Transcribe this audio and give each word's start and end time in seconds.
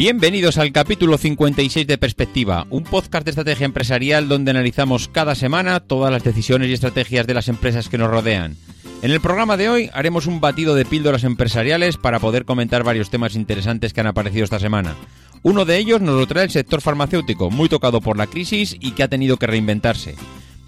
Bienvenidos 0.00 0.56
al 0.56 0.72
capítulo 0.72 1.18
56 1.18 1.86
de 1.86 1.98
Perspectiva, 1.98 2.66
un 2.70 2.84
podcast 2.84 3.22
de 3.22 3.32
estrategia 3.32 3.66
empresarial 3.66 4.28
donde 4.28 4.50
analizamos 4.50 5.08
cada 5.08 5.34
semana 5.34 5.78
todas 5.78 6.10
las 6.10 6.24
decisiones 6.24 6.70
y 6.70 6.72
estrategias 6.72 7.26
de 7.26 7.34
las 7.34 7.48
empresas 7.48 7.90
que 7.90 7.98
nos 7.98 8.08
rodean. 8.08 8.56
En 9.02 9.10
el 9.10 9.20
programa 9.20 9.58
de 9.58 9.68
hoy 9.68 9.90
haremos 9.92 10.26
un 10.26 10.40
batido 10.40 10.74
de 10.74 10.86
píldoras 10.86 11.22
empresariales 11.24 11.98
para 11.98 12.18
poder 12.18 12.46
comentar 12.46 12.82
varios 12.82 13.10
temas 13.10 13.36
interesantes 13.36 13.92
que 13.92 14.00
han 14.00 14.06
aparecido 14.06 14.44
esta 14.44 14.58
semana. 14.58 14.96
Uno 15.42 15.66
de 15.66 15.76
ellos 15.76 16.00
nos 16.00 16.18
lo 16.18 16.26
trae 16.26 16.44
el 16.44 16.50
sector 16.50 16.80
farmacéutico, 16.80 17.50
muy 17.50 17.68
tocado 17.68 18.00
por 18.00 18.16
la 18.16 18.26
crisis 18.26 18.78
y 18.80 18.92
que 18.92 19.02
ha 19.02 19.08
tenido 19.08 19.36
que 19.36 19.48
reinventarse. 19.48 20.14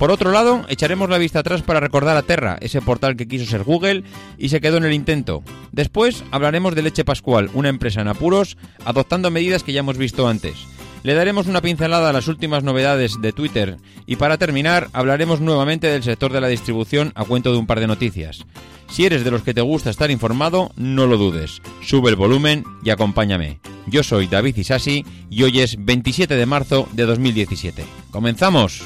Por 0.03 0.11
otro 0.11 0.33
lado, 0.33 0.65
echaremos 0.69 1.09
la 1.09 1.17
vista 1.17 1.39
atrás 1.39 1.63
para 1.63 1.79
recordar 1.79 2.17
a 2.17 2.23
Terra, 2.23 2.59
ese 2.61 2.83
portal 2.83 3.15
que 3.15 3.29
quiso 3.29 3.47
ser 3.47 3.63
Google 3.63 4.03
y 4.37 4.49
se 4.49 4.61
quedó 4.61 4.79
en 4.79 4.85
el 4.85 4.95
intento. 4.95 5.45
Después 5.71 6.25
hablaremos 6.33 6.75
de 6.75 6.83
Leche 6.83 7.05
Pascual, 7.05 7.51
una 7.55 7.69
empresa 7.69 8.01
en 8.01 8.09
apuros, 8.09 8.57
adoptando 8.85 9.31
medidas 9.31 9.63
que 9.63 9.73
ya 9.73 9.79
hemos 9.79 9.99
visto 9.99 10.27
antes. 10.27 10.57
Le 11.05 11.15
daremos 11.15 11.47
una 11.47 11.61
pincelada 11.61 12.11
a 12.11 12.13
las 12.13 12.27
últimas 12.27 12.65
novedades 12.65 13.23
de 13.23 13.33
Twitter 13.33 13.77
y 14.05 14.17
para 14.17 14.39
terminar 14.39 14.89
hablaremos 14.93 15.41
nuevamente 15.41 15.87
del 15.87 16.03
sector 16.03 16.33
de 16.33 16.41
la 16.41 16.49
distribución 16.49 17.13
a 17.15 17.25
cuento 17.25 17.53
de 17.53 17.59
un 17.59 17.69
par 17.69 17.79
de 17.79 17.87
noticias. 17.87 18.45
Si 18.91 19.07
eres 19.07 19.23
de 19.23 19.31
los 19.31 19.43
que 19.43 19.55
te 19.55 19.61
gusta 19.61 19.91
estar 19.91 20.11
informado, 20.11 20.73
no 20.75 21.07
lo 21.07 21.17
dudes. 21.17 21.63
Sube 21.81 22.11
el 22.11 22.17
volumen 22.17 22.65
y 22.83 22.91
acompáñame. 22.91 23.61
Yo 23.87 24.03
soy 24.03 24.27
David 24.27 24.57
Isasi 24.57 25.07
y 25.31 25.45
hoy 25.45 25.61
es 25.61 25.77
27 25.79 26.35
de 26.35 26.47
marzo 26.47 26.89
de 26.93 27.07
2017. 27.07 27.85
¡Comenzamos! 28.11 28.83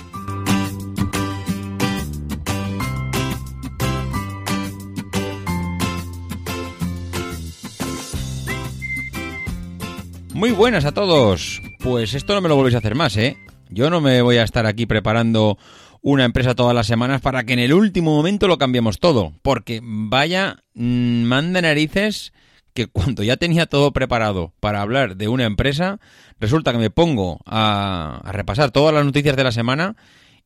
Muy 10.36 10.52
buenas 10.52 10.84
a 10.84 10.92
todos. 10.92 11.62
Pues 11.78 12.12
esto 12.12 12.34
no 12.34 12.42
me 12.42 12.50
lo 12.50 12.56
volvéis 12.56 12.74
a 12.74 12.78
hacer 12.78 12.94
más, 12.94 13.16
¿eh? 13.16 13.38
Yo 13.70 13.88
no 13.88 14.02
me 14.02 14.20
voy 14.20 14.36
a 14.36 14.42
estar 14.42 14.66
aquí 14.66 14.84
preparando 14.84 15.56
una 16.02 16.26
empresa 16.26 16.54
todas 16.54 16.74
las 16.74 16.86
semanas 16.86 17.22
para 17.22 17.44
que 17.44 17.54
en 17.54 17.58
el 17.58 17.72
último 17.72 18.14
momento 18.14 18.46
lo 18.46 18.58
cambiemos 18.58 19.00
todo. 19.00 19.32
Porque 19.40 19.80
vaya, 19.82 20.58
mmm, 20.74 21.22
manda 21.22 21.62
narices 21.62 22.34
que 22.74 22.86
cuando 22.86 23.22
ya 23.22 23.38
tenía 23.38 23.64
todo 23.64 23.94
preparado 23.94 24.52
para 24.60 24.82
hablar 24.82 25.16
de 25.16 25.28
una 25.28 25.44
empresa, 25.44 26.00
resulta 26.38 26.70
que 26.72 26.78
me 26.78 26.90
pongo 26.90 27.40
a, 27.46 28.20
a 28.22 28.32
repasar 28.32 28.72
todas 28.72 28.94
las 28.94 29.06
noticias 29.06 29.36
de 29.36 29.44
la 29.44 29.52
semana 29.52 29.96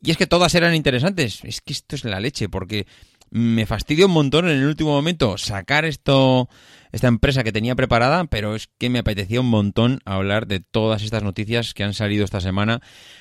y 0.00 0.12
es 0.12 0.16
que 0.16 0.28
todas 0.28 0.54
eran 0.54 0.76
interesantes. 0.76 1.40
Es 1.42 1.60
que 1.60 1.72
esto 1.72 1.96
es 1.96 2.04
la 2.04 2.20
leche, 2.20 2.48
porque 2.48 2.86
me 3.30 3.66
fastidia 3.66 4.06
un 4.06 4.12
montón 4.12 4.48
en 4.48 4.58
el 4.58 4.66
último 4.66 4.90
momento 4.90 5.38
sacar 5.38 5.84
esto 5.84 6.48
esta 6.92 7.08
empresa 7.08 7.44
que 7.44 7.52
tenía 7.52 7.76
preparada, 7.76 8.24
pero 8.24 8.56
es 8.56 8.68
que 8.78 8.90
me 8.90 8.98
apetecía 8.98 9.40
un 9.40 9.48
montón 9.48 10.00
hablar 10.04 10.46
de 10.46 10.60
todas 10.60 11.02
estas 11.02 11.22
noticias 11.22 11.72
que 11.72 11.84
han 11.84 11.94
salido 11.94 12.24
esta 12.24 12.40
semana. 12.40 12.80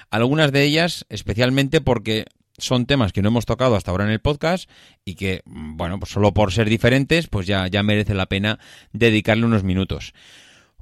Algunas 0.10 0.52
de 0.52 0.64
ellas, 0.64 1.06
especialmente 1.10 1.80
porque 1.80 2.26
son 2.58 2.86
temas 2.86 3.14
que 3.14 3.22
no 3.22 3.30
hemos 3.30 3.46
tocado 3.46 3.76
hasta 3.76 3.92
ahora 3.92 4.06
en 4.06 4.12
el 4.12 4.22
podcast 4.22 4.70
y 5.06 5.16
que, 5.16 5.42
bueno, 5.46 6.00
pues 6.00 6.12
solo 6.12 6.34
por 6.34 6.52
ser 6.52 6.68
diferentes, 6.68 7.28
pues 7.28 7.48
ya, 7.48 7.68
ya 7.68 7.84
merece 7.84 8.14
la 8.14 8.26
pena 8.26 8.60
dedicarle 8.92 9.46
unos 9.46 9.64
minutos. 9.64 10.14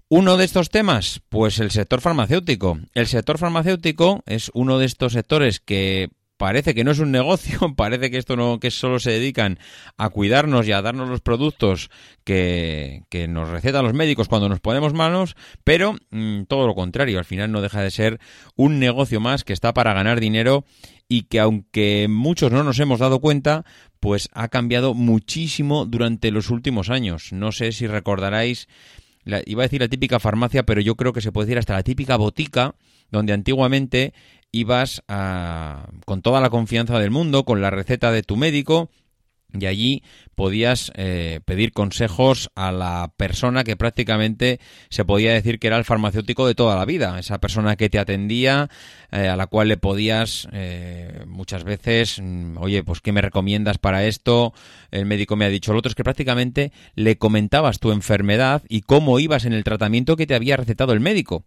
Uno 0.10 0.38
de 0.38 0.46
estos 0.46 0.70
temas, 0.70 1.22
pues 1.28 1.60
el 1.60 1.70
sector 1.70 2.00
farmacéutico. 2.00 2.80
El 2.94 3.08
sector 3.08 3.38
farmacéutico 3.38 4.24
es 4.26 4.50
uno 4.54 4.80
de 4.80 4.86
estos 4.86 5.12
sectores 5.14 5.60
que 5.60 6.10
parece 6.38 6.74
que 6.74 6.84
no 6.84 6.92
es 6.92 7.00
un 7.00 7.12
negocio, 7.12 7.60
parece 7.76 8.10
que 8.10 8.18
esto 8.18 8.36
no, 8.36 8.60
que 8.60 8.72
solo 8.72 9.00
se 9.00 9.12
dedican 9.12 9.60
a 9.98 10.10
cuidarnos 10.10 10.68
y 10.68 10.72
a 10.72 10.82
darnos 10.82 11.10
los 11.10 11.22
productos 11.22 11.90
que, 12.24 13.04
que 13.10 13.28
nos 13.28 13.50
recetan 13.50 13.84
los 13.84 13.94
médicos 13.94 14.28
cuando 14.28 14.50
nos 14.50 14.60
ponemos 14.60 14.94
manos, 14.94 15.36
pero 15.64 15.96
mmm, 16.12 16.44
todo 16.44 16.68
lo 16.68 16.76
contrario, 16.76 17.20
al 17.20 17.26
final 17.26 17.52
no 17.52 17.62
deja 17.62 17.82
de 17.82 17.92
ser 17.92 18.20
un 18.56 18.80
negocio 18.80 19.20
más 19.20 19.44
que 19.44 19.54
está 19.54 19.74
para 19.74 19.94
ganar 19.94 20.20
dinero 20.20 20.66
y 21.10 21.24
que 21.24 21.40
aunque 21.40 22.08
muchos 22.10 22.52
no 22.52 22.64
nos 22.64 22.80
hemos 22.80 23.00
dado 23.00 23.20
cuenta, 23.20 23.66
pues 24.00 24.30
ha 24.34 24.50
cambiado 24.50 24.94
muchísimo 24.94 25.86
durante 25.86 26.32
los 26.32 26.50
últimos 26.50 26.90
años. 26.90 27.32
No 27.32 27.52
sé 27.52 27.72
si 27.72 27.88
recordaréis, 27.88 28.68
la, 29.24 29.42
iba 29.46 29.64
a 29.64 29.68
decir 29.68 29.82
la 29.82 29.88
típica 29.88 30.20
farmacia, 30.20 30.64
pero 30.64 30.82
yo 30.82 30.96
creo 30.96 31.14
que 31.14 31.22
se 31.22 31.32
puede 31.32 31.48
decir 31.48 31.60
hasta 31.60 31.74
la 31.74 31.84
típica 31.84 32.18
botica, 32.18 32.76
donde 33.10 33.34
antiguamente 33.34 34.14
ibas 34.52 35.02
a, 35.08 35.90
con 36.06 36.22
toda 36.22 36.42
la 36.42 36.50
confianza 36.50 37.00
del 37.00 37.12
mundo, 37.12 37.44
con 37.44 37.62
la 37.62 37.70
receta 37.70 38.12
de 38.12 38.24
tu 38.24 38.38
médico, 38.38 38.90
y 39.60 39.66
allí 39.66 40.04
podías 40.38 40.92
eh, 40.96 41.40
pedir 41.46 41.72
consejos 41.72 42.52
a 42.54 42.72
la 42.72 43.12
persona 43.18 43.64
que 43.64 43.76
prácticamente 43.76 44.60
se 44.90 45.04
podía 45.04 45.34
decir 45.34 45.58
que 45.58 45.66
era 45.66 45.78
el 45.78 45.84
farmacéutico 45.84 46.46
de 46.46 46.54
toda 46.54 46.76
la 46.76 46.86
vida, 46.86 47.18
esa 47.18 47.40
persona 47.40 47.76
que 47.76 47.90
te 47.90 47.98
atendía, 47.98 48.70
eh, 49.12 49.30
a 49.30 49.36
la 49.36 49.48
cual 49.48 49.68
le 49.70 49.78
podías 49.78 50.48
eh, 50.52 51.24
muchas 51.26 51.64
veces, 51.64 52.22
mm, 52.22 52.58
oye, 52.60 52.84
pues 52.84 53.02
¿qué 53.02 53.12
me 53.12 53.22
recomiendas 53.22 53.80
para 53.80 54.06
esto? 54.06 54.54
El 54.92 55.08
médico 55.08 55.36
me 55.36 55.46
ha 55.46 55.50
dicho 55.50 55.74
lo 55.74 55.80
otro, 55.80 55.90
es 55.90 55.96
que 55.96 56.04
prácticamente 56.04 56.72
le 56.94 57.18
comentabas 57.18 57.80
tu 57.80 57.92
enfermedad 57.92 58.62
y 58.70 58.82
cómo 58.82 59.20
ibas 59.20 59.46
en 59.46 59.54
el 59.54 59.64
tratamiento 59.64 60.18
que 60.18 60.28
te 60.28 60.36
había 60.36 60.56
recetado 60.56 60.94
el 60.94 61.00
médico. 61.00 61.46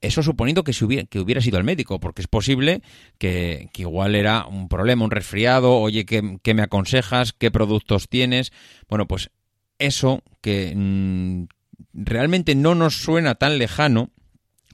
Eso 0.00 0.20
suponiendo 0.24 0.64
que, 0.64 0.72
hubiera, 0.84 1.06
que 1.06 1.20
hubiera 1.20 1.40
sido 1.40 1.58
el 1.58 1.64
médico, 1.64 2.00
porque 2.00 2.22
es 2.22 2.26
posible 2.26 2.82
que, 3.18 3.68
que, 3.72 3.82
igual 3.82 4.16
era 4.16 4.46
un 4.46 4.68
problema, 4.68 5.04
un 5.04 5.12
resfriado, 5.12 5.78
oye, 5.78 6.04
¿qué, 6.04 6.38
qué 6.42 6.54
me 6.54 6.62
aconsejas? 6.62 7.32
¿Qué 7.32 7.51
productos 7.52 8.08
tienes? 8.08 8.52
Bueno, 8.88 9.06
pues 9.06 9.30
eso 9.78 10.22
que 10.40 10.72
mmm, 10.74 11.44
realmente 11.92 12.54
no 12.54 12.74
nos 12.74 12.96
suena 13.02 13.34
tan 13.34 13.58
lejano, 13.58 14.10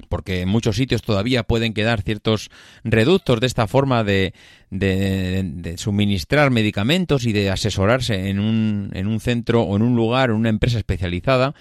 porque 0.08 0.42
en 0.42 0.48
muchos 0.48 0.76
sitios 0.76 1.02
todavía 1.02 1.42
pueden 1.42 1.74
quedar 1.74 2.02
ciertos 2.02 2.50
reductos 2.84 3.40
de 3.40 3.46
esta 3.46 3.66
forma 3.66 4.04
de, 4.04 4.32
de, 4.70 5.42
de, 5.44 5.76
suministrar 5.76 6.50
medicamentos 6.50 7.26
y 7.26 7.32
de 7.32 7.50
asesorarse 7.50 8.28
en 8.28 8.38
un, 8.38 8.90
en 8.94 9.06
un 9.06 9.20
centro 9.20 9.62
o 9.62 9.76
en 9.76 9.82
un 9.82 9.96
lugar, 9.96 10.30
en 10.30 10.36
una 10.36 10.48
empresa 10.48 10.78
especializada, 10.78 11.54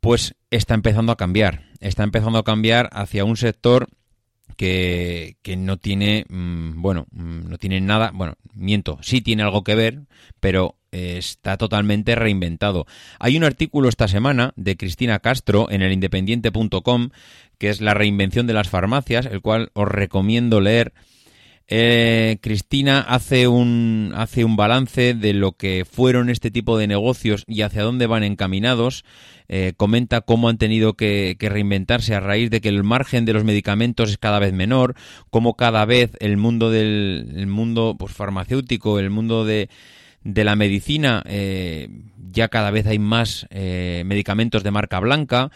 pues 0.00 0.34
está 0.50 0.74
empezando 0.74 1.12
a 1.12 1.16
cambiar. 1.16 1.64
Está 1.80 2.02
empezando 2.02 2.38
a 2.38 2.44
cambiar 2.44 2.88
hacia 2.92 3.24
un 3.24 3.36
sector 3.36 3.88
que, 4.56 5.36
que, 5.42 5.56
no 5.56 5.78
tiene, 5.78 6.24
mmm, 6.28 6.80
bueno, 6.80 7.06
no 7.12 7.58
tiene 7.58 7.80
nada, 7.80 8.10
bueno, 8.14 8.34
miento, 8.54 8.98
sí 9.02 9.20
tiene 9.20 9.42
algo 9.42 9.64
que 9.64 9.74
ver, 9.74 10.02
pero 10.40 10.76
eh, 10.92 11.16
está 11.18 11.56
totalmente 11.56 12.14
reinventado. 12.14 12.86
Hay 13.18 13.36
un 13.36 13.44
artículo 13.44 13.88
esta 13.88 14.08
semana 14.08 14.52
de 14.56 14.76
Cristina 14.76 15.20
Castro 15.20 15.70
en 15.70 15.82
el 15.82 15.92
independiente.com 15.92 17.10
que 17.58 17.68
es 17.68 17.82
la 17.82 17.92
reinvención 17.92 18.46
de 18.46 18.54
las 18.54 18.70
farmacias, 18.70 19.26
el 19.26 19.42
cual 19.42 19.70
os 19.74 19.86
recomiendo 19.86 20.60
leer 20.62 20.94
eh, 21.72 22.38
Cristina 22.40 23.00
hace 23.00 23.46
un, 23.46 24.12
hace 24.16 24.44
un 24.44 24.56
balance 24.56 25.14
de 25.14 25.32
lo 25.32 25.52
que 25.52 25.86
fueron 25.90 26.28
este 26.28 26.50
tipo 26.50 26.76
de 26.76 26.88
negocios 26.88 27.44
y 27.46 27.62
hacia 27.62 27.84
dónde 27.84 28.08
van 28.08 28.24
encaminados. 28.24 29.04
Eh, 29.48 29.72
comenta 29.76 30.20
cómo 30.20 30.48
han 30.48 30.58
tenido 30.58 30.94
que, 30.94 31.36
reinventarse 31.40 32.14
a 32.14 32.20
raíz 32.20 32.50
de 32.50 32.60
que 32.60 32.68
el 32.68 32.82
margen 32.82 33.24
de 33.24 33.32
los 33.32 33.44
medicamentos 33.44 34.10
es 34.10 34.18
cada 34.18 34.40
vez 34.40 34.52
menor, 34.52 34.96
cómo 35.30 35.54
cada 35.54 35.84
vez 35.84 36.10
el 36.18 36.36
mundo 36.36 36.70
del 36.70 37.32
el 37.36 37.46
mundo 37.46 37.96
pues, 37.98 38.12
farmacéutico, 38.12 38.98
el 38.98 39.10
mundo 39.10 39.44
de, 39.44 39.68
de 40.24 40.44
la 40.44 40.56
medicina, 40.56 41.22
eh, 41.26 41.88
ya 42.30 42.48
cada 42.48 42.70
vez 42.70 42.86
hay 42.86 42.98
más 42.98 43.46
eh, 43.50 44.02
medicamentos 44.06 44.62
de 44.62 44.70
marca 44.70 45.00
blanca. 45.00 45.50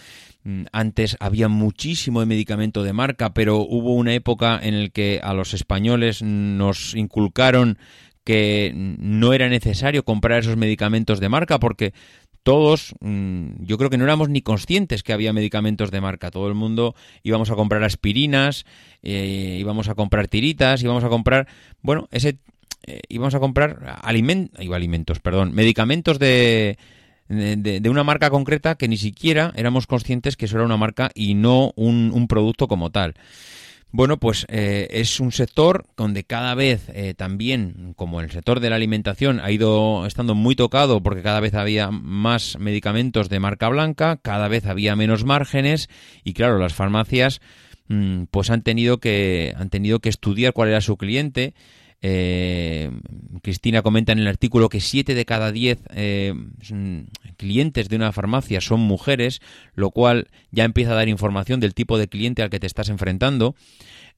Mm, 0.45 0.65
antes 0.73 1.17
había 1.21 1.49
muchísimo 1.49 2.21
de 2.21 2.27
medicamento 2.27 2.83
de 2.83 2.93
marca, 2.93 3.33
pero 3.33 3.59
hubo 3.59 3.95
una 3.95 4.13
época 4.13 4.61
en 4.63 4.83
la 4.83 4.89
que 4.91 5.21
a 5.23 5.33
los 5.33 5.55
españoles 5.55 6.23
nos 6.23 6.95
inculcaron 6.95 7.79
que 8.25 8.73
no 8.75 9.33
era 9.33 9.49
necesario 9.49 10.05
comprar 10.05 10.41
esos 10.41 10.57
medicamentos 10.57 11.21
de 11.21 11.29
marca 11.29 11.59
porque 11.59 11.95
todos, 12.43 12.95
mm, 13.01 13.65
yo 13.65 13.79
creo 13.79 13.89
que 13.89 13.97
no 13.97 14.05
éramos 14.05 14.29
ni 14.29 14.43
conscientes 14.43 15.03
que 15.03 15.15
había 15.15 15.33
medicamentos 15.33 15.91
de 15.91 16.03
marca. 16.03 16.31
Todo 16.31 16.49
el 16.49 16.55
mundo 16.55 16.95
íbamos 17.23 17.51
a 17.51 17.55
comprar 17.55 17.83
aspirinas, 17.83 18.67
eh, 19.03 19.57
íbamos 19.59 19.89
a 19.89 19.95
comprar 19.95 20.29
tiritas, 20.29 20.83
íbamos 20.83 21.05
a 21.05 21.09
comprar, 21.09 21.49
bueno, 21.81 22.07
ese, 22.13 22.37
eh, 22.87 23.01
íbamos 23.09 23.35
a 23.35 23.41
comprar 23.41 23.99
alimentos, 24.03 25.21
perdón, 25.21 25.55
medicamentos 25.55 26.19
de, 26.19 26.77
de, 27.29 27.89
una 27.89 28.05
marca 28.05 28.31
concreta 28.31 28.75
que 28.75 28.89
ni 28.89 28.97
siquiera 28.97 29.53
éramos 29.57 29.87
conscientes 29.87 30.37
que 30.37 30.47
eso 30.47 30.57
era 30.57 30.65
una 30.65 30.77
marca 30.77 31.11
y 31.15 31.35
no 31.35 31.73
un, 31.77 32.11
un 32.13 32.29
producto 32.29 32.69
como 32.69 32.91
tal. 32.91 33.15
Bueno, 33.97 34.17
pues 34.17 34.45
eh, 34.49 34.89
es 34.91 35.21
un 35.21 35.31
sector 35.31 35.87
donde 35.97 36.25
cada 36.25 36.57
vez 36.57 36.89
eh, 36.89 37.15
también, 37.15 37.95
como 37.95 38.21
el 38.21 38.29
sector 38.33 38.59
de 38.59 38.69
la 38.69 38.75
alimentación, 38.75 39.39
ha 39.39 39.53
ido 39.53 40.05
estando 40.05 40.35
muy 40.35 40.57
tocado 40.57 41.01
porque 41.01 41.23
cada 41.23 41.39
vez 41.39 41.55
había 41.55 41.93
más 41.93 42.59
medicamentos 42.59 43.29
de 43.29 43.39
marca 43.39 43.69
blanca, 43.69 44.17
cada 44.21 44.49
vez 44.49 44.67
había 44.67 44.97
menos 44.97 45.23
márgenes 45.23 45.89
y 46.25 46.33
claro, 46.33 46.59
las 46.59 46.75
farmacias 46.75 47.41
mm, 47.87 48.25
pues 48.33 48.51
han 48.51 48.63
tenido 48.63 48.99
que 48.99 49.55
han 49.57 49.71
tenido 49.71 50.01
que 50.01 50.09
estudiar 50.09 50.55
cuál 50.55 50.71
era 50.71 50.81
su 50.81 50.97
cliente. 50.97 51.55
Eh, 52.07 52.91
Cristina 53.41 53.81
comenta 53.81 54.13
en 54.13 54.19
el 54.19 54.27
artículo 54.27 54.69
que 54.69 54.81
7 54.81 55.15
de 55.15 55.25
cada 55.25 55.53
10 55.53 55.79
clientes 57.39 57.89
de 57.89 57.97
una 57.97 58.13
farmacia 58.13 58.61
son 58.61 58.81
mujeres, 58.81 59.41
lo 59.75 59.91
cual 59.91 60.29
ya 60.51 60.65
empieza 60.65 60.93
a 60.93 60.97
dar 60.97 61.09
información 61.09 61.61
del 61.61 61.73
tipo 61.73 61.97
de 61.97 62.09
cliente 62.09 62.43
al 62.43 62.51
que 62.51 62.61
te 62.61 62.67
estás 62.67 62.91
enfrentando. 62.91 63.55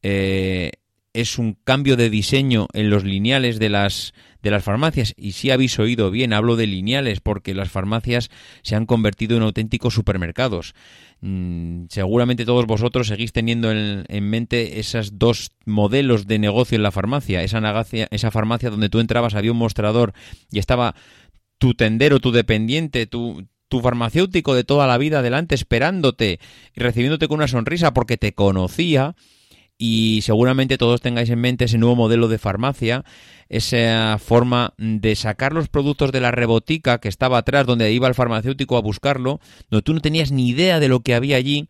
Eh, 0.03 0.73
es 1.13 1.39
un 1.39 1.55
cambio 1.63 1.97
de 1.97 2.11
diseño 2.11 2.67
en 2.73 2.91
los 2.91 3.05
lineales 3.05 3.61
de 3.61 3.69
las 3.69 4.15
de 4.47 4.53
las 4.53 4.65
farmacias. 4.65 5.13
Y 5.17 5.33
si 5.33 5.51
habéis 5.51 5.79
oído 5.79 6.11
bien 6.11 6.33
hablo 6.33 6.55
de 6.57 6.67
lineales 6.67 7.21
porque 7.21 7.53
las 7.53 7.69
farmacias 7.69 8.31
se 8.63 8.77
han 8.77 8.87
convertido 8.87 9.37
en 9.37 9.43
auténticos 9.43 9.93
supermercados. 9.93 10.75
Mm, 11.21 11.87
seguramente 11.89 12.45
todos 12.45 12.67
vosotros 12.67 13.09
seguís 13.09 13.33
teniendo 13.33 13.73
en, 13.73 14.31
mente 14.31 14.79
esos 14.79 15.19
dos 15.19 15.51
modelos 15.65 16.27
de 16.27 16.39
negocio 16.39 16.77
en 16.77 16.85
la 16.85 16.93
farmacia. 16.93 17.43
Esa, 17.43 17.61
esa 18.11 18.31
farmacia 18.31 18.71
donde 18.71 18.89
tú 18.89 19.01
entrabas 19.01 19.35
había 19.35 19.53
un 19.53 19.59
mostrador 19.59 20.13
y 20.51 20.61
estaba 20.61 20.95
tu 21.59 21.75
tendero 21.75 22.21
tu 22.21 22.33
dependiente 22.33 23.07
tu, 23.07 23.49
tu 23.69 23.81
farmacéutico 23.81 24.55
de 24.55 24.63
toda 24.63 24.87
la 24.87 24.99
vida 24.99 25.19
adelante 25.19 25.55
esperándote 25.55 26.39
y 26.75 26.81
recibiéndote 26.81 27.27
con 27.27 27.39
una 27.39 27.49
sonrisa 27.49 27.93
porque 27.93 28.17
te 28.17 28.33
conocía. 28.33 29.17
Y 29.79 30.21
seguramente 30.23 30.79
todos 30.79 31.03
tengáis 31.03 31.29
en 31.29 31.41
mente 31.41 31.67
ese 31.67 31.77
nuevo 31.77 31.97
modelo 31.97 32.29
de 32.29 32.39
farmacia, 32.39 33.05
esa 33.49 34.19
forma 34.19 34.75
de 34.79 35.15
sacar 35.15 35.53
los 35.53 35.69
productos 35.69 36.13
de 36.13 36.21
la 36.21 36.31
rebotica 36.31 36.99
que 36.99 37.09
estaba 37.09 37.39
atrás 37.39 37.67
donde 37.67 37.93
iba 37.93 38.09
el 38.09 38.15
farmacéutico 38.15 38.77
a 38.77 38.83
buscarlo, 38.83 39.41
donde 39.71 39.83
tú 39.83 39.95
no 39.95 40.01
tenías 40.01 40.33
ni 40.33 40.49
idea 40.49 40.81
de 40.81 40.89
lo 40.89 41.01
que 41.01 41.15
había 41.15 41.37
allí 41.37 41.69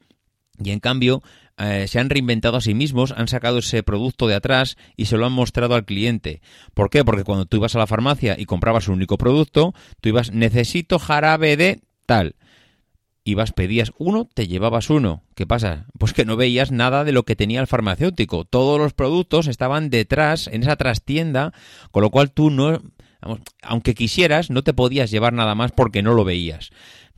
y 0.62 0.70
en 0.70 0.80
cambio 0.80 1.22
eh, 1.58 1.86
se 1.88 1.98
han 1.98 2.10
reinventado 2.10 2.56
a 2.58 2.60
sí 2.60 2.74
mismos, 2.74 3.12
han 3.12 3.28
sacado 3.28 3.58
ese 3.58 3.82
producto 3.82 4.26
de 4.26 4.34
atrás 4.34 4.76
y 4.96 5.06
se 5.06 5.16
lo 5.16 5.26
han 5.26 5.32
mostrado 5.32 5.74
al 5.74 5.84
cliente. 5.84 6.42
¿Por 6.74 6.90
qué? 6.90 7.04
Porque 7.04 7.24
cuando 7.24 7.46
tú 7.46 7.58
ibas 7.58 7.74
a 7.74 7.78
la 7.78 7.86
farmacia 7.86 8.36
y 8.38 8.44
comprabas 8.44 8.88
un 8.88 8.94
único 8.94 9.18
producto, 9.18 9.74
tú 10.00 10.08
ibas 10.08 10.32
necesito 10.32 10.98
jarabe 10.98 11.56
de 11.56 11.80
tal 12.04 12.36
ibas, 13.26 13.52
pedías 13.52 13.92
uno, 13.98 14.28
te 14.32 14.46
llevabas 14.46 14.88
uno. 14.88 15.22
¿Qué 15.34 15.46
pasa? 15.46 15.86
Pues 15.98 16.12
que 16.12 16.24
no 16.24 16.36
veías 16.36 16.70
nada 16.70 17.04
de 17.04 17.12
lo 17.12 17.24
que 17.24 17.36
tenía 17.36 17.60
el 17.60 17.66
farmacéutico. 17.66 18.44
Todos 18.44 18.78
los 18.78 18.94
productos 18.94 19.48
estaban 19.48 19.90
detrás, 19.90 20.46
en 20.46 20.62
esa 20.62 20.76
trastienda, 20.76 21.52
con 21.90 22.02
lo 22.02 22.10
cual 22.10 22.30
tú 22.30 22.50
no, 22.50 22.80
aunque 23.62 23.94
quisieras, 23.94 24.50
no 24.50 24.62
te 24.62 24.72
podías 24.72 25.10
llevar 25.10 25.32
nada 25.32 25.54
más 25.54 25.72
porque 25.72 26.02
no 26.02 26.14
lo 26.14 26.24
veías. 26.24 26.70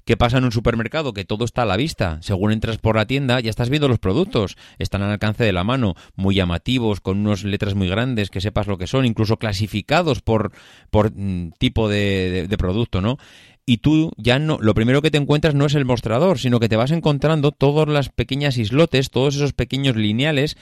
¿Qué 0.07 0.17
pasa 0.17 0.39
en 0.39 0.45
un 0.45 0.53
supermercado? 0.53 1.13
Que 1.13 1.27
todo 1.27 1.45
está 1.45 1.63
a 1.63 1.67
la 1.67 1.77
vista. 1.77 2.17
Según 2.23 2.51
entras 2.51 2.79
por 2.79 2.97
la 2.97 3.07
tienda, 3.07 3.41
ya 3.41 3.51
estás 3.51 3.69
viendo 3.69 3.89
los 3.89 3.99
productos. 3.99 4.57
Están 4.79 5.03
al 5.03 5.11
alcance 5.11 5.45
de 5.45 5.53
la 5.53 5.65
mano, 5.65 5.97
muy 6.17 6.35
llamativos, 6.35 7.01
con 7.03 7.19
unas 7.19 7.45
letras 7.45 7.75
muy 7.75 7.91
grandes, 7.91 8.31
que 8.31 8.41
sepas 8.41 8.67
lo 8.67 8.79
que 8.79 8.87
son, 8.87 9.05
incluso 9.05 9.37
clasificados 9.37 10.23
por, 10.23 10.53
por 10.91 11.13
mm, 11.15 11.51
tipo 11.59 11.91
de 11.91 12.49
producto, 12.59 13.03
¿no? 13.03 13.19
Y 13.69 13.77
tú 13.77 14.13
ya 14.17 14.39
no, 14.39 14.57
lo 14.63 14.73
primero 14.73 15.03
que 15.03 15.11
te 15.11 15.19
encuentras 15.19 15.55
no 15.55 15.67
es 15.67 15.75
el 15.75 15.85
mostrador, 15.85 16.39
sino 16.39 16.59
que 16.59 16.71
te 16.71 16.77
vas 16.77 16.91
encontrando 16.91 17.53
todas 17.53 17.87
las 17.87 18.09
pequeñas 18.09 18.57
islotes, 18.57 19.11
todos 19.11 19.37
esos 19.37 19.53
pequeños 19.53 19.95
lineales 19.95 20.57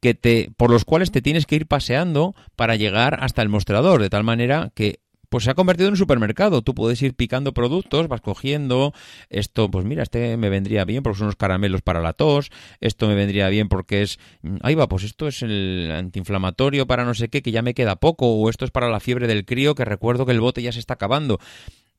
que 0.00 0.14
te, 0.14 0.50
por 0.56 0.70
los 0.70 0.86
cuales 0.86 1.10
te 1.10 1.20
tienes 1.20 1.44
que 1.44 1.56
ir 1.56 1.66
paseando 1.66 2.34
para 2.56 2.74
llegar 2.76 3.22
hasta 3.22 3.42
el 3.42 3.50
mostrador, 3.50 4.00
de 4.00 4.08
tal 4.08 4.24
manera 4.24 4.72
que 4.74 5.00
pues 5.28 5.44
se 5.44 5.50
ha 5.50 5.54
convertido 5.54 5.88
en 5.88 5.92
un 5.92 5.98
supermercado. 5.98 6.62
Tú 6.62 6.74
puedes 6.74 7.02
ir 7.02 7.12
picando 7.12 7.52
productos, 7.52 8.08
vas 8.08 8.22
cogiendo 8.22 8.94
esto, 9.28 9.70
pues 9.70 9.84
mira, 9.84 10.02
este 10.02 10.38
me 10.38 10.48
vendría 10.48 10.86
bien 10.86 11.02
porque 11.02 11.18
son 11.18 11.26
unos 11.26 11.36
caramelos 11.36 11.82
para 11.82 12.00
la 12.00 12.14
tos, 12.14 12.50
esto 12.80 13.06
me 13.06 13.14
vendría 13.14 13.50
bien 13.50 13.68
porque 13.68 14.00
es, 14.00 14.18
ahí 14.62 14.74
va, 14.74 14.88
pues 14.88 15.04
esto 15.04 15.28
es 15.28 15.42
el 15.42 15.92
antiinflamatorio 15.94 16.86
para 16.86 17.04
no 17.04 17.12
sé 17.12 17.28
qué, 17.28 17.42
que 17.42 17.52
ya 17.52 17.60
me 17.60 17.74
queda 17.74 17.96
poco, 17.96 18.28
o 18.28 18.48
esto 18.48 18.64
es 18.64 18.70
para 18.70 18.88
la 18.88 19.00
fiebre 19.00 19.26
del 19.26 19.44
crío, 19.44 19.74
que 19.74 19.84
recuerdo 19.84 20.24
que 20.24 20.32
el 20.32 20.40
bote 20.40 20.62
ya 20.62 20.72
se 20.72 20.78
está 20.78 20.94
acabando. 20.94 21.38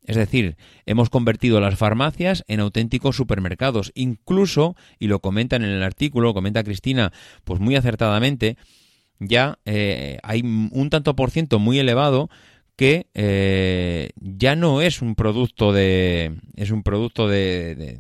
Es 0.08 0.16
decir, 0.16 0.56
hemos 0.86 1.10
convertido 1.10 1.60
las 1.60 1.78
farmacias 1.78 2.46
en 2.48 2.62
auténticos 2.62 3.18
supermercados. 3.18 3.92
Incluso, 3.94 4.76
y 4.98 5.08
lo 5.08 5.20
comentan 5.20 5.64
en 5.64 5.70
el 5.70 5.84
artículo, 5.84 6.34
comenta 6.34 6.64
Cristina, 6.64 7.12
pues 7.44 7.60
muy 7.60 7.76
acertadamente, 7.76 8.58
ya 9.20 9.60
eh, 9.66 10.18
hay 10.24 10.42
un 10.44 10.90
tanto 10.90 11.16
por 11.16 11.30
ciento 11.30 11.60
muy 11.60 11.78
elevado 11.78 12.30
que 12.78 13.08
eh, 13.16 14.12
ya 14.22 14.56
no 14.56 14.82
es 14.82 15.02
un 15.02 15.16
producto 15.16 15.74
de 15.74 16.36
es 16.56 16.70
un 16.70 16.84
producto 16.84 17.28
de, 17.28 17.98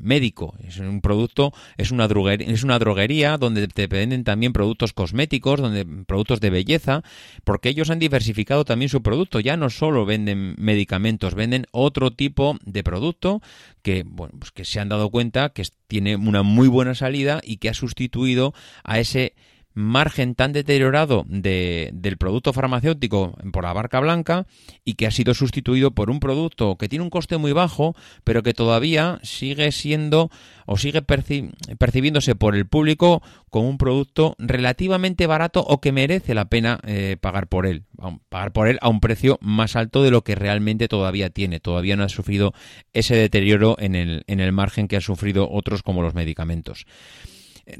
médico 0.00 0.54
es 0.66 0.78
un 0.78 1.02
producto 1.02 1.52
es 1.76 1.90
una 1.90 2.08
droguería, 2.08 2.50
es 2.50 2.64
una 2.64 2.78
droguería 2.78 3.36
donde 3.36 3.68
te 3.68 3.86
venden 3.86 4.24
también 4.24 4.54
productos 4.54 4.94
cosméticos 4.94 5.60
donde 5.60 5.84
productos 6.06 6.40
de 6.40 6.48
belleza 6.48 7.02
porque 7.44 7.68
ellos 7.68 7.90
han 7.90 7.98
diversificado 7.98 8.64
también 8.64 8.88
su 8.88 9.02
producto. 9.02 9.40
Ya 9.40 9.58
no 9.58 9.68
solo 9.68 10.06
venden 10.06 10.54
medicamentos 10.56 11.34
venden 11.34 11.66
otro 11.70 12.10
tipo 12.10 12.56
de 12.64 12.82
producto 12.82 13.42
que 13.82 14.04
bueno 14.06 14.32
pues 14.38 14.52
que 14.52 14.64
se 14.64 14.80
han 14.80 14.88
dado 14.88 15.10
cuenta 15.10 15.50
que 15.50 15.64
tiene 15.86 16.16
una 16.16 16.42
muy 16.42 16.68
buena 16.68 16.94
salida 16.94 17.42
y 17.44 17.58
que 17.58 17.68
ha 17.68 17.74
sustituido 17.74 18.54
a 18.84 18.98
ese 19.00 19.34
margen 19.74 20.34
tan 20.34 20.52
deteriorado 20.52 21.24
de, 21.28 21.90
del 21.92 22.16
producto 22.16 22.52
farmacéutico 22.52 23.36
por 23.52 23.64
la 23.64 23.72
barca 23.72 24.00
blanca 24.00 24.46
y 24.84 24.94
que 24.94 25.06
ha 25.06 25.10
sido 25.10 25.34
sustituido 25.34 25.90
por 25.90 26.10
un 26.10 26.20
producto 26.20 26.76
que 26.76 26.88
tiene 26.88 27.02
un 27.02 27.10
coste 27.10 27.36
muy 27.36 27.52
bajo, 27.52 27.94
pero 28.22 28.42
que 28.42 28.54
todavía 28.54 29.18
sigue 29.22 29.72
siendo 29.72 30.30
o 30.66 30.78
sigue 30.78 31.02
percibiéndose 31.02 32.34
por 32.36 32.54
el 32.54 32.66
público 32.66 33.22
como 33.50 33.68
un 33.68 33.78
producto 33.78 34.36
relativamente 34.38 35.26
barato 35.26 35.60
o 35.60 35.80
que 35.80 35.92
merece 35.92 36.34
la 36.34 36.46
pena 36.46 36.78
eh, 36.86 37.16
pagar 37.20 37.48
por 37.48 37.66
él, 37.66 37.84
pagar 38.28 38.52
por 38.52 38.68
él 38.68 38.78
a 38.80 38.88
un 38.88 39.00
precio 39.00 39.38
más 39.40 39.76
alto 39.76 40.02
de 40.02 40.10
lo 40.10 40.22
que 40.22 40.34
realmente 40.34 40.88
todavía 40.88 41.30
tiene. 41.30 41.60
Todavía 41.60 41.96
no 41.96 42.04
ha 42.04 42.08
sufrido 42.08 42.54
ese 42.92 43.16
deterioro 43.16 43.76
en 43.78 43.94
el, 43.94 44.24
en 44.26 44.40
el 44.40 44.52
margen 44.52 44.88
que 44.88 44.96
han 44.96 45.02
sufrido 45.02 45.50
otros 45.50 45.82
como 45.82 46.02
los 46.02 46.14
medicamentos 46.14 46.86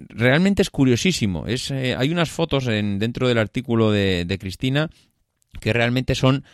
realmente 0.09 0.63
es 0.63 0.71
curiosísimo. 0.71 1.47
Es, 1.47 1.71
eh, 1.71 1.95
hay 1.97 2.11
unas 2.11 2.31
fotos 2.31 2.67
en, 2.69 2.99
dentro 2.99 3.29
del 3.29 3.39
artículo 3.39 3.91
de, 3.91 4.37
Cristina 4.41 4.91
que 5.61 5.73
realmente 5.73 6.15
son, 6.15 6.45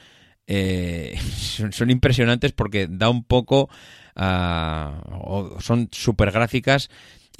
eh, 0.46 1.18
son, 1.70 1.90
impresionantes 1.90 2.52
porque 2.52 2.86
da 2.88 3.08
un 3.08 3.24
poco, 3.24 3.68
uh, 4.16 5.60
son 5.60 5.88
súper 5.92 6.30
gráficas 6.30 6.90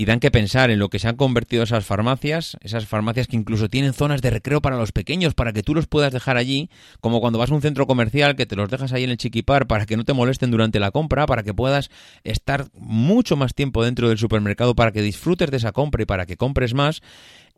y 0.00 0.06
dan 0.06 0.18
que 0.18 0.30
pensar 0.30 0.70
en 0.70 0.78
lo 0.78 0.88
que 0.88 0.98
se 0.98 1.08
han 1.08 1.16
convertido 1.16 1.62
esas 1.62 1.84
farmacias, 1.84 2.56
esas 2.62 2.86
farmacias 2.86 3.26
que 3.26 3.36
incluso 3.36 3.68
tienen 3.68 3.92
zonas 3.92 4.22
de 4.22 4.30
recreo 4.30 4.62
para 4.62 4.78
los 4.78 4.92
pequeños, 4.92 5.34
para 5.34 5.52
que 5.52 5.62
tú 5.62 5.74
los 5.74 5.86
puedas 5.86 6.10
dejar 6.10 6.38
allí, 6.38 6.70
como 7.02 7.20
cuando 7.20 7.38
vas 7.38 7.50
a 7.50 7.54
un 7.54 7.60
centro 7.60 7.86
comercial 7.86 8.34
que 8.34 8.46
te 8.46 8.56
los 8.56 8.70
dejas 8.70 8.94
ahí 8.94 9.04
en 9.04 9.10
el 9.10 9.18
chiquipar 9.18 9.66
para 9.66 9.84
que 9.84 9.98
no 9.98 10.06
te 10.06 10.14
molesten 10.14 10.50
durante 10.50 10.80
la 10.80 10.90
compra, 10.90 11.26
para 11.26 11.42
que 11.42 11.52
puedas 11.52 11.90
estar 12.24 12.68
mucho 12.72 13.36
más 13.36 13.52
tiempo 13.52 13.84
dentro 13.84 14.08
del 14.08 14.16
supermercado, 14.16 14.74
para 14.74 14.90
que 14.90 15.02
disfrutes 15.02 15.50
de 15.50 15.58
esa 15.58 15.72
compra 15.72 16.02
y 16.02 16.06
para 16.06 16.24
que 16.24 16.38
compres 16.38 16.72
más. 16.72 17.02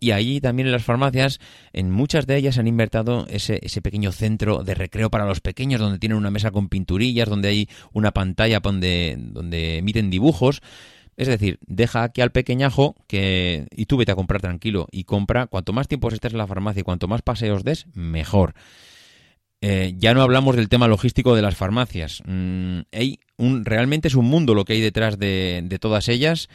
Y 0.01 0.11
allí 0.11 0.41
también 0.41 0.67
en 0.67 0.73
las 0.73 0.83
farmacias, 0.83 1.39
en 1.73 1.93
muchas 1.93 2.27
de 2.27 2.39
ellas 2.39 2.59
han 2.59 2.67
invertido 2.67 3.25
ese, 3.29 3.61
ese 3.63 3.81
pequeño 3.83 4.11
centro 4.11 4.65
de 4.65 4.75
recreo 4.75 5.11
para 5.11 5.27
los 5.27 5.41
pequeños, 5.41 5.81
donde 5.81 6.01
tienen 6.01 6.19
una 6.19 6.33
mesa 6.33 6.51
con 6.51 6.69
pinturillas, 6.69 7.29
donde 7.29 7.51
hay 7.51 7.69
una 7.93 8.11
pantalla 8.11 8.59
donde, 8.59 9.17
donde 9.17 9.79
emiten 9.79 10.11
dibujos. 10.11 10.61
Es 11.17 11.29
decir, 11.29 11.59
deja 11.67 12.03
aquí 12.03 12.21
al 12.21 12.33
pequeñajo 12.33 12.97
que 13.07 13.67
y 13.71 13.87
tú 13.87 13.97
vete 13.97 14.13
a 14.13 14.17
comprar 14.17 14.41
tranquilo 14.41 14.89
y 14.91 15.05
compra. 15.05 15.47
Cuanto 15.47 15.73
más 15.73 15.89
tiempo 15.89 16.09
estés 16.09 16.33
en 16.33 16.39
la 16.39 16.47
farmacia 16.47 16.81
y 16.81 16.85
cuanto 16.85 17.09
más 17.09 17.23
paseos 17.23 17.65
des, 17.65 17.87
mejor. 17.95 18.55
Eh, 19.61 19.95
ya 19.97 20.13
no 20.15 20.23
hablamos 20.23 20.57
del 20.57 20.69
tema 20.69 20.89
logístico 20.89 21.37
de 21.37 21.43
las 21.43 21.55
farmacias. 21.55 22.23
Mm, 22.27 22.81
hay 22.93 23.21
un, 23.37 23.65
realmente 23.65 24.09
es 24.09 24.15
un 24.15 24.25
mundo 24.25 24.55
lo 24.55 24.65
que 24.65 24.73
hay 24.73 24.81
detrás 24.81 25.19
de, 25.19 25.61
de 25.65 25.79
todas 25.79 26.09
ellas 26.09 26.49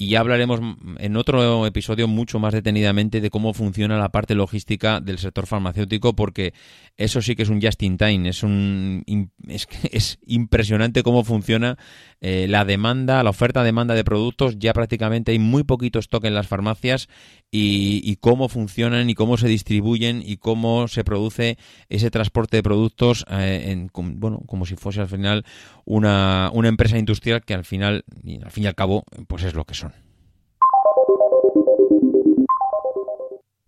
y 0.00 0.08
ya 0.08 0.20
hablaremos 0.20 0.60
en 0.96 1.16
otro 1.18 1.66
episodio 1.66 2.08
mucho 2.08 2.38
más 2.38 2.54
detenidamente 2.54 3.20
de 3.20 3.28
cómo 3.28 3.52
funciona 3.52 3.98
la 3.98 4.08
parte 4.08 4.34
logística 4.34 4.98
del 4.98 5.18
sector 5.18 5.46
farmacéutico, 5.46 6.16
porque 6.16 6.54
eso 6.96 7.20
sí 7.20 7.36
que 7.36 7.42
es 7.42 7.50
un 7.50 7.60
just 7.60 7.82
in 7.82 7.98
time. 7.98 8.26
Es, 8.26 8.42
un, 8.42 9.04
es, 9.46 9.68
es 9.92 10.18
impresionante 10.26 11.02
cómo 11.02 11.22
funciona 11.22 11.76
eh, 12.22 12.46
la 12.48 12.64
demanda, 12.64 13.22
la 13.22 13.28
oferta-demanda 13.28 13.94
de 13.94 14.02
productos. 14.02 14.58
Ya 14.58 14.72
prácticamente 14.72 15.32
hay 15.32 15.38
muy 15.38 15.64
poquito 15.64 15.98
stock 15.98 16.24
en 16.24 16.34
las 16.34 16.46
farmacias 16.46 17.10
y, 17.50 18.16
cómo 18.20 18.48
funcionan 18.48 19.10
y 19.10 19.14
cómo 19.14 19.36
se 19.36 19.48
distribuyen 19.48 20.22
y 20.24 20.38
cómo 20.38 20.88
se 20.88 21.04
produce 21.04 21.58
ese 21.90 22.10
transporte 22.10 22.56
de 22.56 22.62
productos, 22.62 23.26
eh, 23.30 23.66
en, 23.68 23.90
bueno, 24.18 24.40
como 24.46 24.64
si 24.64 24.76
fuese 24.76 25.02
al 25.02 25.08
final 25.08 25.44
una, 25.84 26.50
una 26.54 26.68
empresa 26.68 26.96
industrial 26.96 27.42
que 27.42 27.52
al 27.52 27.64
final, 27.64 28.04
al 28.42 28.50
fin 28.50 28.64
y 28.64 28.66
al 28.66 28.74
cabo, 28.74 29.04
pues 29.26 29.44
es 29.44 29.52
lo 29.52 29.64
que 29.64 29.74
son. 29.74 29.89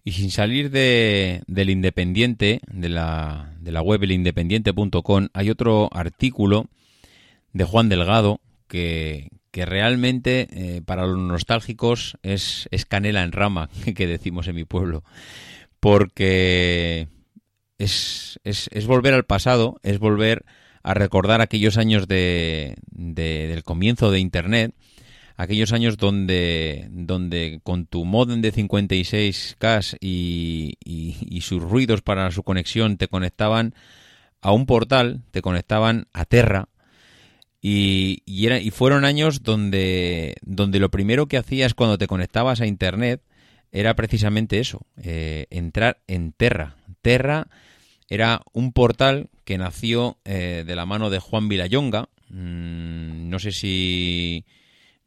Y 0.04 0.12
sin 0.12 0.30
salir 0.30 0.70
de, 0.70 1.42
del 1.46 1.70
Independiente, 1.70 2.60
de 2.72 2.88
la, 2.88 3.54
de 3.60 3.70
la 3.70 3.82
web 3.82 4.02
elindependiente.com, 4.02 5.28
hay 5.32 5.50
otro 5.50 5.88
artículo 5.92 6.66
de 7.52 7.64
Juan 7.64 7.88
Delgado 7.88 8.40
que, 8.66 9.28
que 9.52 9.66
realmente 9.66 10.48
eh, 10.50 10.82
para 10.84 11.06
los 11.06 11.18
nostálgicos 11.18 12.16
es, 12.22 12.66
canela 12.88 13.22
en 13.22 13.32
rama, 13.32 13.68
que 13.94 14.06
decimos 14.06 14.48
en 14.48 14.56
mi 14.56 14.64
pueblo, 14.64 15.04
porque 15.78 17.06
es, 17.78 18.40
es, 18.42 18.68
es, 18.72 18.86
volver 18.86 19.14
al 19.14 19.24
pasado, 19.24 19.78
es 19.82 19.98
volver 19.98 20.44
a 20.82 20.94
recordar 20.94 21.40
aquellos 21.40 21.76
años 21.76 22.08
de, 22.08 22.76
del 22.90 23.62
comienzo 23.62 24.10
de 24.10 24.18
Internet, 24.18 24.74
aquellos 25.36 25.72
años 25.72 25.96
donde, 25.96 26.88
donde 26.90 27.60
con 27.62 27.86
tu 27.86 28.04
modem 28.04 28.40
de 28.40 28.52
56K 28.52 29.98
y, 30.00 30.76
y, 30.84 31.40
sus 31.40 31.62
ruidos 31.62 32.02
para 32.02 32.30
su 32.30 32.42
conexión 32.42 32.96
te 32.96 33.08
conectaban 33.08 33.74
a 34.40 34.52
un 34.52 34.66
portal, 34.66 35.22
te 35.30 35.42
conectaban 35.42 36.06
a 36.12 36.24
Terra, 36.24 36.68
y, 37.60 38.22
y, 38.26 38.46
era, 38.46 38.58
y 38.58 38.70
fueron 38.70 39.04
años 39.04 39.42
donde, 39.44 40.34
donde 40.42 40.80
lo 40.80 40.90
primero 40.90 41.26
que 41.26 41.36
hacías 41.36 41.74
cuando 41.74 41.96
te 41.96 42.08
conectabas 42.08 42.60
a 42.60 42.66
Internet 42.66 43.22
era 43.70 43.94
precisamente 43.94 44.58
eso, 44.58 44.86
eh, 45.02 45.46
entrar 45.50 45.98
en 46.06 46.32
Terra. 46.32 46.76
Terra 47.00 47.48
era 48.08 48.42
un 48.52 48.72
portal 48.72 49.30
que 49.44 49.58
nació 49.58 50.18
eh, 50.24 50.64
de 50.66 50.76
la 50.76 50.86
mano 50.86 51.08
de 51.08 51.20
Juan 51.20 51.48
Villayonga. 51.48 52.08
Mm, 52.28 53.30
no 53.30 53.38
sé 53.38 53.52
si 53.52 54.44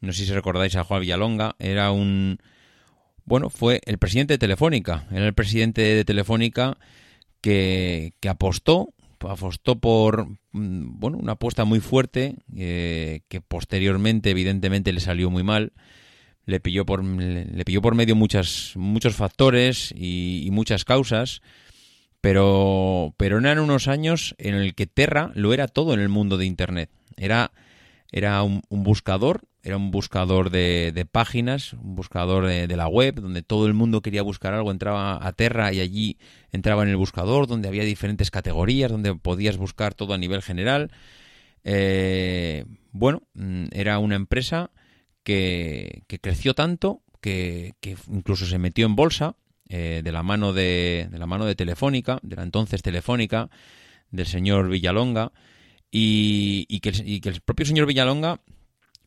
no 0.01 0.13
sé 0.13 0.25
si 0.25 0.33
recordáis 0.33 0.75
a 0.75 0.83
Juan 0.83 1.01
Villalonga, 1.01 1.55
era 1.59 1.91
un... 1.91 2.39
Bueno, 3.25 3.49
fue 3.49 3.81
el 3.85 3.97
presidente 3.97 4.35
de 4.35 4.37
Telefónica, 4.37 5.07
era 5.11 5.25
el 5.25 5.33
presidente 5.33 5.81
de 5.81 6.05
Telefónica 6.05 6.77
que, 7.41 8.13
que 8.19 8.29
apostó, 8.29 8.93
apostó 9.19 9.79
por, 9.79 10.27
mm, 10.51 10.99
bueno, 10.99 11.17
una 11.17 11.33
apuesta 11.33 11.65
muy 11.65 11.79
fuerte, 11.79 12.35
eh, 12.55 13.21
que 13.27 13.41
posteriormente 13.41 14.29
evidentemente 14.29 14.93
le 14.93 14.99
salió 14.99 15.29
muy 15.29 15.43
mal, 15.43 15.73
le 16.45 16.59
pilló 16.59 16.85
por, 16.85 17.03
le 17.03 17.65
pilló 17.65 17.81
por 17.81 17.95
medio 17.95 18.15
muchas, 18.15 18.73
muchos 18.75 19.15
factores 19.15 19.93
y, 19.95 20.47
muchas 20.51 20.85
causas, 20.85 21.41
pero, 22.21 23.13
pero 23.17 23.39
eran 23.39 23.59
unos 23.59 23.87
años 23.87 24.35
en 24.37 24.55
el 24.55 24.75
que 24.75 24.85
Terra 24.85 25.31
lo 25.33 25.53
era 25.53 25.67
todo 25.67 25.93
en 25.93 25.99
el 25.99 26.09
mundo 26.09 26.37
de 26.37 26.45
Internet. 26.45 26.89
Era, 27.17 27.51
era 28.11 28.43
un 28.43 28.61
buscador 28.69 29.41
era 29.65 29.77
un 29.77 29.89
buscador 29.89 30.51
de, 30.51 31.07
páginas, 31.11 31.73
un 31.73 31.95
buscador 31.95 32.45
de, 32.45 32.77
la 32.77 32.87
web, 32.87 33.15
donde 33.15 33.41
todo 33.41 33.65
el 33.65 33.73
mundo 33.73 34.01
quería 34.01 34.21
buscar 34.21 34.53
algo, 34.53 34.69
entraba 34.69 35.25
a 35.25 35.33
Terra 35.33 35.73
y 35.73 35.79
allí 35.79 36.17
entraba 36.51 36.83
en 36.83 36.89
el 36.89 36.97
buscador, 36.97 37.47
donde 37.47 37.67
había 37.67 37.83
diferentes 37.83 38.29
categorías, 38.29 38.91
donde 38.91 39.15
podías 39.15 39.57
buscar 39.57 39.95
todo 39.95 40.13
a 40.13 40.19
nivel 40.19 40.43
general. 40.43 40.91
Eh, 41.63 42.63
bueno, 42.91 43.23
mm, 43.33 43.65
era 43.71 43.97
una 43.97 44.15
empresa 44.15 44.69
que, 45.23 46.03
creció 46.21 46.53
tanto 46.53 47.01
que, 47.19 47.73
incluso 48.07 48.45
se 48.45 48.59
metió 48.59 48.85
en 48.85 48.95
bolsa 48.95 49.35
eh, 49.67 50.01
de 50.03 50.11
la 50.11 50.21
mano 50.21 50.53
de, 50.53 51.07
de 51.09 51.17
la 51.17 51.25
mano 51.25 51.45
de 51.45 51.55
Telefónica, 51.55 52.19
de 52.21 52.35
la 52.35 52.43
entonces 52.43 52.83
Telefónica, 52.83 53.49
del 54.11 54.27
señor 54.27 54.69
Villalonga, 54.69 55.31
y, 55.89 56.79
que, 56.81 56.93
y 57.03 57.19
que 57.19 57.29
el 57.29 57.41
propio 57.41 57.65
señor 57.65 57.87
Villalonga 57.87 58.41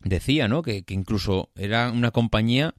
decía, 0.02 0.48
¿no? 0.48 0.62
Que, 0.62 0.84
incluso 0.88 1.50
era 1.56 1.90
una 1.90 2.10
compañía 2.10 2.74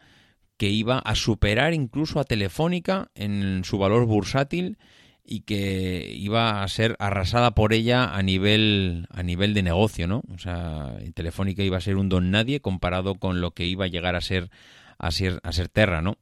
que 0.57 0.69
iba 0.69 0.99
a 0.99 1.15
superar 1.15 1.73
incluso 1.73 2.19
a 2.19 2.25
Telefónica 2.25 3.11
en 3.15 3.63
su 3.63 3.77
valor 3.77 4.05
bursátil 4.05 4.77
y 5.23 5.41
que 5.41 6.11
iba 6.15 6.63
a 6.63 6.67
ser 6.67 6.95
arrasada 6.99 7.51
por 7.51 7.71
ella 7.71 8.15
a 8.15 8.21
nivel 8.23 9.07
a 9.11 9.23
nivel 9.23 9.53
de 9.53 9.63
negocio, 9.63 10.07
¿no? 10.07 10.23
O 10.33 10.39
sea, 10.39 10.97
Telefónica 11.13 11.63
iba 11.63 11.77
a 11.77 11.81
ser 11.81 11.97
un 11.97 12.09
don 12.09 12.31
nadie 12.31 12.61
comparado 12.61 13.15
con 13.15 13.39
lo 13.39 13.51
que 13.51 13.65
iba 13.65 13.85
a 13.85 13.89
llegar 13.89 14.15
a 14.15 14.21
ser 14.21 14.49
a 14.97 15.11
ser, 15.11 15.39
a 15.43 15.51
ser 15.51 15.69
Terra, 15.69 16.01
¿no? 16.01 16.17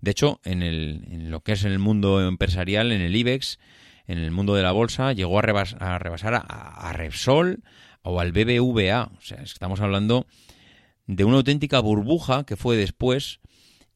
De 0.00 0.12
hecho, 0.12 0.40
en, 0.44 0.62
el, 0.62 1.06
en 1.10 1.30
lo 1.30 1.40
que 1.40 1.52
es 1.52 1.64
el 1.64 1.78
mundo 1.78 2.26
empresarial, 2.26 2.92
en 2.92 3.00
el 3.00 3.16
IBEX, 3.16 3.58
en 4.06 4.18
el 4.18 4.30
mundo 4.30 4.54
de 4.54 4.62
la 4.62 4.72
bolsa, 4.72 5.12
llegó 5.12 5.38
a, 5.38 5.42
rebasar 5.42 6.34
a, 6.34 6.40
a 6.40 6.92
Repsol, 6.92 7.62
o 8.02 8.20
al 8.20 8.32
BBVA. 8.32 9.10
O 9.16 9.20
sea, 9.20 9.42
estamos 9.42 9.80
hablando 9.80 10.26
de 11.06 11.24
una 11.24 11.38
auténtica 11.38 11.80
burbuja 11.80 12.44
que 12.44 12.56
fue 12.56 12.76
después 12.76 13.40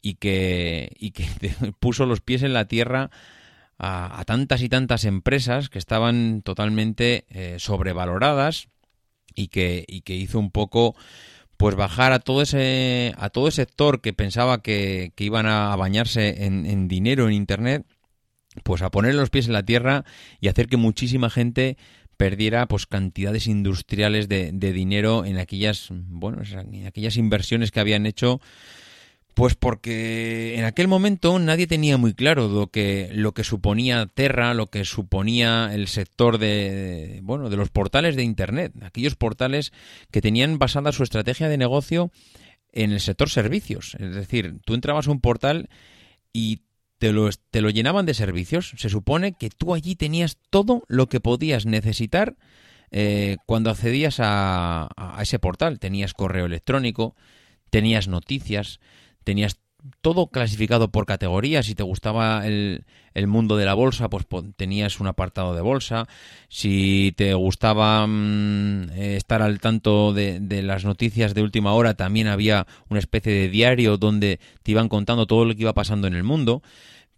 y 0.00 0.14
que, 0.14 0.94
y 0.98 1.12
que 1.12 1.26
puso 1.80 2.06
los 2.06 2.20
pies 2.20 2.42
en 2.42 2.52
la 2.52 2.66
tierra 2.66 3.10
a, 3.78 4.22
tantas 4.26 4.62
y 4.62 4.68
tantas 4.68 5.04
empresas 5.04 5.68
que 5.68 5.78
estaban 5.78 6.42
totalmente 6.42 7.24
eh, 7.30 7.56
sobrevaloradas 7.58 8.68
y 9.34 9.48
que, 9.48 9.84
y 9.88 10.02
que 10.02 10.14
hizo 10.14 10.38
un 10.38 10.50
poco 10.50 10.94
pues 11.56 11.74
bajar 11.74 12.12
a 12.12 12.18
todo 12.18 12.42
ese 12.42 13.14
a 13.16 13.30
todo 13.30 13.48
ese 13.48 13.62
sector 13.62 14.00
que 14.00 14.12
pensaba 14.12 14.62
que, 14.62 15.12
iban 15.18 15.46
a 15.46 15.74
bañarse 15.76 16.44
en, 16.44 16.66
en, 16.66 16.88
dinero 16.88 17.28
en 17.28 17.34
internet 17.34 17.86
pues 18.62 18.82
a 18.82 18.90
poner 18.90 19.14
los 19.14 19.30
pies 19.30 19.46
en 19.46 19.52
la 19.52 19.64
tierra 19.64 20.04
y 20.40 20.48
hacer 20.48 20.66
que 20.66 20.76
muchísima 20.76 21.30
gente 21.30 21.76
perdiera 22.22 22.66
pues 22.66 22.86
cantidades 22.86 23.48
industriales 23.48 24.28
de, 24.28 24.52
dinero 24.52 25.24
en 25.24 25.38
aquellas 25.38 25.88
bueno 25.90 26.40
en 26.54 26.86
aquellas 26.86 27.16
inversiones 27.16 27.72
que 27.72 27.80
habían 27.80 28.06
hecho 28.06 28.40
pues 29.34 29.56
porque 29.56 30.54
en 30.56 30.64
aquel 30.64 30.86
momento 30.86 31.36
nadie 31.40 31.66
tenía 31.66 31.96
muy 31.96 32.14
claro 32.14 32.46
lo 32.46 32.68
que 32.68 33.10
lo 33.12 33.32
que 33.32 33.42
suponía 33.42 34.06
Terra, 34.06 34.54
lo 34.54 34.68
que 34.68 34.84
suponía 34.84 35.74
el 35.74 35.88
sector 35.88 36.38
de 36.38 37.18
bueno, 37.24 37.50
de 37.50 37.56
los 37.56 37.70
portales 37.70 38.14
de 38.14 38.22
internet, 38.22 38.72
aquellos 38.82 39.16
portales 39.16 39.72
que 40.12 40.20
tenían 40.20 40.60
basada 40.60 40.92
su 40.92 41.02
estrategia 41.02 41.48
de 41.48 41.58
negocio 41.58 42.12
en 42.72 42.92
el 42.92 43.00
sector 43.00 43.30
servicios, 43.30 43.96
es 43.98 44.14
decir, 44.14 44.60
tú 44.64 44.74
entrabas 44.74 45.08
a 45.08 45.10
un 45.10 45.20
portal 45.20 45.68
y 46.32 46.60
te 47.02 47.12
lo, 47.12 47.28
te 47.50 47.62
lo 47.62 47.70
llenaban 47.70 48.06
de 48.06 48.14
servicios. 48.14 48.74
Se 48.76 48.88
supone 48.88 49.32
que 49.32 49.50
tú 49.50 49.74
allí 49.74 49.96
tenías 49.96 50.38
todo 50.50 50.84
lo 50.86 51.08
que 51.08 51.18
podías 51.18 51.66
necesitar 51.66 52.36
eh, 52.92 53.38
cuando 53.44 53.70
accedías 53.70 54.18
a, 54.20 54.88
ese 55.20 55.40
portal. 55.40 55.80
Tenías 55.80 56.14
correo 56.14 56.46
electrónico, 56.46 57.16
tenías 57.70 58.06
noticias, 58.06 58.78
tenías 59.24 59.58
todo 60.00 60.28
clasificado 60.28 60.88
por 60.88 61.06
categorías. 61.06 61.66
Si 61.66 61.74
te 61.74 61.82
gustaba 61.82 62.46
el, 62.46 62.84
el, 63.14 63.26
mundo 63.26 63.56
de 63.56 63.64
la 63.64 63.74
bolsa, 63.74 64.08
pues 64.08 64.26
tenías 64.56 65.00
un 65.00 65.06
apartado 65.06 65.54
de 65.54 65.60
bolsa. 65.60 66.06
Si 66.48 67.12
te 67.16 67.34
gustaba 67.34 68.06
mm, 68.06 68.90
eh, 68.92 69.16
estar 69.16 69.42
al 69.42 69.60
tanto 69.60 70.12
de, 70.12 70.40
de, 70.40 70.62
las 70.62 70.84
noticias 70.84 71.34
de 71.34 71.42
última 71.42 71.72
hora, 71.72 71.94
también 71.94 72.28
había 72.28 72.66
una 72.88 73.00
especie 73.00 73.32
de 73.32 73.48
diario 73.48 73.96
donde 73.96 74.40
te 74.62 74.70
iban 74.72 74.88
contando 74.88 75.26
todo 75.26 75.44
lo 75.44 75.54
que 75.54 75.62
iba 75.62 75.74
pasando 75.74 76.06
en 76.06 76.14
el 76.14 76.24
mundo 76.24 76.62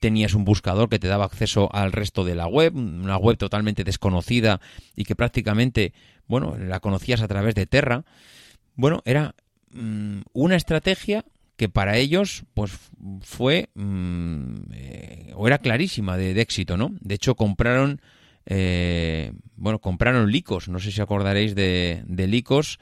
tenías 0.04 0.34
un 0.34 0.44
buscador 0.44 0.90
que 0.90 0.98
te 0.98 1.08
daba 1.08 1.24
acceso 1.24 1.74
al 1.74 1.90
resto 1.90 2.24
de 2.24 2.34
la 2.34 2.46
web, 2.46 2.76
una 2.76 3.16
web 3.16 3.38
totalmente 3.38 3.84
desconocida 3.84 4.60
y 4.94 5.04
que 5.04 5.16
prácticamente, 5.16 5.94
bueno, 6.26 6.58
la 6.58 6.80
conocías 6.80 7.22
a 7.22 7.28
través 7.28 7.54
de 7.54 7.64
Terra. 7.64 8.04
Bueno, 8.74 9.00
era 9.06 9.34
mm, 9.70 10.20
una 10.34 10.56
estrategia 10.56 11.24
que 11.56 11.68
para 11.68 11.96
ellos 11.96 12.44
pues 12.54 12.72
fue 13.20 13.68
mm, 13.74 14.54
eh, 14.72 15.32
o 15.34 15.46
era 15.46 15.58
clarísima 15.58 16.16
de, 16.16 16.40
éxito, 16.40 16.76
¿no? 16.76 16.92
De 17.00 17.14
hecho 17.14 17.34
compraron 17.34 18.00
eh, 18.46 19.32
bueno 19.56 19.78
compraron 19.78 20.30
Licos, 20.30 20.68
no 20.68 20.80
sé 20.80 20.92
si 20.92 21.00
acordaréis 21.00 21.54
de, 21.54 22.02
de 22.06 22.26
Licos 22.26 22.78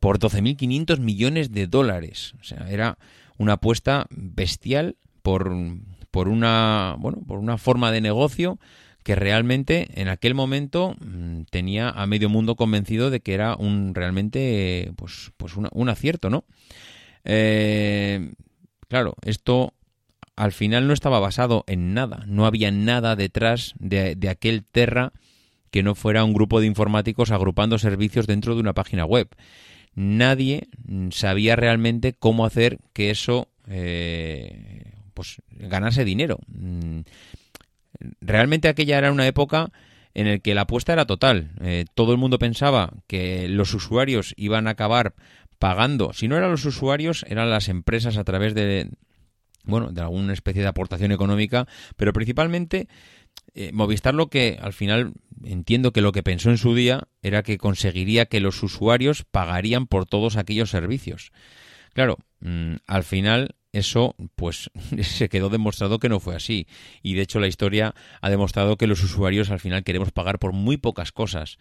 por 0.00 0.18
12.500 0.18 0.98
millones 1.00 1.52
de 1.52 1.66
dólares, 1.66 2.34
o 2.40 2.44
sea 2.44 2.70
era 2.70 2.98
una 3.38 3.54
apuesta 3.54 4.06
bestial 4.10 4.96
por 5.22 5.52
por 6.12 6.28
una, 6.28 6.94
bueno, 6.98 7.22
por 7.26 7.38
una 7.38 7.58
forma 7.58 7.90
de 7.90 8.02
negocio 8.02 8.58
que 9.02 9.16
realmente 9.16 9.88
en 9.94 10.08
aquel 10.08 10.34
momento 10.34 10.94
mm, 11.00 11.44
tenía 11.50 11.88
a 11.88 12.06
medio 12.06 12.28
mundo 12.28 12.54
convencido 12.54 13.10
de 13.10 13.20
que 13.20 13.34
era 13.34 13.56
un 13.56 13.94
realmente 13.94 14.92
pues, 14.96 15.32
pues 15.38 15.54
un 15.56 15.88
acierto, 15.88 16.30
¿no? 16.30 16.44
Eh, 17.24 18.32
claro, 18.88 19.14
esto 19.24 19.74
al 20.36 20.52
final 20.52 20.86
no 20.86 20.92
estaba 20.92 21.20
basado 21.20 21.64
en 21.66 21.94
nada, 21.94 22.24
no 22.26 22.46
había 22.46 22.70
nada 22.70 23.16
detrás 23.16 23.74
de, 23.78 24.16
aquel 24.28 24.64
Terra 24.64 25.12
que 25.70 25.82
no 25.82 25.94
fuera 25.94 26.24
un 26.24 26.34
grupo 26.34 26.60
de 26.60 26.66
informáticos 26.66 27.30
agrupando 27.30 27.78
servicios 27.78 28.26
dentro 28.26 28.54
de 28.54 28.60
una 28.60 28.74
página 28.74 29.04
web. 29.04 29.28
Nadie 29.94 30.68
sabía 31.10 31.56
realmente 31.56 32.14
cómo 32.14 32.46
hacer 32.46 32.78
que 32.92 33.10
eso 33.10 33.48
eh, 33.68 34.92
pues 35.14 35.40
ganase 35.50 36.04
dinero. 36.04 36.38
Mm, 36.48 37.00
realmente 38.20 38.68
aquella 38.68 38.98
era 38.98 39.12
una 39.12 39.26
época 39.26 39.70
en 40.14 40.28
la 40.28 40.38
que 40.38 40.54
la 40.54 40.62
apuesta 40.62 40.92
era 40.92 41.06
total. 41.06 41.50
Eh, 41.60 41.84
todo 41.94 42.12
el 42.12 42.18
mundo 42.18 42.38
pensaba 42.38 42.92
que 43.06 43.48
los 43.48 43.72
usuarios 43.74 44.34
iban 44.36 44.66
a 44.66 44.70
acabar 44.70 45.14
pagando. 45.62 46.12
Si 46.12 46.26
no 46.26 46.36
eran 46.36 46.50
los 46.50 46.64
usuarios, 46.64 47.24
eran 47.28 47.48
las 47.48 47.68
empresas 47.68 48.16
a 48.16 48.24
través 48.24 48.52
de 48.52 48.90
bueno, 49.62 49.92
de 49.92 50.00
alguna 50.00 50.32
especie 50.32 50.60
de 50.60 50.66
aportación 50.66 51.12
económica, 51.12 51.68
pero 51.96 52.12
principalmente 52.12 52.88
eh, 53.54 53.70
Movistar 53.72 54.12
lo 54.12 54.26
que 54.26 54.58
al 54.60 54.72
final 54.72 55.12
entiendo 55.44 55.92
que 55.92 56.00
lo 56.00 56.10
que 56.10 56.24
pensó 56.24 56.50
en 56.50 56.58
su 56.58 56.74
día 56.74 57.04
era 57.22 57.44
que 57.44 57.58
conseguiría 57.58 58.26
que 58.26 58.40
los 58.40 58.60
usuarios 58.64 59.22
pagarían 59.30 59.86
por 59.86 60.04
todos 60.04 60.36
aquellos 60.36 60.68
servicios. 60.68 61.30
Claro, 61.92 62.18
mm, 62.40 62.78
al 62.88 63.04
final 63.04 63.54
eso 63.70 64.16
pues 64.34 64.68
se 65.02 65.28
quedó 65.28 65.48
demostrado 65.48 66.00
que 66.00 66.08
no 66.08 66.18
fue 66.18 66.34
así 66.34 66.66
y 67.04 67.14
de 67.14 67.22
hecho 67.22 67.38
la 67.38 67.46
historia 67.46 67.94
ha 68.20 68.30
demostrado 68.30 68.76
que 68.76 68.88
los 68.88 69.00
usuarios 69.04 69.52
al 69.52 69.60
final 69.60 69.84
queremos 69.84 70.10
pagar 70.10 70.40
por 70.40 70.52
muy 70.52 70.76
pocas 70.76 71.12
cosas. 71.12 71.58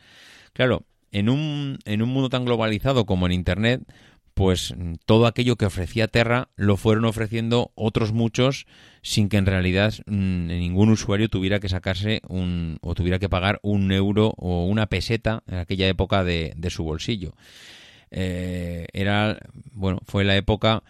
Claro, 0.53 0.87
en 1.11 1.29
un, 1.29 1.79
en 1.85 2.01
un 2.01 2.09
mundo 2.09 2.29
tan 2.29 2.45
globalizado 2.45 3.05
como 3.05 3.25
en 3.25 3.31
Internet, 3.33 3.83
pues 4.33 4.73
mm, 4.75 4.93
todo 5.05 5.27
aquello 5.27 5.55
que 5.55 5.65
ofrecía 5.65 6.07
Terra 6.07 6.49
lo 6.55 6.77
fueron 6.77 7.05
ofreciendo 7.05 7.71
otros 7.75 8.11
muchos 8.13 8.65
sin 9.01 9.29
que 9.29 9.37
en 9.37 9.45
realidad 9.45 9.93
mm, 10.05 10.47
ningún 10.47 10.89
usuario 10.89 11.29
tuviera 11.29 11.59
que 11.59 11.69
sacarse 11.69 12.21
un 12.27 12.77
o 12.81 12.95
tuviera 12.95 13.19
que 13.19 13.29
pagar 13.29 13.59
un 13.61 13.91
euro 13.91 14.33
o 14.37 14.65
una 14.65 14.87
peseta 14.87 15.43
en 15.47 15.59
aquella 15.59 15.87
época 15.87 16.23
de, 16.23 16.55
su 16.69 16.83
bolsillo. 16.83 17.33
Eh, 18.11 18.87
era 18.93 19.37
bueno 19.71 19.99
fue 20.05 20.23
la 20.23 20.35
época 20.35 20.83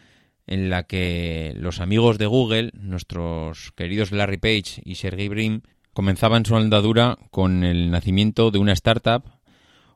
en 0.47 0.69
la 0.69 0.83
que 0.83 1.53
los 1.55 1.79
amigos 1.79 2.17
de 2.17 2.25
Google, 2.25 2.71
nuestros 2.73 3.71
queridos 3.73 4.11
Larry 4.11 4.37
Page 4.37 4.81
y 4.83 4.95
Sergey 4.95 5.27
Brin, 5.27 5.63
comenzaban 5.93 6.45
su 6.45 6.55
andadura 6.55 7.17
con 7.31 7.63
el 7.63 7.91
nacimiento 7.91 8.51
de 8.51 8.59
una 8.59 8.73
startup 8.73 9.23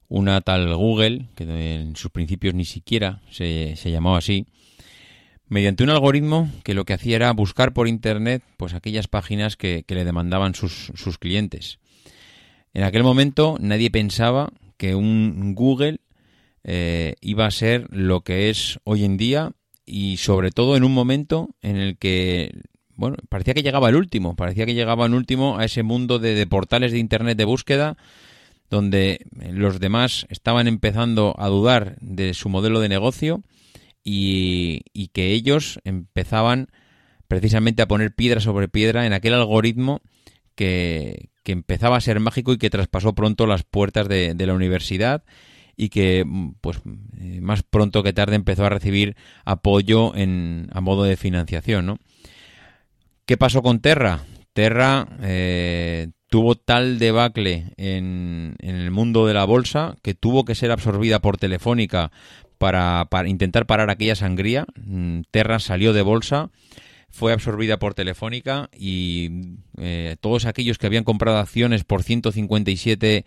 una 0.07 0.41
tal 0.41 0.75
Google, 0.75 1.27
que 1.35 1.43
en 1.43 1.95
sus 1.95 2.12
principios 2.12 2.53
ni 2.53 2.65
siquiera 2.65 3.21
se, 3.31 3.75
se 3.75 3.91
llamaba 3.91 4.19
así, 4.19 4.45
mediante 5.47 5.83
un 5.83 5.89
algoritmo 5.89 6.50
que 6.63 6.74
lo 6.74 6.85
que 6.85 6.93
hacía 6.93 7.15
era 7.15 7.31
buscar 7.31 7.74
por 7.74 7.88
Internet 7.88 8.43
pues 8.57 8.74
aquellas 8.74 9.07
páginas 9.07 9.55
que, 9.57 9.83
le 9.88 10.05
demandaban 10.05 10.55
sus, 10.55 10.91
sus, 10.95 11.17
clientes. 11.17 11.79
En 12.74 12.83
aquel 12.83 13.03
momento 13.03 13.57
nadie 13.59 13.91
pensaba 13.91 14.51
que 14.77 14.95
un 14.95 15.55
Google 15.55 16.00
eh, 16.63 17.15
iba 17.21 17.45
a 17.45 17.51
ser 17.51 17.88
lo 17.91 18.21
que 18.21 18.50
es 18.50 18.79
hoy 18.83 19.05
en 19.05 19.17
día 19.17 19.51
y 19.85 20.17
sobre 20.17 20.51
todo 20.51 20.75
en 20.75 20.83
un 20.83 20.93
momento 20.93 21.50
en 21.62 21.77
el 21.77 21.97
que 21.97 22.51
bueno, 22.95 23.17
parecía 23.29 23.53
que 23.53 23.62
llegaba 23.62 23.89
el 23.89 23.95
último, 23.95 24.35
parecía 24.35 24.65
que 24.65 24.74
llegaba 24.74 25.05
el 25.05 25.13
último 25.13 25.57
a 25.57 25.65
ese 25.65 25.83
mundo 25.83 26.17
de, 26.17 26.33
de 26.33 26.47
portales 26.47 26.91
de 26.91 26.97
Internet 26.97 27.38
de 27.38 27.45
búsqueda 27.45 27.97
donde 28.69 29.25
los 29.51 29.79
demás 29.79 30.25
estaban 30.29 30.67
empezando 30.67 31.36
a 31.38 31.48
dudar 31.48 31.98
de 32.01 32.34
su 32.34 32.50
modelo 32.50 32.79
de 32.79 32.89
negocio 32.89 33.43
y, 34.03 35.10
que 35.13 35.31
ellos 35.31 35.79
empezaban 35.84 36.67
precisamente 37.27 37.81
a 37.81 37.88
poner 37.88 38.13
piedra 38.13 38.39
sobre 38.39 38.67
piedra 38.67 39.05
en 39.05 39.13
aquel 39.13 39.34
algoritmo 39.34 40.01
que, 40.55 41.29
empezaba 41.45 41.98
a 41.98 42.01
ser 42.01 42.19
mágico 42.19 42.53
y 42.53 42.57
que 42.57 42.69
traspasó 42.69 43.13
pronto 43.13 43.45
las 43.45 43.63
puertas 43.63 44.07
de, 44.07 44.36
la 44.36 44.53
universidad 44.53 45.24
y 45.77 45.89
que 45.89 46.25
pues 46.62 46.81
más 47.41 47.63
pronto 47.63 48.01
que 48.01 48.13
tarde 48.13 48.36
empezó 48.36 48.65
a 48.65 48.69
recibir 48.69 49.15
apoyo 49.43 50.15
en, 50.15 50.69
a 50.72 50.81
modo 50.81 51.03
de 51.03 51.17
financiación. 51.17 51.86
¿no? 51.86 52.00
¿Qué 53.25 53.38
pasó 53.38 53.62
con 53.62 53.79
Terra? 53.79 54.24
Terra 54.53 55.07
eh, 55.22 56.10
tuvo 56.35 56.55
tal 56.55 56.99
debacle 56.99 57.67
en, 57.77 58.57
el 58.59 58.91
mundo 58.91 59.25
de 59.25 59.33
la 59.33 59.45
bolsa 59.45 59.95
que 60.01 60.13
tuvo 60.13 60.43
que 60.43 60.53
ser 60.53 60.69
absorbida 60.69 61.19
por 61.19 61.37
Telefónica 61.37 62.11
para, 62.57 63.07
intentar 63.25 63.65
parar 63.65 63.89
aquella 63.89 64.17
sangría. 64.17 64.65
Mm, 64.75 65.21
Terra 65.31 65.59
salió 65.59 65.93
de 65.93 66.01
bolsa, 66.01 66.50
fue 67.09 67.31
absorbida 67.31 67.79
por 67.79 67.93
Telefónica 67.93 68.69
y 68.77 69.29
eh, 69.77 70.17
todos 70.19 70.45
aquellos 70.45 70.77
que 70.77 70.87
habían 70.87 71.05
comprado 71.05 71.37
acciones 71.37 71.85
por 71.85 72.03
157 72.03 73.24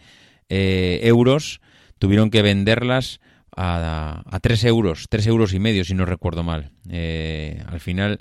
eh, 0.51 1.01
euros 1.03 1.63
tuvieron 1.99 2.29
que 2.29 2.43
venderlas 2.43 3.21
a, 3.57 4.23
a, 4.27 4.41
3 4.41 4.65
euros, 4.65 5.07
3 5.09 5.29
euros 5.29 5.55
y 5.55 5.59
medio 5.59 5.83
si 5.87 5.95
no 5.95 6.05
recuerdo 6.05 6.43
mal. 6.43 6.73
Eh, 6.91 7.65
al 7.69 7.81
final 7.81 8.21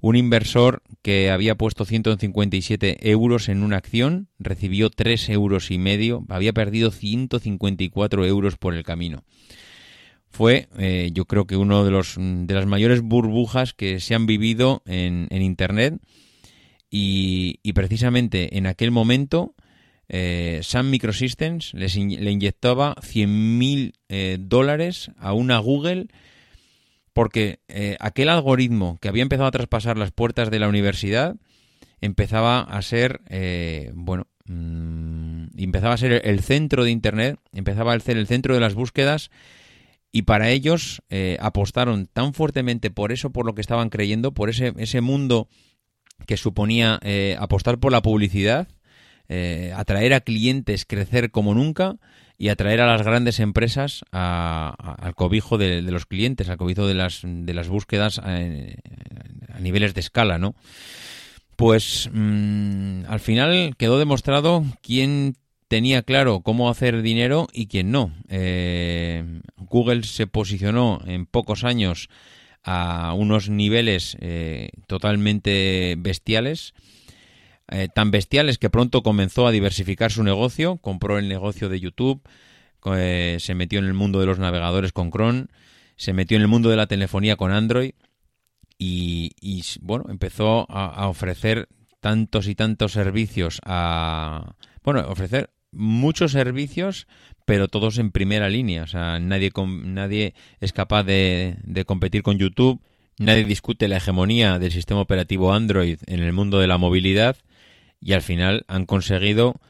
un 0.00 0.16
inversor 0.16 0.82
que 1.02 1.30
había 1.30 1.56
puesto 1.56 1.84
157 1.84 3.10
euros 3.10 3.48
en 3.48 3.62
una 3.62 3.76
acción 3.76 4.28
recibió 4.38 4.90
3 4.90 5.28
euros 5.30 5.70
y 5.70 5.78
medio, 5.78 6.24
había 6.28 6.52
perdido 6.52 6.90
154 6.90 8.24
euros 8.24 8.56
por 8.56 8.74
el 8.74 8.84
camino. 8.84 9.24
Fue, 10.30 10.68
eh, 10.78 11.10
yo 11.12 11.24
creo 11.24 11.46
que 11.46 11.56
uno 11.56 11.84
de, 11.84 11.90
los, 11.90 12.16
de 12.18 12.54
las 12.54 12.66
mayores 12.66 13.00
burbujas 13.00 13.72
que 13.72 13.98
se 13.98 14.14
han 14.14 14.26
vivido 14.26 14.82
en, 14.86 15.26
Internet 15.30 15.94
y, 16.90 17.58
precisamente 17.72 18.56
en 18.56 18.66
aquel 18.66 18.90
momento 18.90 19.54
eh, 20.08 20.60
Sun 20.62 20.90
Microsystems 20.90 21.74
les 21.74 21.96
le 21.96 22.30
inyectaba 22.30 22.94
100.000 22.96 23.92
eh, 24.08 24.36
dólares 24.40 25.10
a 25.18 25.32
una 25.32 25.58
Google 25.58 26.08
porque 27.18 27.58
eh, 27.66 27.96
aquel 27.98 28.28
algoritmo 28.28 28.96
que 29.00 29.08
había 29.08 29.24
empezado 29.24 29.48
a 29.48 29.50
traspasar 29.50 29.98
las 29.98 30.12
puertas 30.12 30.52
de 30.52 30.60
la 30.60 30.68
universidad 30.68 31.34
empezaba 32.00 32.60
a 32.60 32.80
ser, 32.80 33.22
eh, 33.28 33.90
bueno, 33.96 34.28
mm, 34.44 35.46
empezaba 35.56 35.94
a 35.94 35.96
ser 35.96 36.22
el 36.24 36.38
centro 36.44 36.84
de 36.84 36.92
Internet, 36.92 37.40
empezaba 37.52 37.92
a 37.92 37.98
ser 37.98 38.18
el 38.18 38.28
centro 38.28 38.54
de 38.54 38.60
las 38.60 38.74
búsquedas 38.74 39.32
y 40.12 40.22
para 40.22 40.50
ellos 40.50 41.02
eh, 41.10 41.38
apostaron 41.40 42.06
tan 42.06 42.34
fuertemente 42.34 42.88
por 42.88 43.10
eso, 43.10 43.30
por 43.30 43.46
lo 43.46 43.56
que 43.56 43.62
estaban 43.62 43.90
creyendo, 43.90 44.30
por 44.30 44.48
ese, 44.48 44.72
ese 44.76 45.00
mundo 45.00 45.48
que 46.24 46.36
suponía 46.36 47.00
apostar 47.40 47.78
por 47.78 47.90
la 47.90 48.00
publicidad, 48.00 48.68
atraer 49.74 50.14
a 50.14 50.20
clientes, 50.20 50.84
crecer 50.84 51.32
como 51.32 51.52
nunca, 51.52 51.96
y 52.38 52.50
atraer 52.50 52.80
a 52.80 52.86
las 52.86 53.02
grandes 53.02 53.40
empresas 53.40 54.04
al 54.12 55.14
cobijo 55.16 55.58
de, 55.58 55.82
los 55.82 56.06
clientes, 56.06 56.48
al 56.48 56.56
cobijo 56.56 56.86
de 56.86 56.94
las, 56.94 57.22
de 57.24 57.52
las 57.52 57.68
búsquedas 57.68 58.20
a, 58.20 58.38
niveles 59.60 59.92
de 59.94 60.00
escala, 60.00 60.38
¿no? 60.38 60.54
Pues 61.56 62.08
mm, 62.12 63.02
al 63.08 63.18
final 63.18 63.74
quedó 63.76 63.98
demostrado 63.98 64.64
quién 64.80 65.34
tenía 65.66 66.02
claro 66.02 66.40
cómo 66.40 66.70
hacer 66.70 67.02
dinero 67.02 67.48
y 67.52 67.66
quién 67.66 67.90
no. 67.90 68.12
Eh, 68.28 69.40
Google 69.56 70.04
se 70.04 70.28
posicionó 70.28 71.00
en 71.06 71.26
pocos 71.26 71.64
años 71.64 72.08
a 72.62 73.12
unos 73.14 73.48
niveles 73.48 74.16
eh, 74.20 74.70
totalmente 74.86 75.96
bestiales 75.98 76.72
eh, 77.70 77.88
tan 77.92 78.10
bestiales 78.10 78.58
que 78.58 78.70
pronto 78.70 79.02
comenzó 79.02 79.46
a 79.46 79.50
diversificar 79.50 80.10
su 80.10 80.22
negocio, 80.22 80.76
compró 80.76 81.18
el 81.18 81.28
negocio 81.28 81.68
de 81.68 81.80
YouTube, 81.80 82.22
eh, 82.96 83.36
se 83.40 83.54
metió 83.54 83.78
en 83.78 83.84
el 83.84 83.94
mundo 83.94 84.20
de 84.20 84.26
los 84.26 84.38
navegadores 84.38 84.92
con 84.92 85.10
Chrome, 85.10 85.46
se 85.96 86.12
metió 86.12 86.36
en 86.36 86.42
el 86.42 86.48
mundo 86.48 86.70
de 86.70 86.76
la 86.76 86.86
telefonía 86.86 87.36
con 87.36 87.52
Android 87.52 87.92
y, 88.78 89.62
bueno, 89.82 90.06
empezó 90.08 90.66
a, 90.70 91.08
ofrecer 91.08 91.68
tantos 92.00 92.46
y 92.46 92.54
tantos 92.54 92.92
servicios 92.92 93.60
a... 93.64 94.54
Bueno, 94.84 95.04
ofrecer 95.08 95.50
muchos 95.72 96.32
servicios, 96.32 97.08
pero 97.44 97.66
todos 97.66 97.98
en 97.98 98.12
primera 98.12 98.48
línea. 98.48 98.84
O 98.84 98.86
sea, 98.86 99.18
nadie, 99.18 99.50
nadie 99.82 100.34
es 100.60 100.72
capaz 100.72 101.02
de, 101.02 101.56
de 101.64 101.84
competir 101.84 102.22
con 102.22 102.38
YouTube. 102.38 102.80
Nadie 103.18 103.44
discute 103.44 103.88
la 103.88 103.96
hegemonía 103.96 104.60
del 104.60 104.70
sistema 104.70 105.00
operativo 105.00 105.52
Android 105.52 105.98
en 106.06 106.20
el 106.20 106.32
mundo 106.32 106.60
de 106.60 106.68
la 106.68 106.78
movilidad 106.78 107.36
y 108.00 108.12
al 108.12 108.22
final 108.22 108.64
han 108.68 108.86
conseguido 108.86 109.60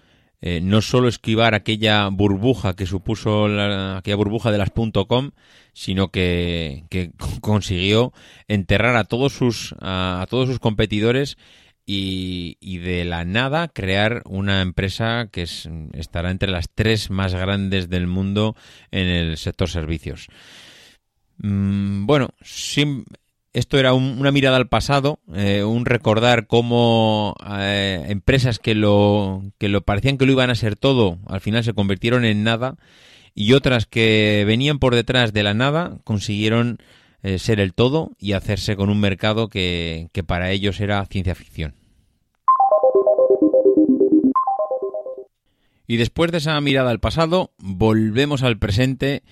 eh, 0.41 0.61
no 0.63 0.83
solo 0.83 1.09
esquivar 1.09 1.55
aquella 1.55 2.07
burbuja 2.09 2.77
que 2.77 2.87
supuso 2.87 3.47
aquella 3.47 4.17
burbuja 4.17 4.53
de 4.53 4.59
las 4.59 4.71
.com, 4.71 5.33
sino 5.73 6.11
que, 6.11 6.85
consiguió 7.41 8.13
enterrar 8.47 8.97
a 8.97 9.05
todos 9.05 9.33
sus 9.33 9.75
a, 9.81 10.27
todos 10.31 10.49
sus 10.49 10.61
competidores 10.61 11.39
y, 11.85 12.79
de 12.79 13.05
la 13.05 13.25
nada 13.25 13.67
crear 13.69 14.23
una 14.27 14.61
empresa 14.61 15.29
que 15.33 15.43
estará 15.43 16.31
entre 16.31 16.51
las 16.51 16.69
tres 16.73 17.11
más 17.11 17.35
grandes 17.35 17.89
del 17.89 18.07
mundo 18.07 18.55
en 18.91 19.07
el 19.07 19.39
sector 19.39 19.69
servicios. 19.69 20.29
Mm, 21.39 22.05
bueno, 22.07 22.29
esto 23.59 23.79
era 23.79 23.93
una 23.93 24.31
mirada 24.31 24.57
al 24.57 24.69
pasado, 24.69 25.19
eh, 25.35 25.65
un 25.65 25.85
recordar 25.85 26.47
cómo 26.47 27.35
eh, 27.59 28.05
empresas 28.09 28.61
que 28.61 28.77
lo, 28.77 29.43
que 29.59 29.69
lo 29.69 29.83
parecían 29.83 30.17
que 30.17 30.27
lo 30.27 30.33
iban 30.33 30.51
a 30.51 30.55
ser 30.55 30.77
todo, 30.77 31.19
al 31.27 31.41
final 31.41 31.65
se 31.65 31.75
convirtieron 31.75 32.25
en 32.25 32.45
nada, 32.45 32.77
y 33.35 33.55
otras 33.55 33.87
que 33.87 34.45
venían 34.47 34.79
por 34.79 34.95
detrás 34.95 35.33
de 35.33 35.43
la 35.43 35.55
nada 35.55 35.99
consiguieron 36.05 36.79
eh, 37.23 37.39
ser 37.41 37.59
el 37.59 37.75
todo 37.75 38.13
y 38.21 38.33
hacerse 38.33 38.77
con 38.77 38.91
un 38.91 39.01
mercado 39.01 39.49
que, 39.49 40.09
que 40.13 40.23
para 40.23 40.53
ellos 40.53 40.81
era 40.81 41.05
ciencia 41.07 41.35
ficción. 41.35 41.75
Y 45.89 45.97
después 45.97 46.31
de 46.31 46.39
esa 46.39 46.61
mirada 46.61 46.91
al 46.91 47.01
pasado, 47.01 47.51
volvemos 47.59 48.43
al 48.43 48.59
presente 48.59 49.23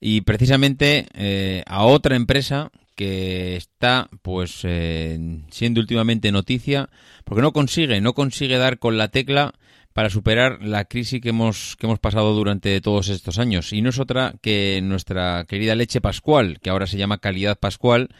y 0.00 0.22
precisamente 0.22 1.62
a 1.66 1.84
otra 1.84 2.14
empresa 2.14 2.70
que 3.00 3.56
está 3.56 4.10
pues 4.20 4.60
eh, 4.64 5.18
siendo 5.50 5.80
últimamente 5.80 6.30
noticia 6.32 6.90
porque 7.24 7.40
no 7.40 7.54
consigue 7.54 7.98
no 8.02 8.12
consigue 8.12 8.58
dar 8.58 8.78
con 8.78 8.98
la 8.98 9.08
tecla 9.08 9.54
para 9.94 10.10
superar 10.10 10.58
la 10.60 10.84
crisis 10.84 11.22
que 11.22 11.30
hemos 11.30 11.76
que 11.76 11.86
hemos 11.86 11.98
pasado 11.98 12.34
durante 12.34 12.78
todos 12.82 13.08
estos 13.08 13.38
años. 13.38 13.72
Y 13.72 13.80
no 13.80 13.88
es 13.88 13.98
otra 13.98 14.34
que 14.42 14.80
nuestra 14.82 15.46
querida 15.48 15.74
leche 15.74 16.02
pascual 16.02 16.60
que 16.60 16.68
ahora 16.68 16.86
se 16.86 16.98
llama 16.98 17.16
calidad 17.18 17.58
pascual 17.58 18.10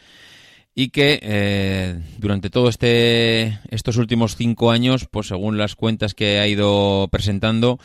y 0.73 0.89
que 0.89 1.19
eh, 1.21 1.99
durante 2.17 2.49
todo 2.49 2.69
este 2.69 3.59
estos 3.69 3.97
últimos 3.97 4.35
cinco 4.35 4.71
años 4.71 5.07
pues 5.09 5.27
según 5.27 5.57
las 5.57 5.75
cuentas 5.75 6.13
que 6.13 6.39
ha 6.39 6.47
ido 6.47 7.07
presentando 7.11 7.79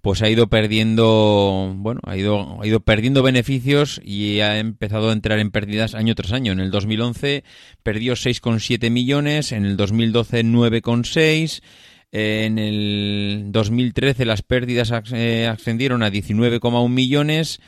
pues 0.00 0.22
ha 0.22 0.30
ido 0.30 0.46
perdiendo, 0.46 1.74
bueno, 1.76 2.00
ha 2.04 2.16
ido, 2.16 2.62
ha 2.62 2.66
ido 2.66 2.80
perdiendo 2.80 3.22
beneficios 3.22 4.00
y 4.04 4.38
ha 4.40 4.58
empezado 4.58 5.10
a 5.10 5.12
entrar 5.12 5.40
en 5.40 5.50
pérdidas 5.50 5.96
año 5.96 6.14
tras 6.14 6.32
año. 6.32 6.52
En 6.52 6.60
el 6.60 6.70
2011 6.70 7.42
perdió 7.82 8.12
6,7 8.14 8.90
millones, 8.90 9.50
en 9.50 9.64
el 9.64 9.76
2012 9.76 10.44
9,6 10.44 11.62
en 12.10 12.58
el 12.58 13.46
2013 13.48 14.24
las 14.24 14.42
pérdidas 14.42 14.92
eh, 15.12 15.46
ascendieron 15.46 16.02
a 16.02 16.10
19,1 16.10 16.88
millones. 16.88 17.60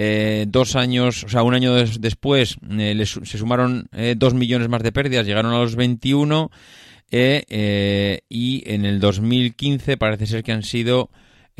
Eh, 0.00 0.46
dos 0.48 0.76
años, 0.76 1.24
o 1.24 1.28
sea, 1.28 1.42
un 1.42 1.54
año 1.54 1.74
después 1.74 2.56
eh, 2.70 3.04
se 3.04 3.38
sumaron 3.38 3.88
dos 4.16 4.32
millones 4.32 4.68
más 4.68 4.82
de 4.84 4.92
pérdidas, 4.92 5.26
llegaron 5.26 5.52
a 5.52 5.58
los 5.58 5.74
21 5.74 6.50
y 7.10 8.62
en 8.66 8.84
el 8.84 9.00
2015 9.00 9.96
parece 9.96 10.26
ser 10.26 10.44
que 10.44 10.52
han 10.52 10.62
sido 10.62 11.10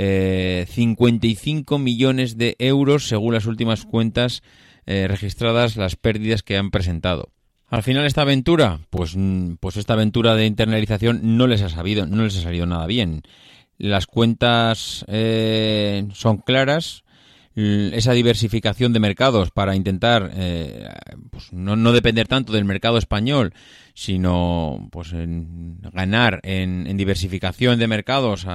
eh, 0.00 0.64
55 0.70 1.76
millones 1.80 2.38
de 2.38 2.54
euros 2.60 3.08
según 3.08 3.34
las 3.34 3.46
últimas 3.46 3.84
cuentas 3.84 4.44
eh, 4.86 5.08
registradas 5.08 5.76
las 5.76 5.96
pérdidas 5.96 6.44
que 6.44 6.56
han 6.56 6.70
presentado. 6.70 7.30
Al 7.66 7.82
final 7.82 8.06
esta 8.06 8.22
aventura, 8.22 8.78
pues, 8.90 9.16
mm, 9.16 9.54
pues 9.58 9.76
esta 9.76 9.94
aventura 9.94 10.36
de 10.36 10.46
internalización 10.46 11.36
no 11.36 11.48
les 11.48 11.62
ha 11.62 11.68
sabido, 11.68 12.06
no 12.06 12.22
les 12.22 12.38
ha 12.38 12.42
salido 12.42 12.64
nada 12.64 12.86
bien. 12.86 13.22
Las 13.76 14.06
cuentas 14.06 15.04
eh, 15.08 16.06
son 16.14 16.38
claras, 16.38 17.02
esa 17.58 18.12
diversificación 18.12 18.92
de 18.92 19.00
mercados 19.00 19.50
para 19.50 19.74
intentar 19.74 20.30
eh, 20.34 20.88
pues 21.30 21.52
no, 21.52 21.74
no, 21.74 21.92
depender 21.92 22.28
tanto 22.28 22.52
del 22.52 22.64
mercado 22.64 22.98
español, 22.98 23.52
sino 23.94 24.88
pues 24.92 25.12
en 25.12 25.80
ganar 25.92 26.40
en, 26.44 26.96
diversificación 26.96 27.80
de 27.80 27.88
mercados 27.88 28.46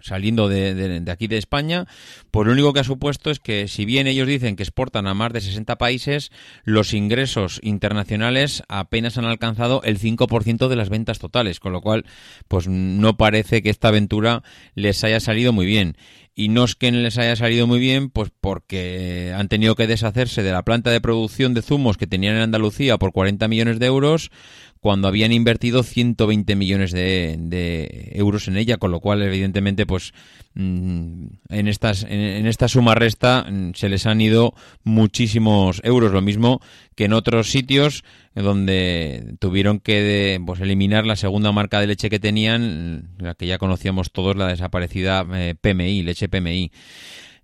saliendo 0.00 0.48
de, 0.48 1.02
aquí 1.10 1.26
de 1.26 1.36
España, 1.36 1.86
pues 2.30 2.46
lo 2.46 2.52
único 2.52 2.72
que 2.72 2.80
ha 2.80 2.84
supuesto 2.84 3.30
es 3.30 3.40
que 3.40 3.66
si 3.66 3.84
bien 3.84 4.06
ellos 4.06 4.28
dicen 4.28 4.54
que 4.54 4.62
exportan 4.62 5.08
a 5.08 5.14
más 5.14 5.32
de 5.32 5.40
60 5.40 5.76
países, 5.76 6.30
los 6.62 6.94
ingresos 6.94 7.58
internacionales 7.64 8.62
apenas 8.68 9.18
han 9.18 9.24
alcanzado 9.24 9.82
el 9.82 9.98
5% 9.98 10.68
de 10.68 10.76
las 10.76 10.90
ventas 10.90 11.18
totales, 11.18 11.58
con 11.58 11.72
lo 11.72 11.80
cual 11.80 12.04
pues 12.46 12.68
no 12.68 13.16
parece 13.16 13.62
que 13.62 13.70
esta 13.70 13.88
aventura 13.88 14.44
les 14.76 15.02
haya 15.02 15.18
salido 15.18 15.52
muy 15.52 15.66
bien 15.66 15.96
y 16.38 16.50
no 16.50 16.62
es 16.62 16.76
que 16.76 16.92
les 16.92 17.18
haya 17.18 17.34
salido 17.34 17.66
muy 17.66 17.80
bien, 17.80 18.10
pues 18.10 18.30
porque 18.40 19.34
han 19.36 19.48
tenido 19.48 19.74
que 19.74 19.88
deshacerse 19.88 20.44
de 20.44 20.52
la 20.52 20.62
planta 20.62 20.92
de 20.92 21.00
producción 21.00 21.52
de 21.52 21.62
zumos 21.62 21.96
que 21.96 22.06
tenían 22.06 22.36
en 22.36 22.42
Andalucía 22.42 22.96
por 22.96 23.10
40 23.10 23.48
millones 23.48 23.80
de 23.80 23.86
euros, 23.86 24.30
cuando 24.78 25.08
habían 25.08 25.32
invertido 25.32 25.82
120 25.82 26.54
millones 26.54 26.92
de, 26.92 28.12
euros 28.14 28.46
en 28.46 28.56
ella, 28.56 28.76
con 28.76 28.92
lo 28.92 29.00
cual 29.00 29.20
evidentemente 29.22 29.84
pues 29.84 30.12
mm, 30.54 31.26
en 31.48 31.66
estas 31.66 32.04
en, 32.08 32.46
esta 32.46 32.68
suma 32.68 32.94
resta 32.94 33.44
mm, 33.50 33.72
se 33.74 33.88
les 33.88 34.06
han 34.06 34.20
ido 34.20 34.54
muchísimos 34.84 35.80
euros, 35.82 36.12
lo 36.12 36.22
mismo 36.22 36.60
que 36.94 37.06
en 37.06 37.14
otros 37.14 37.50
sitios 37.50 38.04
donde 38.42 39.34
tuvieron 39.38 39.80
que 39.80 40.40
pues, 40.44 40.60
eliminar 40.60 41.06
la 41.06 41.16
segunda 41.16 41.52
marca 41.52 41.80
de 41.80 41.86
leche 41.86 42.10
que 42.10 42.20
tenían, 42.20 43.10
la 43.18 43.34
que 43.34 43.46
ya 43.46 43.58
conocíamos 43.58 44.12
todos, 44.12 44.36
la 44.36 44.48
desaparecida 44.48 45.26
eh, 45.34 45.54
PMI, 45.60 46.02
leche 46.02 46.28
PMI. 46.28 46.70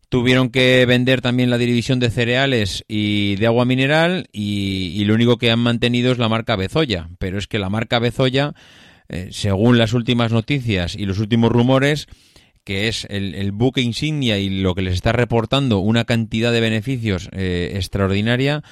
Tuvieron 0.09 0.50
que 0.50 0.85
vender 0.87 1.20
también 1.20 1.50
la 1.50 1.59
división 1.59 1.98
de 1.98 2.11
cereales 2.11 2.85
y 2.87 3.37
de 3.37 3.46
agua 3.46 3.64
mineral 3.64 4.28
y, 4.33 5.02
lo 5.04 5.14
único 5.14 5.38
que 5.38 5.50
han 5.50 5.59
mantenido 5.59 6.12
es 6.12 6.18
la 6.18 6.28
marca 6.28 6.57
Bezoya. 6.57 7.09
Pero 7.18 7.38
es 7.38 7.48
que 7.48 7.59
la 7.59 7.70
marca 7.70 7.98
Bezoya, 7.98 8.54
eh, 9.09 9.28
según 9.33 9.76
las 9.76 9.92
últimas 9.92 10.30
noticias 10.30 10.94
y 10.94 11.07
los 11.07 11.18
últimos 11.18 11.50
rumores, 11.50 12.07
que 12.62 12.88
es 12.88 13.07
el, 13.11 13.52
buque 13.52 13.83
insignia 13.83 14.38
y 14.38 14.48
lo 14.48 14.74
que 14.74 14.83
les 14.83 14.94
está 14.94 15.12
reportando 15.12 15.78
una 15.78 16.04
cantidad 16.04 16.52
de 16.52 16.61
beneficios 16.61 17.28
eh, 17.33 17.72
extraordinaria, 17.74 18.62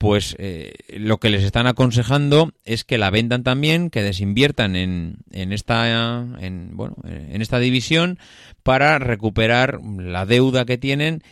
pues 0.00 0.34
eh, 0.38 0.72
lo 0.96 1.18
que 1.18 1.28
les 1.28 1.44
están 1.44 1.66
aconsejando 1.66 2.54
es 2.64 2.84
que 2.84 2.96
la 2.96 3.10
vendan 3.10 3.42
también, 3.42 3.90
que 3.90 4.02
desinviertan 4.02 4.74
en, 4.74 5.18
en 5.30 5.52
esta 5.52 6.26
en, 6.40 6.70
bueno, 6.74 6.96
en 7.04 7.42
esta 7.42 7.58
división 7.58 8.18
para 8.62 8.98
recuperar 8.98 9.78
la 9.84 10.24
deuda 10.24 10.64
que 10.64 10.78
tienen 10.78 11.22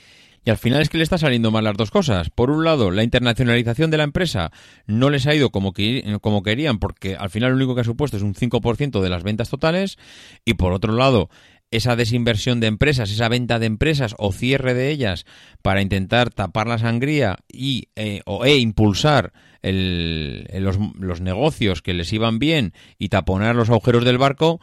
y 0.45 0.51
al 0.51 0.59
final 0.59 0.83
es 0.83 0.91
que 0.91 0.99
le 0.99 1.05
está 1.05 1.17
saliendo 1.17 1.51
mal 1.51 1.65
las 1.65 1.79
dos 1.79 1.91
cosas. 1.91 2.29
Por 2.29 2.51
un 2.51 2.63
lado, 2.63 2.91
la 2.91 3.03
internacionalización 3.03 3.91
de 3.91 3.97
la 3.97 4.05
empresa 4.05 4.51
no 4.87 5.09
les 5.09 5.27
ha 5.27 5.35
ido 5.35 5.49
como, 5.49 5.73
como 6.21 6.43
querían 6.43 6.79
porque 6.79 7.17
al 7.17 7.31
final 7.31 7.53
lo 7.53 7.57
único 7.57 7.75
que 7.75 7.81
ha 7.81 7.85
supuesto 7.85 8.19
es 8.19 8.23
un 8.23 8.35
5% 8.35 9.01
de 9.01 9.09
las 9.09 9.23
ventas 9.23 9.49
totales 9.49 9.97
y 10.45 10.55
por 10.55 10.75
otro 10.75 10.93
lado, 10.93 11.31
esa 11.71 11.97
desinversión 11.97 12.61
de 12.61 12.67
empresas, 12.67 13.11
esa 13.11 13.29
venta 13.29 13.59
de 13.59 13.67
empresas 13.67 14.15
o 14.19 14.33
cierre 14.33 14.75
de 14.75 14.91
ellas 14.91 15.27
para 15.63 15.83
intentar 15.83 16.31
tapar 16.31 16.67
la 16.67 16.79
sangría 16.79 17.39
y 17.49 17.89
e 17.95 18.57
impulsar 18.59 19.33
los, 19.63 20.79
los, 20.99 21.21
negocios 21.21 21.83
que 21.83 21.95
les 21.95 22.13
iban 22.13 22.39
bien 22.39 22.73
y 22.99 23.09
taponar 23.09 23.57
los 23.57 23.71
agujeros 23.71 24.05
del 24.05 24.19
barco, 24.19 24.61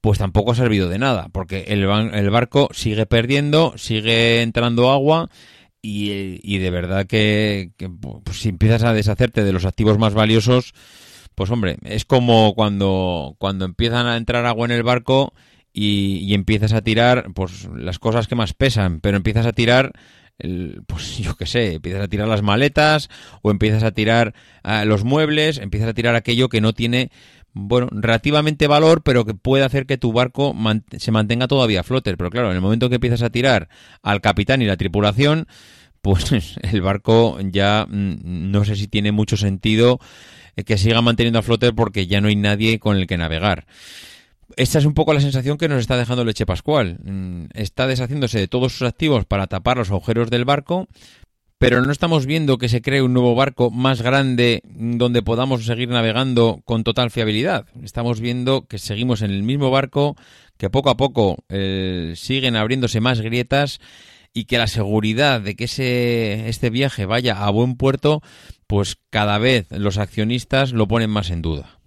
pues 0.00 0.18
tampoco 0.18 0.52
ha 0.52 0.56
servido 0.56 0.88
de 0.88 0.98
nada, 0.98 1.28
porque 1.32 1.64
el, 1.68 1.84
el 1.84 2.30
barco 2.30 2.68
sigue 2.72 3.06
perdiendo, 3.06 3.74
sigue 3.76 4.42
entrando 4.42 4.90
agua 4.90 5.28
y, 5.80 6.58
de 6.58 6.70
verdad 6.70 7.06
que, 7.06 7.70
pues, 8.00 8.40
si 8.40 8.48
empiezas 8.48 8.82
a 8.82 8.92
deshacerte 8.92 9.44
de 9.44 9.52
los 9.52 9.64
activos 9.64 9.98
más 9.98 10.14
valiosos, 10.14 10.74
pues 11.34 11.50
hombre, 11.50 11.76
es 11.84 12.04
como 12.04 12.54
cuando, 12.54 13.36
cuando 13.38 13.64
empiezan 13.64 14.06
a 14.06 14.16
entrar 14.16 14.44
agua 14.44 14.66
en 14.66 14.72
el 14.72 14.82
barco 14.82 15.32
y, 15.80 16.34
empiezas 16.34 16.72
a 16.72 16.82
tirar 16.82 17.30
pues 17.34 17.68
las 17.72 17.98
cosas 17.98 18.26
que 18.26 18.34
más 18.34 18.52
pesan, 18.52 19.00
pero 19.00 19.16
empiezas 19.16 19.46
a 19.46 19.52
tirar 19.52 19.92
el, 20.38 20.82
pues 20.86 21.18
yo 21.18 21.36
qué 21.36 21.46
sé, 21.46 21.74
empiezas 21.74 22.02
a 22.02 22.08
tirar 22.08 22.26
las 22.26 22.42
maletas 22.42 23.08
o 23.42 23.50
empiezas 23.50 23.84
a 23.84 23.92
tirar 23.92 24.34
ah, 24.64 24.84
los 24.84 25.04
muebles, 25.04 25.58
empiezas 25.58 25.88
a 25.88 25.94
tirar 25.94 26.16
aquello 26.16 26.48
que 26.48 26.60
no 26.60 26.72
tiene 26.72 27.10
bueno, 27.52 27.88
relativamente 27.92 28.66
valor, 28.66 29.02
pero 29.02 29.24
que 29.24 29.34
puede 29.34 29.64
hacer 29.64 29.86
que 29.86 29.98
tu 29.98 30.12
barco 30.12 30.54
se 30.96 31.10
mantenga 31.12 31.46
todavía 31.48 31.80
a 31.80 31.84
flote. 31.84 32.16
Pero 32.16 32.30
claro, 32.30 32.50
en 32.50 32.56
el 32.56 32.60
momento 32.60 32.88
que 32.88 32.96
empiezas 32.96 33.22
a 33.22 33.30
tirar 33.30 33.68
al 34.02 34.20
capitán 34.20 34.62
y 34.62 34.66
la 34.66 34.76
tripulación, 34.76 35.46
pues 36.02 36.56
el 36.62 36.82
barco 36.82 37.38
ya 37.40 37.86
mm, 37.88 38.50
no 38.50 38.64
sé 38.64 38.74
si 38.74 38.88
tiene 38.88 39.12
mucho 39.12 39.36
sentido 39.36 40.00
eh, 40.56 40.64
que 40.64 40.76
siga 40.76 41.02
manteniendo 41.02 41.38
a 41.38 41.42
flote 41.42 41.72
porque 41.72 42.08
ya 42.08 42.20
no 42.20 42.28
hay 42.28 42.36
nadie 42.36 42.78
con 42.80 42.96
el 42.96 43.06
que 43.06 43.16
navegar 43.16 43.66
esta 44.56 44.78
es 44.78 44.84
un 44.84 44.94
poco 44.94 45.12
la 45.12 45.20
sensación 45.20 45.58
que 45.58 45.68
nos 45.68 45.80
está 45.80 45.96
dejando 45.96 46.24
Leche 46.24 46.46
Pascual. 46.46 46.98
Mm, 47.04 47.46
está 47.54 47.86
deshaciéndose 47.86 48.38
de 48.38 48.48
todos 48.48 48.72
sus 48.72 48.88
activos 48.88 49.24
para 49.24 49.46
tapar 49.46 49.76
los 49.76 49.90
agujeros 49.90 50.30
del 50.30 50.44
barco, 50.44 50.88
pero 51.58 51.82
no 51.82 51.90
estamos 51.90 52.24
viendo 52.24 52.56
que 52.56 52.68
se 52.68 52.82
cree 52.82 53.02
un 53.02 53.12
nuevo 53.12 53.34
barco 53.34 53.70
más 53.70 54.00
grande 54.00 54.62
donde 54.64 55.22
podamos 55.22 55.64
seguir 55.64 55.88
navegando 55.88 56.60
con 56.64 56.84
total 56.84 57.10
fiabilidad. 57.10 57.66
Estamos 57.82 58.20
viendo 58.20 58.66
que 58.66 58.78
seguimos 58.78 59.22
en 59.22 59.32
el 59.32 59.42
mismo 59.42 59.70
barco, 59.70 60.16
que 60.56 60.70
poco 60.70 60.90
a 60.90 60.96
poco 60.96 61.44
eh, 61.48 62.12
siguen 62.16 62.56
abriéndose 62.56 63.00
más 63.00 63.20
grietas 63.20 63.80
y 64.32 64.44
que 64.44 64.58
la 64.58 64.68
seguridad 64.68 65.40
de 65.40 65.56
que 65.56 65.64
ese, 65.64 66.48
este 66.48 66.70
viaje 66.70 67.06
vaya 67.06 67.44
a 67.44 67.50
buen 67.50 67.76
puerto, 67.76 68.22
pues 68.68 68.96
cada 69.10 69.38
vez 69.38 69.66
los 69.70 69.98
accionistas 69.98 70.72
lo 70.72 70.86
ponen 70.86 71.10
más 71.10 71.30
en 71.30 71.42
duda. 71.42 71.77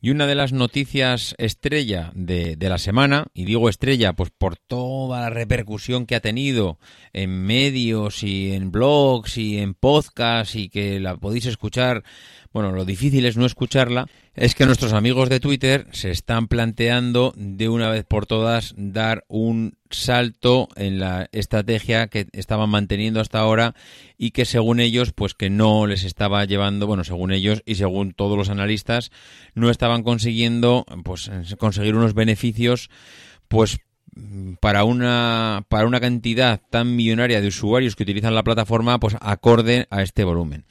Y 0.00 0.10
una 0.10 0.26
de 0.26 0.34
las 0.34 0.52
noticias 0.52 1.34
estrella 1.38 2.12
de, 2.14 2.56
la 2.60 2.78
semana, 2.78 3.26
y 3.34 3.44
digo 3.44 3.68
estrella 3.68 4.12
pues 4.12 4.30
por 4.30 4.56
toda 4.56 5.22
la 5.22 5.30
repercusión 5.30 6.06
que 6.06 6.14
ha 6.14 6.20
tenido 6.20 6.78
en 7.12 7.44
medios 7.44 8.22
y 8.22 8.52
en 8.52 8.70
blogs 8.70 9.38
y 9.38 9.58
en 9.58 9.74
podcasts 9.74 10.54
y 10.54 10.68
que 10.68 11.00
la 11.00 11.16
podéis 11.16 11.46
escuchar, 11.46 12.04
bueno, 12.52 12.72
lo 12.72 12.84
difícil 12.84 13.24
es 13.24 13.36
no 13.36 13.46
escucharla, 13.46 14.06
es 14.34 14.54
que 14.54 14.66
nuestros 14.66 14.92
amigos 14.92 15.30
de 15.30 15.40
Twitter 15.40 15.86
se 15.92 16.10
están 16.10 16.46
planteando 16.46 17.32
de 17.36 17.68
una 17.68 17.88
vez 17.88 18.04
por 18.04 18.26
todas 18.26 18.74
dar 18.76 19.24
un 19.28 19.75
salto 19.96 20.68
en 20.76 20.98
la 20.98 21.28
estrategia 21.32 22.08
que 22.08 22.26
estaban 22.32 22.70
manteniendo 22.70 23.20
hasta 23.20 23.38
ahora 23.38 23.74
y 24.18 24.30
que 24.30 24.44
según 24.44 24.80
ellos 24.80 25.12
pues 25.12 25.34
que 25.34 25.50
no 25.50 25.86
les 25.86 26.04
estaba 26.04 26.44
llevando, 26.44 26.86
bueno, 26.86 27.04
según 27.04 27.32
ellos 27.32 27.62
y 27.66 27.76
según 27.76 28.12
todos 28.12 28.36
los 28.36 28.50
analistas 28.50 29.10
no 29.54 29.70
estaban 29.70 30.02
consiguiendo 30.02 30.84
pues 31.04 31.30
conseguir 31.58 31.94
unos 31.94 32.14
beneficios 32.14 32.90
pues 33.48 33.78
para 34.60 34.84
una 34.84 35.64
para 35.68 35.86
una 35.86 36.00
cantidad 36.00 36.60
tan 36.70 36.96
millonaria 36.96 37.40
de 37.40 37.48
usuarios 37.48 37.96
que 37.96 38.04
utilizan 38.04 38.34
la 38.34 38.44
plataforma 38.44 38.98
pues 38.98 39.16
acorde 39.20 39.86
a 39.90 40.02
este 40.02 40.24
volumen. 40.24 40.64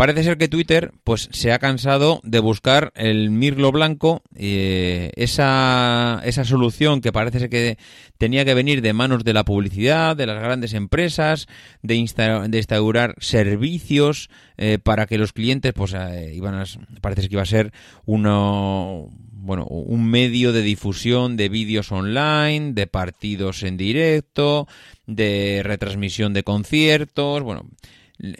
Parece 0.00 0.24
ser 0.24 0.38
que 0.38 0.48
Twitter 0.48 0.92
pues 1.04 1.28
se 1.30 1.52
ha 1.52 1.58
cansado 1.58 2.22
de 2.24 2.38
buscar 2.38 2.90
el 2.96 3.30
mirlo 3.30 3.70
blanco, 3.70 4.22
eh, 4.34 5.10
esa, 5.14 6.22
esa 6.24 6.46
solución 6.46 7.02
que 7.02 7.12
parece 7.12 7.38
ser 7.38 7.50
que 7.50 7.76
tenía 8.16 8.46
que 8.46 8.54
venir 8.54 8.80
de 8.80 8.94
manos 8.94 9.24
de 9.24 9.34
la 9.34 9.44
publicidad, 9.44 10.16
de 10.16 10.24
las 10.24 10.42
grandes 10.42 10.72
empresas, 10.72 11.48
de, 11.82 11.96
instaurar 11.96 13.14
servicios 13.18 14.30
eh, 14.56 14.78
para 14.82 15.04
que 15.04 15.18
los 15.18 15.34
clientes 15.34 15.74
pues 15.74 15.92
eh, 15.92 16.32
iban 16.34 16.54
a, 16.54 16.64
parece 17.02 17.28
que 17.28 17.34
iba 17.34 17.42
a 17.42 17.44
ser 17.44 17.70
uno 18.06 19.10
bueno, 19.32 19.66
un 19.66 20.06
medio 20.08 20.54
de 20.54 20.62
difusión 20.62 21.36
de 21.36 21.50
vídeos 21.50 21.92
online, 21.92 22.72
de 22.72 22.86
partidos 22.86 23.62
en 23.64 23.76
directo, 23.76 24.66
de 25.06 25.60
retransmisión 25.62 26.32
de 26.32 26.42
conciertos, 26.42 27.42
bueno, 27.42 27.66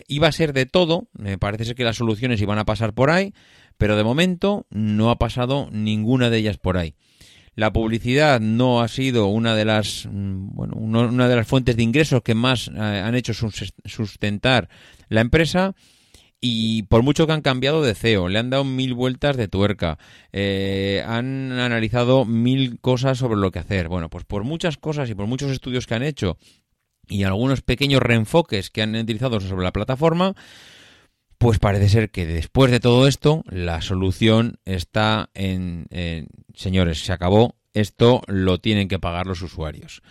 Iba 0.08 0.28
a 0.28 0.32
ser 0.32 0.52
de 0.52 0.66
todo, 0.66 1.08
me 1.12 1.38
parece 1.38 1.64
ser 1.64 1.74
que 1.74 1.84
las 1.84 1.96
soluciones 1.96 2.40
iban 2.40 2.58
a 2.58 2.64
pasar 2.64 2.92
por 2.92 3.10
ahí, 3.10 3.32
pero 3.78 3.96
de 3.96 4.04
momento 4.04 4.66
no 4.70 5.10
ha 5.10 5.18
pasado 5.18 5.68
ninguna 5.72 6.28
de 6.30 6.38
ellas 6.38 6.58
por 6.58 6.76
ahí. 6.76 6.94
La 7.54 7.72
publicidad 7.72 8.40
no 8.40 8.80
ha 8.80 8.88
sido 8.88 9.26
una 9.26 9.54
de 9.54 9.64
las 9.64 10.06
mm, 10.10 10.54
bueno, 10.54 10.74
una 10.76 11.28
de 11.28 11.36
las 11.36 11.46
fuentes 11.46 11.76
de 11.76 11.82
ingresos 11.82 12.22
que 12.22 12.34
más 12.34 12.68
eh, 12.68 12.78
han 12.78 13.14
hecho 13.14 13.32
sustentar 13.34 14.68
la 15.08 15.20
empresa 15.20 15.74
y 16.40 16.84
por 16.84 17.02
mucho 17.02 17.26
que 17.26 17.34
han 17.34 17.42
cambiado 17.42 17.82
de 17.82 17.94
CEO, 17.94 18.28
le 18.28 18.38
han 18.38 18.48
dado 18.48 18.64
mil 18.64 18.94
vueltas 18.94 19.36
de 19.36 19.46
tuerca, 19.46 19.98
eh, 20.32 21.04
han 21.06 21.52
analizado 21.52 22.24
mil 22.24 22.80
cosas 22.80 23.18
sobre 23.18 23.38
lo 23.38 23.50
que 23.50 23.58
hacer. 23.58 23.88
Bueno, 23.88 24.08
pues 24.08 24.24
por 24.24 24.44
muchas 24.44 24.78
cosas 24.78 25.10
y 25.10 25.14
por 25.14 25.26
muchos 25.26 25.50
estudios 25.50 25.86
que 25.86 25.94
han 25.94 26.02
hecho 26.02 26.38
y 27.10 27.24
algunos 27.24 27.60
pequeños 27.60 28.00
reenfoques 28.00 28.70
que 28.70 28.80
han 28.80 28.94
utilizado 28.94 29.40
sobre 29.40 29.64
la 29.64 29.72
plataforma, 29.72 30.34
pues 31.36 31.58
parece 31.58 31.88
ser 31.88 32.10
que 32.10 32.26
después 32.26 32.70
de 32.70 32.80
todo 32.80 33.06
esto, 33.06 33.44
la 33.48 33.82
solución 33.82 34.58
está 34.64 35.30
en, 35.34 35.86
señores, 36.54 37.04
se 37.04 37.12
acabó, 37.12 37.56
esto 37.74 38.22
lo 38.26 38.58
tienen 38.58 38.88
que 38.88 38.98
pagar 38.98 39.26
los 39.26 39.42
usuarios. 39.42 40.02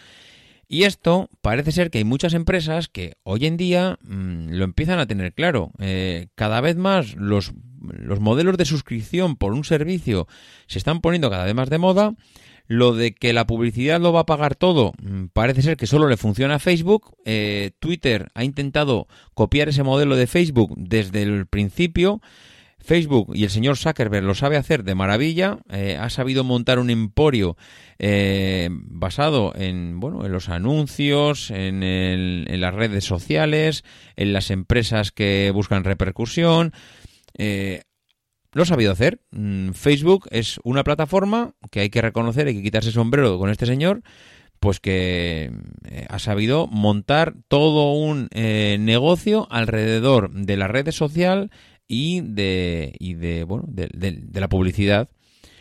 Y 0.67 0.83
esto 0.83 1.29
parece 1.41 1.71
ser 1.71 1.89
que 1.89 1.97
hay 1.97 2.03
muchas 2.03 2.35
empresas 2.35 2.87
que 2.87 3.17
hoy 3.23 3.47
en 3.47 3.57
día 3.57 3.97
mm, 4.03 4.49
lo 4.51 4.65
empiezan 4.65 4.99
a 4.99 5.07
tener 5.07 5.33
claro. 5.33 5.71
Eh, 5.79 6.27
cada 6.35 6.61
vez 6.61 6.77
más 6.77 7.15
los, 7.15 7.53
los 7.81 8.19
modelos 8.19 8.55
de 8.55 8.65
suscripción 8.65 9.35
por 9.35 9.53
un 9.53 9.63
servicio 9.63 10.27
se 10.67 10.77
están 10.77 11.01
poniendo 11.01 11.31
cada 11.31 11.45
vez 11.45 11.55
más 11.55 11.71
de 11.71 11.79
moda 11.79 12.13
lo 12.69 12.93
de 12.93 13.15
que 13.15 13.33
la 13.33 13.47
publicidad 13.47 13.99
lo 13.99 14.13
va 14.13 14.21
a 14.21 14.25
pagar 14.27 14.55
todo, 14.55 14.93
mm, 15.01 15.25
parece 15.33 15.63
ser 15.63 15.75
que 15.75 15.87
solo 15.87 16.07
le 16.07 16.17
funciona 16.17 16.55
a 16.55 16.59
Facebook. 16.59 17.15
Eh, 17.25 17.71
Twitter 17.79 18.29
ha 18.35 18.43
intentado 18.43 19.07
copiar 19.33 19.69
ese 19.69 19.81
modelo 19.81 20.15
de 20.15 20.27
Facebook 20.27 20.75
desde 20.77 21.23
el 21.23 21.47
principio. 21.47 22.21
Facebook 22.77 23.31
y 23.33 23.43
el 23.43 23.49
señor 23.49 23.75
Zuckerberg 23.75 24.23
lo 24.23 24.35
sabe 24.35 24.55
hacer 24.55 24.83
de 24.83 24.95
maravilla, 24.95 25.57
eh, 25.69 25.97
ha 25.99 26.09
sabido 26.11 26.43
montar 26.43 26.79
un 26.79 26.91
emporio 26.91 27.57
eh, 27.97 28.69
basado 28.71 29.51
en 29.55 29.99
bueno 29.99 30.25
en 30.25 30.31
los 30.31 30.47
anuncios, 30.47 31.51
en, 31.51 31.83
en, 31.83 32.61
las 32.61 32.73
redes 32.73 33.03
sociales, 33.03 33.83
en 34.15 34.31
las 34.31 34.51
empresas 34.51 35.11
que 35.11 35.51
buscan 35.53 35.83
repercusión. 35.83 36.71
Lo 38.51 38.63
ha 38.63 38.65
sabido 38.65 38.91
hacer. 38.91 39.21
Mm, 39.31 39.71
Facebook 39.71 40.27
es 40.31 40.59
una 40.63 40.83
plataforma 40.83 41.53
que 41.71 41.81
hay 41.81 41.89
que 41.89 42.01
reconocer, 42.01 42.47
hay 42.47 42.55
que 42.55 42.63
quitarse 42.63 42.91
sombrero 42.91 43.37
con 43.37 43.49
este 43.49 43.65
señor, 43.65 44.01
pues 44.59 44.79
que 44.79 45.51
eh, 45.85 46.05
ha 46.09 46.19
sabido 46.19 46.67
montar 46.67 47.35
todo 47.47 47.93
un 47.93 48.27
eh, 48.31 48.77
negocio 48.79 49.47
alrededor 49.51 50.31
de 50.31 50.57
la 50.57 50.67
red 50.67 50.91
social 50.91 51.51
y 51.87 52.21
de, 52.21 52.95
y 52.99 53.13
de, 53.13 53.43
bueno, 53.43 53.65
de 53.67 54.39
la 54.39 54.49
publicidad. 54.49 55.09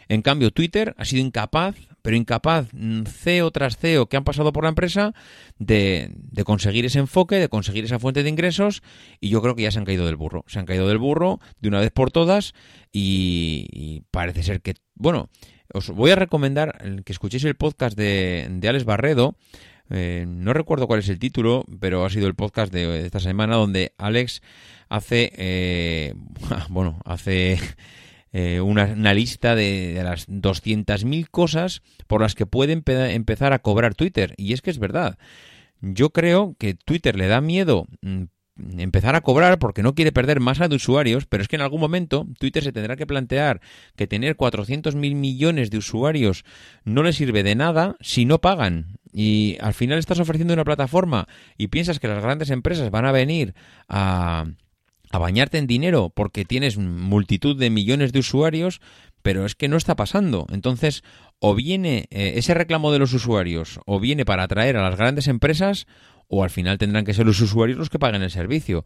En 0.09 0.23
cambio, 0.23 0.51
Twitter 0.51 0.95
ha 0.97 1.05
sido 1.05 1.23
incapaz 1.23 1.77
pero 2.09 2.17
incapaz 2.17 2.69
mm, 2.73 3.03
CEO 3.03 3.51
tras 3.51 3.77
CEO 3.77 4.07
que 4.07 4.17
han 4.17 4.25
pasado 4.25 4.51
por 4.51 4.65
la 4.65 4.71
empresa 4.71 5.13
de, 5.59 6.11
conseguir 6.47 6.87
ese 6.87 7.01
enfoque, 7.01 7.35
de 7.35 7.51
conseguir 7.51 7.85
esa 7.85 7.99
fuente 7.99 8.23
de 8.23 8.31
ingresos 8.31 8.83
y 9.21 9.29
yo 9.29 9.43
creo 9.43 9.55
que 9.55 9.65
ya 9.65 9.71
se 9.71 9.79
han 9.79 9.85
caído 9.85 10.07
del 10.07 10.17
burro. 10.17 10.43
Se 10.49 10.59
han 10.59 10.65
caído 10.65 10.89
del 10.89 10.97
burro 10.97 11.39
de 11.61 11.69
una 11.69 11.81
vez 11.81 11.91
por 11.91 12.11
todas 12.11 12.55
y, 12.91 14.05
parece 14.11 14.43
ser 14.43 14.63
que, 14.63 14.73
bueno, 14.95 15.29
os 15.75 15.91
voy 15.91 16.11
a 16.11 16.17
recomendar 16.17 16.79
que 17.05 17.13
escuchéis 17.13 17.45
el 17.45 17.57
podcast 17.57 17.95
de, 17.95 18.47
de 18.53 18.69
Alex 18.71 18.87
Barredo. 18.87 19.37
Eh, 19.91 20.25
no 20.27 20.55
recuerdo 20.55 20.87
cuál 20.87 21.01
es 21.01 21.11
el 21.11 21.19
título, 21.19 21.67
pero 21.79 22.07
ha 22.07 22.09
sido 22.09 22.27
el 22.27 22.35
podcast 22.35 22.73
de 22.73 23.05
esta 23.05 23.21
semana 23.21 23.57
donde 23.57 23.93
Alex 23.99 24.41
hace, 24.89 25.31
eh, 25.37 26.15
bueno, 26.71 27.03
hace 27.05 27.59
eh, 28.33 28.61
una, 28.61 29.15
lista 29.15 29.55
de, 29.55 30.01
las 30.05 30.29
200.000 30.29 31.29
cosas 31.31 31.83
por 32.07 32.21
las 32.21 32.35
que 32.35 32.47
puede 32.47 32.73
empezar 32.73 33.53
a 33.53 33.61
cobrar 33.61 33.95
Twitter. 33.95 34.35
Y 34.37 34.53
es 34.53 34.63
que 34.63 34.71
es 34.71 34.79
verdad. 34.79 35.19
Yo 35.81 36.11
creo 36.11 36.57
que 36.59 36.75
Twitter 36.75 37.17
le 37.17 37.29
da 37.29 37.41
miedo 37.41 37.87
mm, 38.03 38.25
empezar 38.79 39.15
a 39.15 39.21
cobrar 39.21 39.59
porque 39.59 39.83
no 39.83 39.95
quiere 39.95 40.13
perder 40.13 40.41
masa 40.41 40.69
de 40.69 40.77
usuarios, 40.77 41.27
pero 41.27 41.43
es 41.43 41.49
que 41.49 41.57
en 41.57 41.63
algún 41.63 41.81
momento 41.81 42.27
Twitter 42.39 42.65
se 42.65 42.73
tendrá 42.73 42.97
que 42.97 43.07
plantear 43.07 43.61
que 43.97 44.07
tener 44.07 44.37
400 44.37 44.95
mil 44.95 45.15
millones 45.15 45.71
de 45.71 45.79
usuarios 45.79 46.45
no 46.85 47.03
le 47.03 47.13
sirve 47.13 47.43
de 47.43 47.55
nada 47.55 47.97
si 48.01 48.25
no 48.25 48.41
pagan. 48.41 48.99
Y 49.13 49.57
al 49.61 49.75
final 49.75 49.99
estás 49.99 50.21
ofreciendo 50.21 50.55
una 50.55 50.65
plataforma 50.65 51.29
y 51.57 51.69
piensas 51.69 51.99
que 51.99 52.09
las 52.09 52.23
grandes 52.23 52.51
empresas 52.51 52.91
van 52.91 53.07
a 53.07 53.13
venir 53.13 53.55
a, 53.89 54.47
a 55.11 55.19
bañarte 55.19 55.59
en 55.59 55.67
dinero 55.67 56.13
porque 56.15 56.45
tienes 56.45 56.77
multitud 56.77 57.59
de 57.59 57.71
millones 57.71 58.13
de 58.13 58.21
usuarios, 58.21 58.81
pero 59.23 59.47
es 59.47 59.55
que 59.55 59.69
no 59.69 59.77
está 59.77 59.97
pasando. 59.97 60.47
Entonces, 60.51 61.03
o 61.41 61.55
viene 61.55 62.07
eh, 62.11 62.35
ese 62.37 62.55
reclamo 62.55 62.93
de 62.93 62.99
los 62.99 63.13
usuarios, 63.13 63.81
o 63.87 64.01
viene 64.01 64.25
para 64.25 64.45
atraer 64.45 64.77
a 64.77 64.89
las 64.89 64.97
grandes 64.97 65.29
empresas, 65.29 65.87
o 66.29 66.45
al 66.45 66.51
final 66.51 66.79
tendrán 66.79 67.05
que 67.05 67.15
ser 67.15 67.27
los 67.27 67.41
usuarios 67.41 67.79
los 67.79 67.91
que 67.91 67.99
paguen 67.99 68.23
el 68.23 68.31
servicio. 68.31 68.85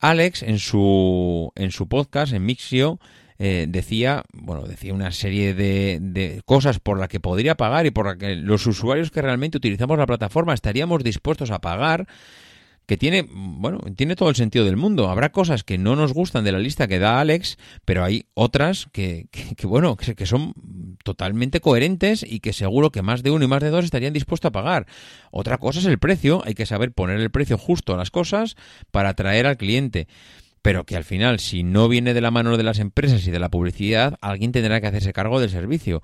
Alex, 0.00 0.42
en 0.42 0.58
su, 0.58 1.52
en 1.56 1.72
su 1.72 1.88
podcast, 1.88 2.32
en 2.32 2.46
Mixio, 2.46 3.00
eh, 3.40 3.66
decía, 3.68 4.24
bueno, 4.32 4.64
decía 4.64 4.94
una 4.94 5.12
serie 5.12 5.54
de, 5.54 5.98
de 6.00 6.42
cosas 6.44 6.80
por 6.80 6.98
las 6.98 7.08
que 7.08 7.20
podría 7.20 7.56
pagar 7.56 7.86
y 7.86 7.90
por 7.90 8.06
las 8.06 8.16
que 8.16 8.36
los 8.36 8.66
usuarios 8.66 9.10
que 9.10 9.22
realmente 9.22 9.58
utilizamos 9.58 9.98
la 9.98 10.06
plataforma 10.06 10.54
estaríamos 10.54 11.04
dispuestos 11.04 11.50
a 11.50 11.60
pagar 11.60 12.06
que 12.88 12.96
tiene, 12.96 13.28
bueno, 13.30 13.80
tiene 13.96 14.16
todo 14.16 14.30
el 14.30 14.34
sentido 14.34 14.64
del 14.64 14.78
mundo. 14.78 15.10
Habrá 15.10 15.30
cosas 15.30 15.62
que 15.62 15.76
no 15.76 15.94
nos 15.94 16.14
gustan 16.14 16.42
de 16.42 16.52
la 16.52 16.58
lista 16.58 16.88
que 16.88 16.98
da 16.98 17.20
Alex, 17.20 17.58
pero 17.84 18.02
hay 18.02 18.24
otras 18.32 18.88
que, 18.92 19.28
que, 19.30 19.66
bueno, 19.66 19.94
que, 19.94 20.14
que, 20.14 20.24
son 20.24 20.54
totalmente 21.04 21.60
coherentes 21.60 22.24
y 22.26 22.40
que 22.40 22.54
seguro 22.54 22.90
que 22.90 23.02
más 23.02 23.22
de 23.22 23.30
uno 23.30 23.44
y 23.44 23.48
más 23.48 23.62
de 23.62 23.68
dos 23.68 23.84
estarían 23.84 24.14
dispuestos 24.14 24.48
a 24.48 24.52
pagar. 24.52 24.86
Otra 25.30 25.58
cosa 25.58 25.80
es 25.80 25.84
el 25.84 25.98
precio, 25.98 26.40
hay 26.46 26.54
que 26.54 26.64
saber 26.64 26.92
poner 26.92 27.20
el 27.20 27.30
precio 27.30 27.58
justo 27.58 27.92
a 27.92 27.98
las 27.98 28.10
cosas 28.10 28.56
para 28.90 29.10
atraer 29.10 29.46
al 29.46 29.58
cliente. 29.58 30.08
Pero 30.62 30.84
que 30.84 30.96
al 30.96 31.04
final, 31.04 31.40
si 31.40 31.64
no 31.64 31.88
viene 31.88 32.14
de 32.14 32.22
la 32.22 32.30
mano 32.30 32.56
de 32.56 32.62
las 32.62 32.78
empresas 32.78 33.26
y 33.26 33.30
de 33.30 33.38
la 33.38 33.50
publicidad, 33.50 34.16
alguien 34.22 34.50
tendrá 34.50 34.80
que 34.80 34.86
hacerse 34.86 35.12
cargo 35.12 35.40
del 35.40 35.50
servicio 35.50 36.02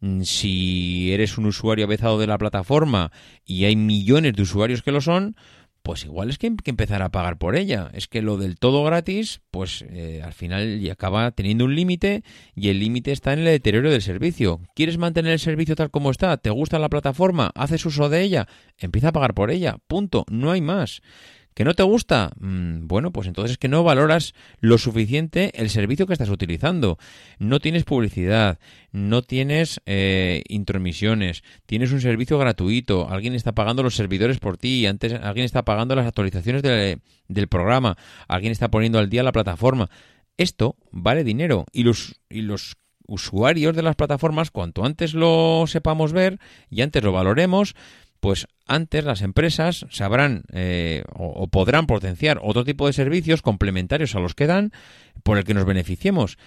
mm, 0.00 0.22
si 0.22 1.12
eres 1.12 1.38
un 1.38 1.46
usuario 1.46 1.84
avezado 1.84 2.18
de 2.18 2.26
la 2.26 2.38
plataforma 2.38 3.12
y 3.44 3.66
hay 3.66 3.76
millones 3.76 4.32
de 4.32 4.42
usuarios 4.42 4.82
que 4.82 4.90
lo 4.90 5.00
son, 5.00 5.36
pues 5.82 6.04
igual 6.04 6.30
es 6.30 6.38
que 6.38 6.52
empezar 6.64 7.02
a 7.02 7.10
pagar 7.10 7.38
por 7.38 7.56
ella. 7.56 7.90
Es 7.94 8.08
que 8.08 8.22
lo 8.22 8.36
del 8.36 8.58
todo 8.58 8.84
gratis, 8.84 9.40
pues 9.50 9.84
eh, 9.88 10.22
al 10.24 10.32
final 10.32 10.86
acaba 10.90 11.30
teniendo 11.30 11.64
un 11.64 11.74
límite 11.74 12.22
y 12.54 12.68
el 12.68 12.78
límite 12.78 13.12
está 13.12 13.32
en 13.32 13.40
el 13.40 13.46
deterioro 13.46 13.90
del 13.90 14.02
servicio. 14.02 14.60
¿Quieres 14.74 14.98
mantener 14.98 15.32
el 15.32 15.38
servicio 15.38 15.76
tal 15.76 15.90
como 15.90 16.10
está? 16.10 16.36
¿Te 16.36 16.50
gusta 16.50 16.78
la 16.78 16.88
plataforma? 16.88 17.50
¿Haces 17.54 17.86
uso 17.86 18.08
de 18.08 18.22
ella? 18.22 18.48
Empieza 18.76 19.08
a 19.08 19.12
pagar 19.12 19.34
por 19.34 19.50
ella. 19.50 19.78
Punto. 19.86 20.24
No 20.28 20.50
hay 20.50 20.60
más 20.60 21.00
¿Que 21.58 21.64
no 21.64 21.74
te 21.74 21.82
gusta? 21.82 22.30
Mm, 22.38 22.86
bueno, 22.86 23.10
pues 23.10 23.26
entonces 23.26 23.50
es 23.50 23.58
que 23.58 23.66
no 23.66 23.82
valoras 23.82 24.32
lo 24.60 24.78
suficiente 24.78 25.50
el 25.60 25.70
servicio 25.70 26.06
que 26.06 26.12
estás 26.12 26.28
utilizando. 26.28 26.98
No 27.40 27.58
tienes 27.58 27.82
publicidad, 27.82 28.60
no 28.92 29.22
tienes 29.22 29.80
eh, 29.84 30.44
intromisiones, 30.48 31.42
tienes 31.66 31.90
un 31.90 32.00
servicio 32.00 32.38
gratuito, 32.38 33.10
alguien 33.10 33.34
está 33.34 33.56
pagando 33.56 33.82
los 33.82 33.96
servidores 33.96 34.38
por 34.38 34.56
ti, 34.56 34.86
antes 34.86 35.14
alguien 35.14 35.46
está 35.46 35.64
pagando 35.64 35.96
las 35.96 36.06
actualizaciones 36.06 36.62
del 36.62 37.48
programa, 37.48 37.98
alguien 38.28 38.52
está 38.52 38.70
poniendo 38.70 39.00
al 39.00 39.10
día 39.10 39.24
la 39.24 39.32
plataforma. 39.32 39.90
Esto 40.36 40.76
vale 40.92 41.24
dinero 41.24 41.66
y 41.72 41.82
los, 41.82 42.20
y 42.30 42.42
los 42.42 42.76
usuarios 43.08 43.74
de 43.74 43.82
las 43.82 43.96
plataformas, 43.96 44.52
cuanto 44.52 44.84
antes 44.84 45.12
lo 45.12 45.64
sepamos 45.66 46.12
ver 46.12 46.38
y 46.70 46.82
antes 46.82 47.02
lo 47.02 47.10
valoremos, 47.10 47.74
pues 48.20 48.46
antes 48.66 49.04
las 49.04 49.22
empresas 49.22 49.86
sabrán 49.90 50.44
eh, 50.52 51.04
o, 51.14 51.48
podrán 51.48 51.86
potenciar 51.86 52.38
otro 52.42 52.64
tipo 52.64 52.86
de 52.86 52.92
servicios 52.92 53.42
complementarios 53.42 54.14
a 54.14 54.20
los 54.20 54.34
que 54.34 54.46
dan 54.46 54.72
por 55.22 55.38
el 55.38 55.44
que 55.44 55.54
nos 55.54 55.64
beneficiemos. 55.64 56.38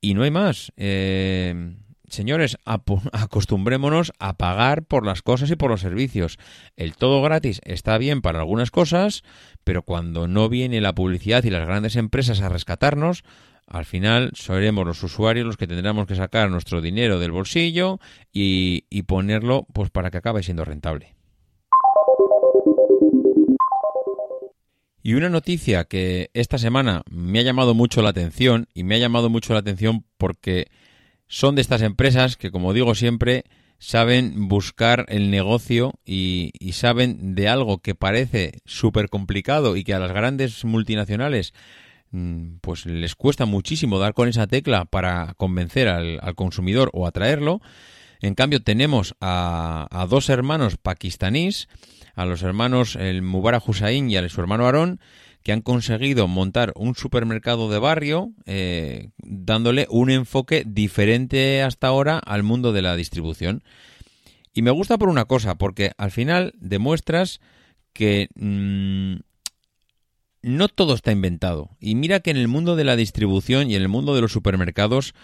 Y 0.00 0.14
no 0.14 0.22
hay 0.22 0.30
más. 0.30 0.72
Eh, 0.76 1.74
señores, 2.08 2.58
acostumbrémonos 3.12 4.12
a 4.18 4.36
pagar 4.36 4.84
por 4.84 5.06
las 5.06 5.22
cosas 5.22 5.50
y 5.50 5.56
por 5.56 5.70
los 5.70 5.80
servicios. 5.80 6.38
El 6.76 6.96
todo 6.96 7.22
gratis 7.22 7.60
está 7.64 7.96
bien 7.98 8.22
para 8.22 8.40
algunas 8.40 8.70
cosas, 8.70 9.22
pero 9.64 9.82
cuando 9.82 10.28
no 10.28 10.48
viene 10.48 10.80
la 10.80 10.94
publicidad 10.94 11.44
y 11.44 11.50
las 11.50 11.66
grandes 11.66 11.96
empresas 11.96 12.40
a 12.40 12.48
rescatarnos, 12.48 13.24
al 13.66 13.84
final 13.84 14.32
seremos 14.34 14.84
los 14.84 15.02
usuarios 15.04 15.46
los 15.46 15.56
que 15.56 15.68
tendremos 15.68 16.06
que 16.06 16.16
sacar 16.16 16.50
nuestro 16.50 16.80
dinero 16.80 17.20
del 17.20 17.30
bolsillo 17.30 18.00
y, 18.32 18.84
y 18.90 19.04
ponerlo 19.04 19.66
pues 19.72 19.90
para 19.90 20.10
que 20.10 20.18
acabe 20.18 20.42
siendo 20.42 20.64
rentable. 20.64 21.19
Y 25.02 25.14
una 25.14 25.30
noticia 25.30 25.84
que 25.84 26.30
esta 26.34 26.58
semana 26.58 27.02
me 27.10 27.38
ha 27.38 27.42
llamado 27.42 27.74
mucho 27.74 28.02
la 28.02 28.10
atención, 28.10 28.68
y 28.74 28.84
me 28.84 28.96
ha 28.96 28.98
llamado 28.98 29.30
mucho 29.30 29.54
la 29.54 29.60
atención 29.60 30.04
porque 30.18 30.68
son 31.26 31.54
de 31.54 31.62
estas 31.62 31.82
empresas 31.82 32.36
que, 32.36 32.50
como 32.50 32.72
digo 32.72 32.94
siempre, 32.94 33.44
saben 33.80 34.48
buscar 34.48 35.06
el 35.08 35.30
negocio 35.30 35.94
y, 36.04 36.52
saben 36.72 37.34
de 37.34 37.48
algo 37.48 37.78
que 37.78 37.94
parece 37.94 38.60
súper 38.66 39.08
complicado 39.08 39.74
y 39.74 39.84
que 39.84 39.94
a 39.94 39.98
las 39.98 40.12
grandes 40.12 40.64
multinacionales 40.64 41.54
mm, 42.10 42.58
pues 42.60 42.84
les 42.84 43.14
cuesta 43.14 43.46
muchísimo 43.46 43.98
dar 43.98 44.12
con 44.12 44.28
esa 44.28 44.46
tecla 44.46 44.84
para 44.84 45.34
convencer 45.36 45.88
al, 45.88 46.34
consumidor 46.34 46.90
o 46.92 47.06
atraerlo. 47.06 47.60
En 48.20 48.34
cambio 48.34 48.62
tenemos 48.62 49.14
a, 49.20 49.86
a 49.90 50.06
dos 50.06 50.28
hermanos 50.28 50.76
pakistaníes 50.76 51.68
a 52.14 52.26
los 52.26 52.42
hermanos 52.42 52.96
el 52.96 53.22
Mubarak 53.22 53.66
Hussain 53.66 54.10
y 54.10 54.16
a 54.16 54.28
su 54.28 54.40
hermano 54.40 54.66
Aarón, 54.66 55.00
que 55.42 55.52
han 55.52 55.62
conseguido 55.62 56.28
montar 56.28 56.72
un 56.76 56.94
supermercado 56.94 57.70
de 57.70 57.78
barrio 57.78 58.32
eh, 58.44 59.08
dándole 59.16 59.86
un 59.88 60.10
enfoque 60.10 60.64
diferente 60.66 61.62
hasta 61.62 61.86
ahora 61.86 62.18
al 62.18 62.42
mundo 62.42 62.72
de 62.72 62.82
la 62.82 62.94
distribución. 62.94 63.62
Y 64.52 64.62
me 64.62 64.70
gusta 64.70 64.98
por 64.98 65.08
una 65.08 65.24
cosa, 65.24 65.56
porque 65.56 65.92
al 65.96 66.10
final 66.10 66.52
demuestras 66.58 67.40
que 67.94 68.28
mm, 68.34 69.20
no 70.42 70.68
todo 70.68 70.94
está 70.94 71.12
inventado. 71.12 71.70
Y 71.80 71.94
mira 71.94 72.20
que 72.20 72.30
en 72.30 72.36
el 72.36 72.48
mundo 72.48 72.76
de 72.76 72.84
la 72.84 72.96
distribución 72.96 73.70
y 73.70 73.76
en 73.76 73.82
el 73.82 73.88
mundo 73.88 74.14
de 74.14 74.20
los 74.20 74.32
supermercados 74.32 75.14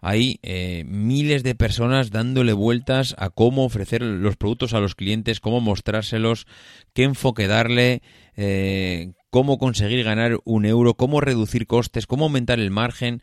hay 0.00 0.38
eh, 0.42 0.84
miles 0.86 1.42
de 1.42 1.54
personas 1.54 2.10
dándole 2.10 2.52
vueltas 2.52 3.14
a 3.18 3.30
cómo 3.30 3.64
ofrecer 3.64 4.02
los 4.02 4.36
productos 4.36 4.74
a 4.74 4.80
los 4.80 4.94
clientes, 4.94 5.40
cómo 5.40 5.60
mostrárselos, 5.60 6.46
qué 6.92 7.02
enfoque 7.02 7.46
darle, 7.48 8.02
eh, 8.36 9.12
cómo 9.30 9.58
conseguir 9.58 10.04
ganar 10.04 10.38
un 10.44 10.66
euro, 10.66 10.94
cómo 10.94 11.20
reducir 11.20 11.66
costes, 11.66 12.06
cómo 12.06 12.26
aumentar 12.26 12.60
el 12.60 12.70
margen, 12.70 13.22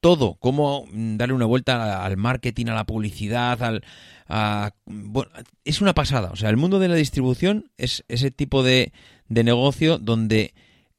todo, 0.00 0.34
cómo 0.34 0.84
darle 0.92 1.34
una 1.34 1.46
vuelta 1.46 2.04
al 2.04 2.18
marketing, 2.18 2.66
a 2.66 2.74
la 2.74 2.84
publicidad, 2.84 3.62
al, 3.62 3.82
es 5.64 5.80
una 5.80 5.94
pasada. 5.94 6.30
O 6.30 6.36
sea, 6.36 6.50
el 6.50 6.58
mundo 6.58 6.78
de 6.78 6.88
la 6.88 6.96
distribución 6.96 7.70
es 7.78 8.04
ese 8.08 8.30
tipo 8.30 8.62
de, 8.62 8.92
de 9.28 9.44
negocio 9.44 9.96
donde 9.96 10.52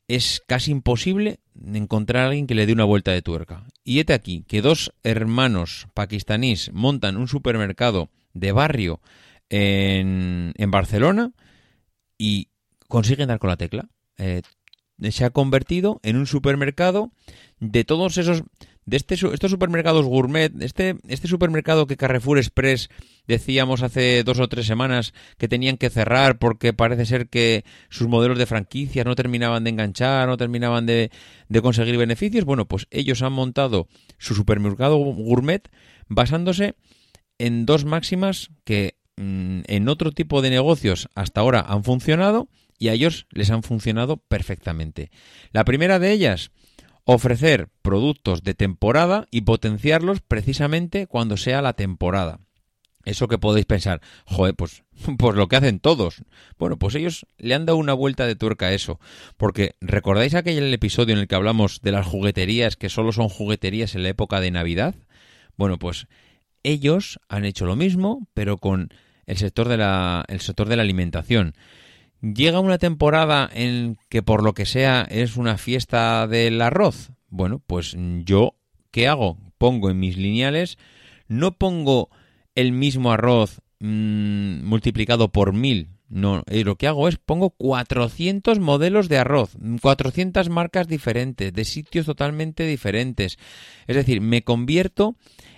es 0.08 0.42
casi 0.48 0.72
imposible 0.72 1.40
encontrar 1.74 2.24
a 2.24 2.28
alguien 2.28 2.48
que 2.48 2.56
le 2.56 2.66
dé 2.66 2.74
una 2.74 2.84
vuelta 2.84 3.12
de 3.12 3.22
tuerca. 3.22 3.66
Y 3.84 4.00
este 4.00 4.14
aquí 4.14 4.44
que 4.48 4.62
dos 4.62 4.94
hermanos 5.04 5.88
pakistaníes 5.94 6.72
montan 6.74 7.18
un 7.18 7.28
supermercado 7.28 8.10
de 8.34 8.52
barrio 8.52 9.02
en, 9.50 10.54
en 10.56 10.72
Barcelona 10.72 11.32
y 12.18 12.50
consiguen 12.88 13.28
dar 13.28 13.40
con 13.40 13.50
la 13.50 13.58
tecla. 13.58 13.88
Eh, 14.18 14.42
se 15.10 15.26
ha 15.26 15.30
convertido 15.30 16.00
en 16.04 16.16
un 16.16 16.28
supermercado 16.28 17.12
de 17.60 17.84
todos 17.84 18.18
esos 18.18 18.44
de 18.86 18.98
este, 18.98 19.16
estos 19.16 19.52
supermercados 19.52 20.06
gourmet, 20.06 20.52
este, 20.62 20.98
este 21.08 21.28
supermercado 21.28 21.88
que 21.88 21.98
Carrefour 21.98 22.38
Express 22.38 22.90
decíamos 23.28 23.82
hace 23.84 24.24
dos 24.24 24.40
o 24.40 24.48
tres 24.48 24.66
semanas 24.66 25.14
que 25.38 25.48
tenían 25.48 25.78
que 25.78 25.90
cerrar 25.90 26.38
porque 26.38 26.74
parece 26.74 27.06
ser 27.06 27.30
que 27.30 27.66
sus 27.90 28.08
modelos 28.08 28.38
de 28.38 28.46
franquicias 28.46 29.06
no 29.06 29.16
terminaban 29.16 29.64
de 29.64 29.72
enganchar, 29.72 30.28
no 30.28 30.38
terminaban 30.38 30.86
de, 30.86 31.12
conseguir 31.62 31.98
beneficios, 31.98 32.46
bueno, 32.46 32.68
pues 32.68 32.88
ellos 32.92 33.22
han 33.22 33.34
montado 33.34 33.88
su 34.18 34.36
supermercado 34.36 34.98
gourmet 34.98 35.70
basándose 36.08 36.76
en 37.38 37.66
dos 37.66 37.86
máximas 37.86 38.52
que 38.64 38.96
mm, 39.18 39.62
en 39.68 39.90
otro 39.90 40.12
tipo 40.12 40.42
de 40.42 40.50
negocios 40.50 41.10
hasta 41.16 41.42
ahora 41.42 41.66
han 41.68 41.84
funcionado 41.84 42.50
y 42.78 42.90
a 42.90 42.94
ellos 42.94 43.28
les 43.32 43.52
han 43.52 43.64
funcionado 43.64 44.18
perfectamente. 44.18 45.12
La 45.52 45.64
primera 45.66 46.00
de 46.00 46.12
ellas, 46.12 46.52
ofrecer 47.06 47.70
productos 47.82 48.44
de 48.44 48.54
temporada 48.54 49.28
y 49.32 49.42
potenciarlos 49.42 50.22
precisamente 50.22 51.08
cuando 51.08 51.38
sea 51.38 51.62
la 51.62 51.74
temporada. 51.74 52.40
Eso 53.06 53.28
que 53.28 53.38
podéis 53.38 53.68
pensar, 53.68 54.02
joder, 54.26 54.56
pues, 54.56 54.84
pues 55.18 55.36
lo 55.36 55.48
que 55.48 55.56
hacen 55.56 55.80
todos. 55.80 56.24
Bueno, 56.58 56.78
pues 56.78 56.96
ellos 56.96 57.26
le 57.38 57.54
han 57.54 57.66
dado 57.66 57.78
una 57.78 57.94
vuelta 57.94 58.26
de 58.26 58.36
tuerca 58.36 58.68
a 58.68 58.74
eso. 58.74 59.00
Porque, 59.38 59.76
¿recordáis 59.80 60.34
aquel 60.34 60.74
episodio 60.74 61.14
en 61.14 61.22
el 61.22 61.28
que 61.28 61.36
hablamos 61.36 61.82
de 61.82 61.92
las 61.92 62.06
jugueterías 62.06 62.76
que 62.76 62.90
solo 62.90 63.12
son 63.12 63.30
jugueterías 63.30 63.96
en 63.96 64.04
la 64.04 64.10
época 64.10 64.42
de 64.42 64.52
Navidad? 64.52 64.96
Bueno, 65.56 65.78
pues 65.78 66.08
ellos 66.64 67.20
han 67.30 67.46
hecho 67.46 67.66
lo 67.66 67.76
mismo, 67.76 68.28
pero 68.34 68.58
con 68.58 68.90
el 69.28 69.38
sector 69.38 69.70
de 69.70 69.78
la, 69.78 70.26
el 70.28 70.42
sector 70.42 70.68
de 70.68 70.76
la 70.76 70.82
alimentación. 70.82 71.54
Llega 72.22 72.60
una 72.60 72.80
temporada 72.80 73.50
en 73.54 73.98
que 74.10 74.24
por 74.24 74.44
lo 74.44 74.54
que 74.54 74.66
sea 74.66 75.06
es 75.10 75.38
una 75.38 75.58
fiesta 75.58 76.28
del 76.28 76.60
arroz. 76.62 77.12
Bueno, 77.30 77.62
pues 77.66 77.96
yo, 78.24 78.56
¿qué 78.90 79.08
hago? 79.08 79.38
Pongo 79.60 79.92
en 79.92 80.00
mis 80.00 80.18
lineales, 80.18 80.78
no 81.28 81.58
pongo 81.58 82.10
el 82.56 82.72
mismo 82.72 83.12
arroz 83.12 83.62
mm, 83.80 84.64
multiplicado 84.64 85.32
por 85.32 85.54
mil. 85.54 85.90
No, 86.08 86.44
eh, 86.48 86.64
lo 86.64 86.76
que 86.76 86.88
hago 86.88 87.08
es 87.08 87.18
pongo 87.18 87.50
400 87.50 88.60
modelos 88.60 89.10
de 89.10 89.18
arroz, 89.18 89.58
400 89.82 90.50
marcas 90.50 90.88
diferentes, 90.88 91.52
de 91.52 91.66
sitios 91.66 92.06
totalmente 92.06 92.66
diferentes. 92.66 93.38
Es 93.88 93.96
decir, 93.96 94.22
me 94.22 94.44
convierto 94.44 95.16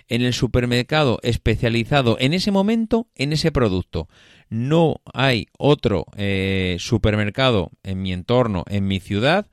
en 0.08 0.22
el 0.22 0.32
supermercado 0.32 1.18
especializado 1.22 2.16
en 2.18 2.32
ese 2.32 2.50
momento 2.50 3.08
en 3.14 3.34
ese 3.34 3.52
producto. 3.52 4.08
No 4.48 5.02
hay 5.12 5.48
otro 5.58 6.06
eh, 6.16 6.76
supermercado 6.78 7.70
en 7.82 8.00
mi 8.00 8.14
entorno, 8.14 8.64
en 8.68 8.86
mi 8.86 9.00
ciudad, 9.00 9.46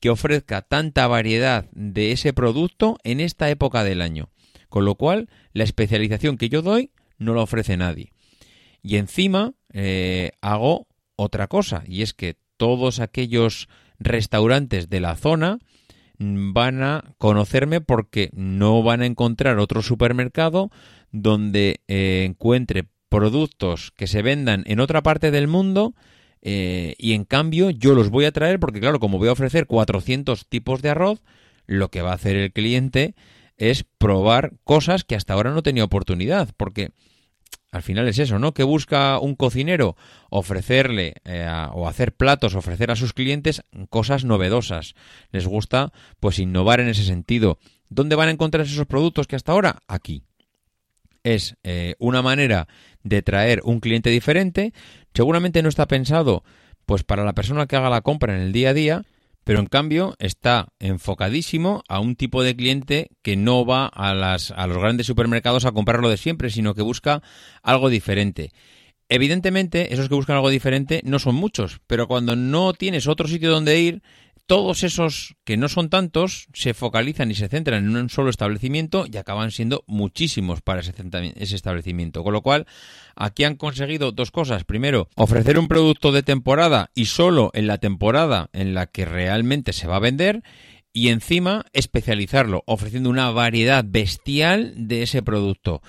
que 0.00 0.10
ofrezca 0.10 0.60
tanta 0.60 1.06
variedad 1.06 1.70
de 1.72 2.12
ese 2.12 2.34
producto 2.34 2.98
en 3.04 3.20
esta 3.20 3.48
época 3.48 3.82
del 3.84 4.02
año. 4.02 4.28
Con 4.74 4.86
lo 4.86 4.96
cual, 4.96 5.28
la 5.52 5.62
especialización 5.62 6.36
que 6.36 6.48
yo 6.48 6.60
doy 6.60 6.90
no 7.16 7.32
la 7.32 7.42
ofrece 7.42 7.76
nadie. 7.76 8.10
Y 8.82 8.96
encima 8.96 9.52
eh, 9.72 10.32
hago 10.40 10.88
otra 11.14 11.46
cosa, 11.46 11.84
y 11.86 12.02
es 12.02 12.12
que 12.12 12.38
todos 12.56 12.98
aquellos 12.98 13.68
restaurantes 14.00 14.90
de 14.90 14.98
la 14.98 15.14
zona 15.14 15.60
van 16.18 16.82
a 16.82 17.14
conocerme 17.18 17.82
porque 17.82 18.30
no 18.32 18.82
van 18.82 19.02
a 19.02 19.06
encontrar 19.06 19.60
otro 19.60 19.80
supermercado 19.80 20.72
donde 21.12 21.80
eh, 21.86 22.24
encuentre 22.28 22.88
productos 23.08 23.92
que 23.92 24.08
se 24.08 24.22
vendan 24.22 24.64
en 24.66 24.80
otra 24.80 25.04
parte 25.04 25.30
del 25.30 25.46
mundo 25.46 25.94
eh, 26.42 26.96
y 26.98 27.12
en 27.12 27.24
cambio 27.24 27.70
yo 27.70 27.94
los 27.94 28.10
voy 28.10 28.24
a 28.24 28.32
traer 28.32 28.58
porque 28.58 28.80
claro, 28.80 28.98
como 28.98 29.18
voy 29.18 29.28
a 29.28 29.32
ofrecer 29.34 29.68
400 29.68 30.48
tipos 30.48 30.82
de 30.82 30.90
arroz, 30.90 31.22
lo 31.68 31.92
que 31.92 32.02
va 32.02 32.10
a 32.10 32.14
hacer 32.14 32.34
el 32.34 32.52
cliente 32.52 33.14
es 33.56 33.84
probar 33.98 34.52
cosas 34.64 35.04
que 35.04 35.14
hasta 35.14 35.34
ahora 35.34 35.50
no 35.50 35.62
tenía 35.62 35.84
oportunidad, 35.84 36.50
porque 36.56 36.90
al 37.74 37.82
final 37.82 38.06
es 38.06 38.20
eso, 38.20 38.38
¿no? 38.38 38.54
Que 38.54 38.62
busca 38.62 39.18
un 39.18 39.34
cocinero 39.34 39.96
ofrecerle 40.30 41.14
eh, 41.24 41.48
o 41.72 41.88
hacer 41.88 42.14
platos, 42.14 42.54
ofrecer 42.54 42.92
a 42.92 42.96
sus 42.96 43.12
clientes 43.12 43.62
cosas 43.90 44.24
novedosas. 44.24 44.94
Les 45.32 45.46
gusta 45.46 45.92
pues 46.20 46.38
innovar 46.38 46.78
en 46.78 46.88
ese 46.88 47.04
sentido. 47.04 47.58
¿Dónde 47.88 48.14
van 48.14 48.28
a 48.28 48.32
encontrar 48.32 48.64
esos 48.64 48.86
productos 48.86 49.26
que 49.26 49.34
hasta 49.34 49.52
ahora? 49.52 49.80
Aquí. 49.88 50.22
Es 51.24 51.56
eh, 51.64 51.96
una 51.98 52.22
manera 52.22 52.68
de 53.02 53.22
traer 53.22 53.60
un 53.64 53.80
cliente 53.80 54.10
diferente. 54.10 54.72
Seguramente 55.12 55.62
no 55.62 55.68
está 55.68 55.86
pensado 55.86 56.44
pues 56.86 57.02
para 57.02 57.24
la 57.24 57.32
persona 57.32 57.66
que 57.66 57.76
haga 57.76 57.90
la 57.90 58.02
compra 58.02 58.36
en 58.36 58.42
el 58.42 58.52
día 58.52 58.70
a 58.70 58.74
día, 58.74 59.02
pero 59.44 59.60
en 59.60 59.66
cambio 59.66 60.14
está 60.18 60.68
enfocadísimo 60.78 61.82
a 61.88 62.00
un 62.00 62.16
tipo 62.16 62.42
de 62.42 62.56
cliente 62.56 63.10
que 63.22 63.36
no 63.36 63.64
va 63.64 63.86
a, 63.86 64.14
las, 64.14 64.50
a 64.50 64.66
los 64.66 64.78
grandes 64.78 65.06
supermercados 65.06 65.64
a 65.64 65.72
comprarlo 65.72 66.08
de 66.08 66.16
siempre, 66.16 66.50
sino 66.50 66.74
que 66.74 66.82
busca 66.82 67.22
algo 67.62 67.90
diferente. 67.90 68.52
Evidentemente, 69.08 69.92
esos 69.92 70.08
que 70.08 70.14
buscan 70.14 70.36
algo 70.36 70.48
diferente 70.48 71.02
no 71.04 71.18
son 71.18 71.34
muchos, 71.34 71.80
pero 71.86 72.08
cuando 72.08 72.36
no 72.36 72.72
tienes 72.72 73.06
otro 73.06 73.28
sitio 73.28 73.50
donde 73.50 73.78
ir, 73.78 74.02
todos 74.46 74.82
esos 74.82 75.36
que 75.44 75.56
no 75.56 75.68
son 75.68 75.88
tantos 75.88 76.48
se 76.52 76.74
focalizan 76.74 77.30
y 77.30 77.34
se 77.34 77.48
centran 77.48 77.84
en 77.84 77.96
un 77.96 78.10
solo 78.10 78.30
establecimiento 78.30 79.06
y 79.10 79.16
acaban 79.16 79.50
siendo 79.50 79.84
muchísimos 79.86 80.60
para 80.60 80.80
ese, 80.80 80.92
establecimiento. 81.56 82.22
Con 82.22 82.34
lo 82.34 82.42
cual, 82.42 82.66
aquí 83.16 83.44
han 83.44 83.56
conseguido 83.56 84.12
dos 84.12 84.30
cosas. 84.30 84.64
Primero, 84.64 85.08
ofrecer 85.16 85.58
un 85.58 85.68
producto 85.68 86.12
de 86.12 86.22
temporada 86.22 86.90
y 86.94 87.06
solo 87.06 87.50
en 87.54 87.66
la 87.66 87.78
temporada 87.78 88.50
en 88.52 88.74
la 88.74 88.86
que 88.86 89.04
realmente 89.04 89.72
se 89.72 89.86
va 89.86 89.96
a 89.96 90.00
vender 90.00 90.42
y 90.92 91.08
encima 91.08 91.64
especializarlo, 91.72 92.62
ofreciendo 92.66 93.10
una 93.10 93.30
variedad 93.30 93.84
bestial 93.86 94.74
de 94.76 95.02
ese 95.02 95.22
producto 95.22 95.82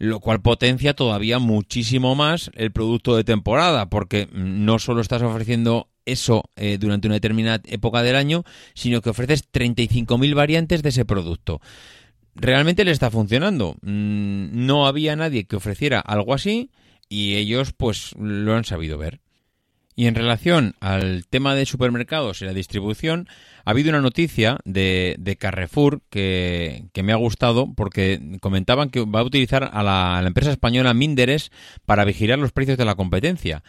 lo 0.00 0.20
cual 0.20 0.40
potencia 0.40 0.94
todavía 0.94 1.40
muchísimo 1.40 2.14
más 2.14 2.52
el 2.54 2.70
producto 2.70 3.16
de 3.16 3.24
temporada, 3.24 3.90
porque 3.90 4.28
no 4.32 4.78
solo 4.78 5.00
estás 5.00 5.22
ofreciendo 5.22 5.88
eso 6.12 6.44
eh, 6.56 6.78
durante 6.78 7.08
una 7.08 7.14
determinada 7.14 7.60
época 7.66 8.02
del 8.02 8.16
año, 8.16 8.44
sino 8.74 9.00
que 9.00 9.10
ofreces 9.10 9.50
35.000 9.50 10.34
variantes 10.34 10.82
de 10.82 10.88
ese 10.88 11.04
producto. 11.04 11.60
Realmente 12.34 12.84
le 12.84 12.92
está 12.92 13.10
funcionando. 13.10 13.76
Mm, 13.82 14.66
no 14.66 14.86
había 14.86 15.16
nadie 15.16 15.44
que 15.44 15.56
ofreciera 15.56 16.00
algo 16.00 16.34
así 16.34 16.70
y 17.08 17.34
ellos 17.34 17.72
pues 17.72 18.14
lo 18.18 18.54
han 18.54 18.64
sabido 18.64 18.98
ver. 18.98 19.20
Y 19.98 20.06
en 20.06 20.14
relación 20.14 20.76
al 20.78 21.26
tema 21.28 21.56
de 21.56 21.66
supermercados 21.66 22.40
y 22.40 22.44
la 22.44 22.52
distribución, 22.52 23.26
ha 23.64 23.72
habido 23.72 23.90
una 23.90 24.00
noticia 24.00 24.58
de, 24.64 25.16
de 25.18 25.34
Carrefour 25.34 26.02
que, 26.08 26.84
me 27.02 27.12
ha 27.12 27.16
gustado 27.16 27.74
porque 27.74 28.38
comentaban 28.40 28.90
que 28.90 29.04
va 29.04 29.18
a 29.18 29.24
utilizar 29.24 29.68
a 29.72 29.82
la, 29.82 30.16
a 30.16 30.22
la 30.22 30.28
empresa 30.28 30.52
española 30.52 30.94
Minderes 30.94 31.50
para 31.84 32.04
vigilar 32.04 32.38
los 32.38 32.52
precios 32.52 32.78
de 32.78 32.84
la 32.84 32.94
competencia. 32.94 33.64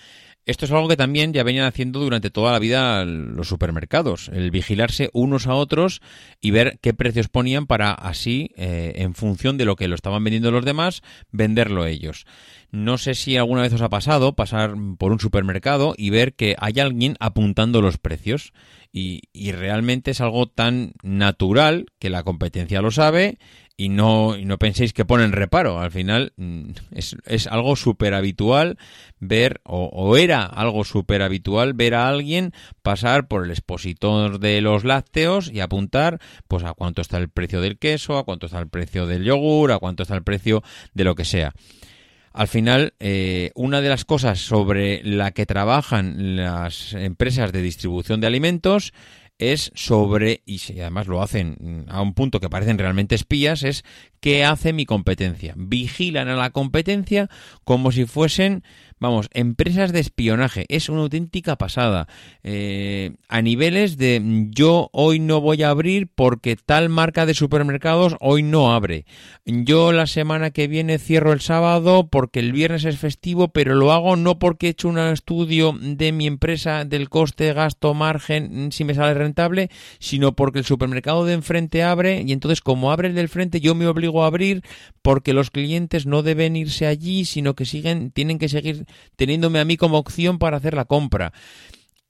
Esto 0.50 0.66
es 0.66 0.72
algo 0.72 0.88
que 0.88 0.98
también 0.98 1.32
ya 1.32 1.44
venían 1.44 1.68
haciendo 1.68 2.00
durante 2.00 2.32
toda 2.32 2.52
la 2.52 2.58
vida 2.58 3.06
los 3.06 3.48
supermercados, 3.48 4.32
el 4.34 4.50
vigilarse 4.50 5.12
unos 5.14 5.46
a 5.46 5.54
otros 5.54 6.02
y 6.42 6.50
ver 6.50 6.80
qué 6.82 6.96
precios 6.96 7.28
ponían 7.28 7.68
para 7.68 7.92
así, 7.92 8.50
eh, 8.58 8.94
en 8.96 9.14
función 9.14 9.60
de 9.60 9.66
lo 9.66 9.76
que 9.76 9.88
lo 9.88 9.94
estaban 9.94 10.24
vendiendo 10.24 10.50
los 10.50 10.66
demás, 10.66 11.04
venderlo 11.32 11.86
ellos. 11.86 12.26
No 12.72 12.98
sé 12.98 13.14
si 13.14 13.38
alguna 13.38 13.62
vez 13.62 13.74
os 13.74 13.84
ha 13.84 13.90
pasado 13.90 14.36
pasar 14.36 14.74
por 14.98 15.12
un 15.12 15.20
supermercado 15.20 15.94
y 15.96 16.10
ver 16.10 16.34
que 16.34 16.56
hay 16.58 16.80
alguien 16.80 17.16
apuntando 17.20 17.84
los 17.84 18.00
precios. 18.00 18.52
Y, 18.92 19.22
y, 19.32 19.52
realmente 19.52 20.10
es 20.10 20.20
algo 20.20 20.48
tan 20.48 20.94
natural 21.04 21.86
que 22.00 22.10
la 22.10 22.24
competencia 22.24 22.82
lo 22.82 22.90
sabe 22.90 23.38
y 23.80 23.88
no, 23.88 24.36
no 24.38 24.58
penséis 24.58 24.92
que 24.92 25.06
ponen 25.06 25.32
reparo. 25.32 25.80
Al 25.80 25.90
final 25.90 26.34
mm, 26.36 26.72
es, 26.92 27.16
es 27.26 27.48
algo 27.48 27.78
súper 27.78 28.14
habitual 28.14 28.78
ver, 29.22 29.62
o, 29.64 30.18
era 30.18 30.44
algo 30.44 30.84
súper 30.84 31.22
habitual 31.22 31.74
ver 31.74 31.96
a 31.96 32.10
alguien 32.10 32.52
pasar 32.82 33.30
por 33.30 33.46
el 33.46 33.52
expositor 33.52 34.42
de 34.42 34.60
los 34.60 34.84
lácteos 34.84 35.50
y 35.50 35.62
apuntar 35.62 36.20
pues 36.50 36.66
a 36.66 36.74
cuánto 36.74 37.02
está 37.02 37.20
el 37.20 37.30
precio 37.30 37.62
del 37.62 37.78
queso, 37.78 38.18
a 38.18 38.26
cuánto 38.26 38.48
está 38.48 38.60
el 38.60 38.68
precio 38.68 39.08
del 39.08 39.24
yogur, 39.24 39.72
a 39.72 39.80
cuánto 39.80 40.04
está 40.04 40.16
el 40.16 40.24
precio 40.24 40.62
de 40.94 41.06
lo 41.06 41.16
que 41.16 41.24
sea. 41.24 41.54
Al 42.34 42.50
final, 42.50 42.96
eh, 43.00 43.52
una 43.56 43.80
de 43.80 43.88
las 43.88 44.04
cosas 44.04 44.40
sobre 44.40 45.02
la 45.06 45.32
que 45.32 45.46
trabajan 45.46 46.36
las 46.36 46.92
empresas 46.96 47.54
de 47.54 47.62
distribución 47.62 48.20
de 48.20 48.28
alimentos 48.28 48.92
es 49.40 49.72
sobre, 49.74 50.44
y 50.46 50.60
además 50.80 51.08
lo 51.08 51.22
hacen 51.22 51.86
a 51.88 52.02
un 52.02 52.14
punto 52.14 52.40
que 52.40 52.50
parecen 52.50 52.78
realmente 52.78 53.16
espías, 53.16 53.64
es 53.64 53.84
qué 54.20 54.46
hace 54.46 54.74
mi 54.74 54.86
competencia. 54.86 55.54
Vigilan 55.58 56.28
a 56.28 56.36
la 56.36 56.50
competencia 56.52 57.30
como 57.64 57.92
si 57.92 58.06
fuesen 58.06 58.64
Vamos, 59.02 59.30
empresas 59.34 59.94
de 59.94 60.02
espionaje, 60.02 60.66
es 60.68 60.90
una 60.90 61.02
auténtica 61.02 61.56
pasada. 61.56 62.08
Eh, 62.44 63.14
a 63.30 63.42
niveles 63.42 63.98
de 63.98 64.48
yo 64.50 64.90
hoy 64.92 65.20
no 65.20 65.40
voy 65.40 65.64
a 65.64 65.70
abrir 65.70 66.10
porque 66.14 66.58
tal 66.58 66.90
marca 66.90 67.26
de 67.26 67.34
supermercados 67.34 68.18
hoy 68.20 68.44
no 68.44 68.74
abre. 68.74 69.06
Yo 69.46 69.94
la 69.94 70.06
semana 70.06 70.52
que 70.52 70.68
viene 70.68 71.00
cierro 71.00 71.32
el 71.32 71.40
sábado 71.40 72.10
porque 72.10 72.42
el 72.42 72.52
viernes 72.52 72.84
es 72.84 72.98
festivo, 72.98 73.48
pero 73.48 73.74
lo 73.74 73.94
hago 73.94 74.18
no 74.18 74.38
porque 74.38 74.68
he 74.68 74.72
hecho 74.72 74.90
un 74.90 75.00
estudio 75.00 75.74
de 75.80 76.12
mi 76.12 76.28
empresa 76.28 76.84
del 76.84 77.08
coste, 77.08 77.54
gasto, 77.54 77.94
margen, 77.94 78.74
si 78.74 78.84
me 78.84 78.96
sale 78.96 79.14
rentable, 79.14 79.70
sino 80.00 80.36
porque 80.36 80.60
el 80.60 80.66
supermercado 80.66 81.24
de 81.24 81.36
enfrente 81.36 81.84
abre 81.84 82.22
y 82.28 82.34
entonces 82.34 82.60
como 82.60 82.92
abre 82.92 83.08
el 83.08 83.16
del 83.16 83.30
frente 83.30 83.62
yo 83.62 83.76
me 83.76 83.88
obligo 83.88 84.09
abrir 84.24 84.64
porque 85.02 85.34
los 85.34 85.52
clientes 85.52 86.06
no 86.06 86.24
deben 86.24 86.56
irse 86.56 86.88
allí, 86.88 87.26
sino 87.26 87.56
que 87.56 87.66
siguen, 87.66 88.12
tienen 88.12 88.40
que 88.40 88.50
seguir 88.50 88.86
teniéndome 89.16 89.60
a 89.60 89.66
mí 89.66 89.78
como 89.78 89.98
opción 89.98 90.40
para 90.40 90.58
hacer 90.58 90.74
la 90.74 90.86
compra. 90.86 91.34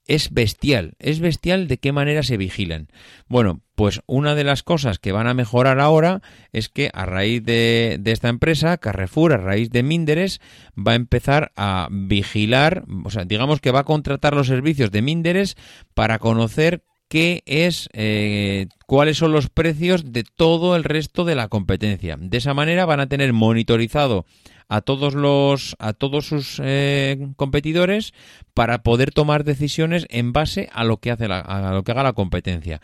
Es 0.06 0.32
bestial, 0.32 0.94
es 0.98 1.20
bestial 1.20 1.68
de 1.68 1.78
qué 1.78 1.92
manera 1.92 2.24
se 2.24 2.36
vigilan. 2.36 2.88
Bueno, 3.28 3.60
pues 3.76 4.00
una 4.06 4.34
de 4.34 4.42
las 4.42 4.64
cosas 4.64 4.98
que 4.98 5.12
van 5.12 5.28
a 5.28 5.34
mejorar 5.34 5.78
ahora 5.78 6.20
es 6.52 6.68
que 6.68 6.90
a 6.94 7.06
raíz 7.06 7.44
de, 7.44 7.98
de, 8.00 8.10
esta 8.10 8.28
empresa, 8.28 8.76
Carrefour, 8.78 9.32
a 9.34 9.36
raíz 9.36 9.70
de 9.70 9.84
Minderes, 9.84 10.40
va 10.76 10.92
a 10.92 10.96
empezar 10.96 11.52
a 11.54 11.86
vigilar, 11.92 12.84
o 13.04 13.10
sea, 13.10 13.24
digamos 13.24 13.60
que 13.60 13.70
va 13.70 13.80
a 13.80 13.84
contratar 13.84 14.34
los 14.34 14.48
servicios 14.48 14.90
de 14.90 15.02
Minderes 15.02 15.56
para 15.94 16.18
conocer 16.18 16.82
qué 17.10 17.42
es, 17.44 17.88
eh, 17.92 18.68
cuáles 18.86 19.18
son 19.18 19.32
los 19.32 19.50
precios 19.50 20.12
de 20.12 20.22
todo 20.22 20.76
el 20.76 20.84
resto 20.84 21.24
de 21.24 21.34
la 21.34 21.48
competencia. 21.48 22.16
De 22.18 22.38
esa 22.38 22.54
manera 22.54 22.86
van 22.86 23.00
a 23.00 23.08
tener 23.08 23.32
monitorizado 23.32 24.26
a 24.68 24.80
todos 24.80 25.14
los 25.14 25.74
a 25.80 25.92
todos 25.92 26.26
sus 26.26 26.62
eh, 26.62 27.18
competidores 27.34 28.14
para 28.54 28.84
poder 28.84 29.10
tomar 29.10 29.42
decisiones 29.42 30.06
en 30.08 30.32
base 30.32 30.70
a 30.72 30.84
lo 30.84 30.98
que 30.98 31.10
hace 31.10 31.26
a 31.26 31.72
lo 31.72 31.82
que 31.82 31.90
haga 31.90 32.04
la 32.04 32.12
competencia 32.12 32.80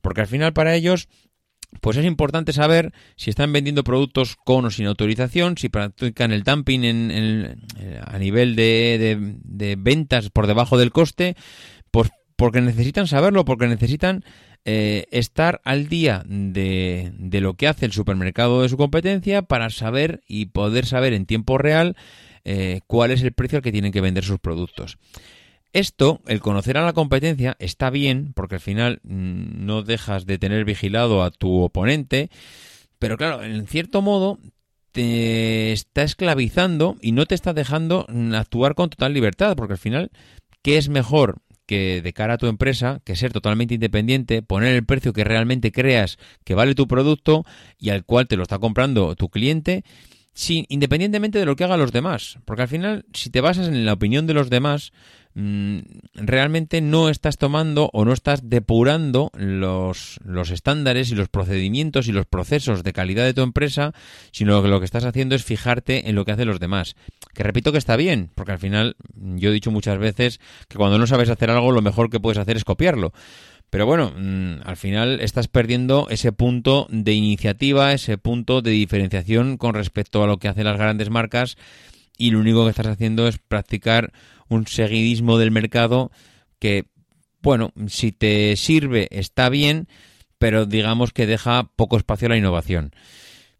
porque 0.00 0.20
al 0.20 0.28
final 0.28 0.52
para 0.52 0.76
ellos 0.76 1.08
pues 1.80 1.96
es 1.96 2.04
importante 2.04 2.52
saber 2.52 2.92
si 3.16 3.30
están 3.30 3.52
vendiendo 3.52 3.84
productos 3.84 4.36
con 4.36 4.64
o 4.64 4.70
sin 4.70 4.86
autorización, 4.86 5.58
si 5.58 5.68
practican 5.68 6.32
el 6.32 6.42
dumping 6.42 6.84
en, 6.84 7.66
a 8.06 8.18
nivel 8.18 8.56
de, 8.56 9.18
de, 9.42 9.76
ventas 9.76 10.30
por 10.30 10.46
debajo 10.46 10.78
del 10.78 10.92
coste, 10.92 11.36
porque 12.36 12.60
necesitan 12.60 13.06
saberlo, 13.06 13.44
porque 13.44 13.66
necesitan 13.66 14.24
eh, 14.64 15.06
estar 15.10 15.60
al 15.64 15.88
día 15.88 16.22
de, 16.26 17.12
de, 17.18 17.40
lo 17.40 17.54
que 17.54 17.68
hace 17.68 17.86
el 17.86 17.92
supermercado 17.92 18.62
de 18.62 18.68
su 18.68 18.76
competencia 18.76 19.42
para 19.42 19.70
saber 19.70 20.22
y 20.26 20.46
poder 20.46 20.86
saber 20.86 21.12
en 21.12 21.26
tiempo 21.26 21.58
real 21.58 21.96
eh, 22.44 22.80
cuál 22.86 23.10
es 23.10 23.22
el 23.22 23.32
precio 23.32 23.58
al 23.58 23.62
que 23.62 23.72
tienen 23.72 23.92
que 23.92 24.00
vender 24.00 24.24
sus 24.24 24.38
productos. 24.38 24.98
Esto, 25.72 26.20
el 26.26 26.40
conocer 26.40 26.76
a 26.76 26.84
la 26.84 26.92
competencia, 26.92 27.56
está 27.58 27.90
bien, 27.90 28.32
porque 28.34 28.56
al 28.56 28.60
final 28.60 29.00
mm, 29.02 29.64
no 29.66 29.82
dejas 29.82 30.26
de 30.26 30.38
tener 30.38 30.64
vigilado 30.64 31.22
a 31.22 31.30
tu 31.30 31.62
oponente, 31.62 32.30
pero 32.98 33.16
claro, 33.16 33.42
en 33.42 33.66
cierto 33.66 34.02
modo 34.02 34.38
te 34.92 35.72
está 35.72 36.04
esclavizando 36.04 36.96
y 37.00 37.12
no 37.12 37.26
te 37.26 37.34
está 37.34 37.52
dejando 37.52 38.06
actuar 38.34 38.74
con 38.74 38.90
total 38.90 39.12
libertad, 39.12 39.56
porque 39.56 39.72
al 39.72 39.78
final, 39.78 40.10
¿qué 40.62 40.76
es 40.76 40.88
mejor? 40.88 41.38
Que 41.66 42.02
de 42.02 42.12
cara 42.12 42.34
a 42.34 42.38
tu 42.38 42.46
empresa, 42.46 43.00
que 43.04 43.16
ser 43.16 43.32
totalmente 43.32 43.74
independiente, 43.74 44.42
poner 44.42 44.74
el 44.74 44.84
precio 44.84 45.12
que 45.12 45.24
realmente 45.24 45.72
creas 45.72 46.18
que 46.44 46.54
vale 46.54 46.74
tu 46.74 46.86
producto 46.86 47.44
y 47.78 47.90
al 47.90 48.04
cual 48.04 48.28
te 48.28 48.36
lo 48.36 48.42
está 48.42 48.58
comprando 48.58 49.14
tu 49.16 49.28
cliente, 49.28 49.84
sin, 50.34 50.66
independientemente 50.68 51.38
de 51.38 51.46
lo 51.46 51.56
que 51.56 51.64
hagan 51.64 51.80
los 51.80 51.92
demás. 51.92 52.38
Porque 52.44 52.62
al 52.62 52.68
final, 52.68 53.06
si 53.12 53.30
te 53.30 53.40
basas 53.40 53.68
en 53.68 53.86
la 53.86 53.94
opinión 53.94 54.26
de 54.26 54.34
los 54.34 54.50
demás, 54.50 54.92
Mm, 55.36 55.78
realmente 56.14 56.80
no 56.80 57.08
estás 57.08 57.38
tomando 57.38 57.90
o 57.92 58.04
no 58.04 58.12
estás 58.12 58.48
depurando 58.48 59.32
los, 59.36 60.20
los 60.24 60.50
estándares 60.50 61.10
y 61.10 61.16
los 61.16 61.28
procedimientos 61.28 62.06
y 62.06 62.12
los 62.12 62.24
procesos 62.24 62.84
de 62.84 62.92
calidad 62.92 63.24
de 63.24 63.34
tu 63.34 63.42
empresa, 63.42 63.94
sino 64.30 64.62
que 64.62 64.68
lo 64.68 64.78
que 64.78 64.84
estás 64.84 65.04
haciendo 65.04 65.34
es 65.34 65.44
fijarte 65.44 66.08
en 66.08 66.14
lo 66.14 66.24
que 66.24 66.30
hacen 66.30 66.46
los 66.46 66.60
demás. 66.60 66.94
Que 67.34 67.42
repito 67.42 67.72
que 67.72 67.78
está 67.78 67.96
bien, 67.96 68.30
porque 68.36 68.52
al 68.52 68.60
final 68.60 68.96
yo 69.16 69.50
he 69.50 69.52
dicho 69.52 69.72
muchas 69.72 69.98
veces 69.98 70.38
que 70.68 70.78
cuando 70.78 70.98
no 70.98 71.06
sabes 71.08 71.28
hacer 71.30 71.50
algo 71.50 71.72
lo 71.72 71.82
mejor 71.82 72.10
que 72.10 72.20
puedes 72.20 72.38
hacer 72.38 72.56
es 72.56 72.64
copiarlo. 72.64 73.12
Pero 73.70 73.86
bueno, 73.86 74.12
mm, 74.16 74.60
al 74.64 74.76
final 74.76 75.20
estás 75.20 75.48
perdiendo 75.48 76.06
ese 76.08 76.32
punto 76.32 76.86
de 76.90 77.12
iniciativa, 77.12 77.92
ese 77.92 78.18
punto 78.18 78.62
de 78.62 78.70
diferenciación 78.70 79.56
con 79.56 79.74
respecto 79.74 80.22
a 80.22 80.26
lo 80.26 80.38
que 80.38 80.48
hacen 80.48 80.64
las 80.64 80.78
grandes 80.78 81.10
marcas 81.10 81.56
y 82.16 82.30
lo 82.30 82.38
único 82.38 82.64
que 82.64 82.70
estás 82.70 82.86
haciendo 82.86 83.26
es 83.26 83.38
practicar 83.38 84.12
un 84.48 84.66
seguidismo 84.66 85.38
del 85.38 85.50
mercado 85.50 86.12
que, 86.58 86.86
bueno, 87.42 87.72
si 87.88 88.12
te 88.12 88.54
sirve 88.56 89.08
está 89.10 89.48
bien, 89.48 89.88
pero 90.38 90.66
digamos 90.66 91.12
que 91.12 91.26
deja 91.26 91.70
poco 91.76 91.96
espacio 91.96 92.26
a 92.26 92.30
la 92.30 92.36
innovación. 92.36 92.92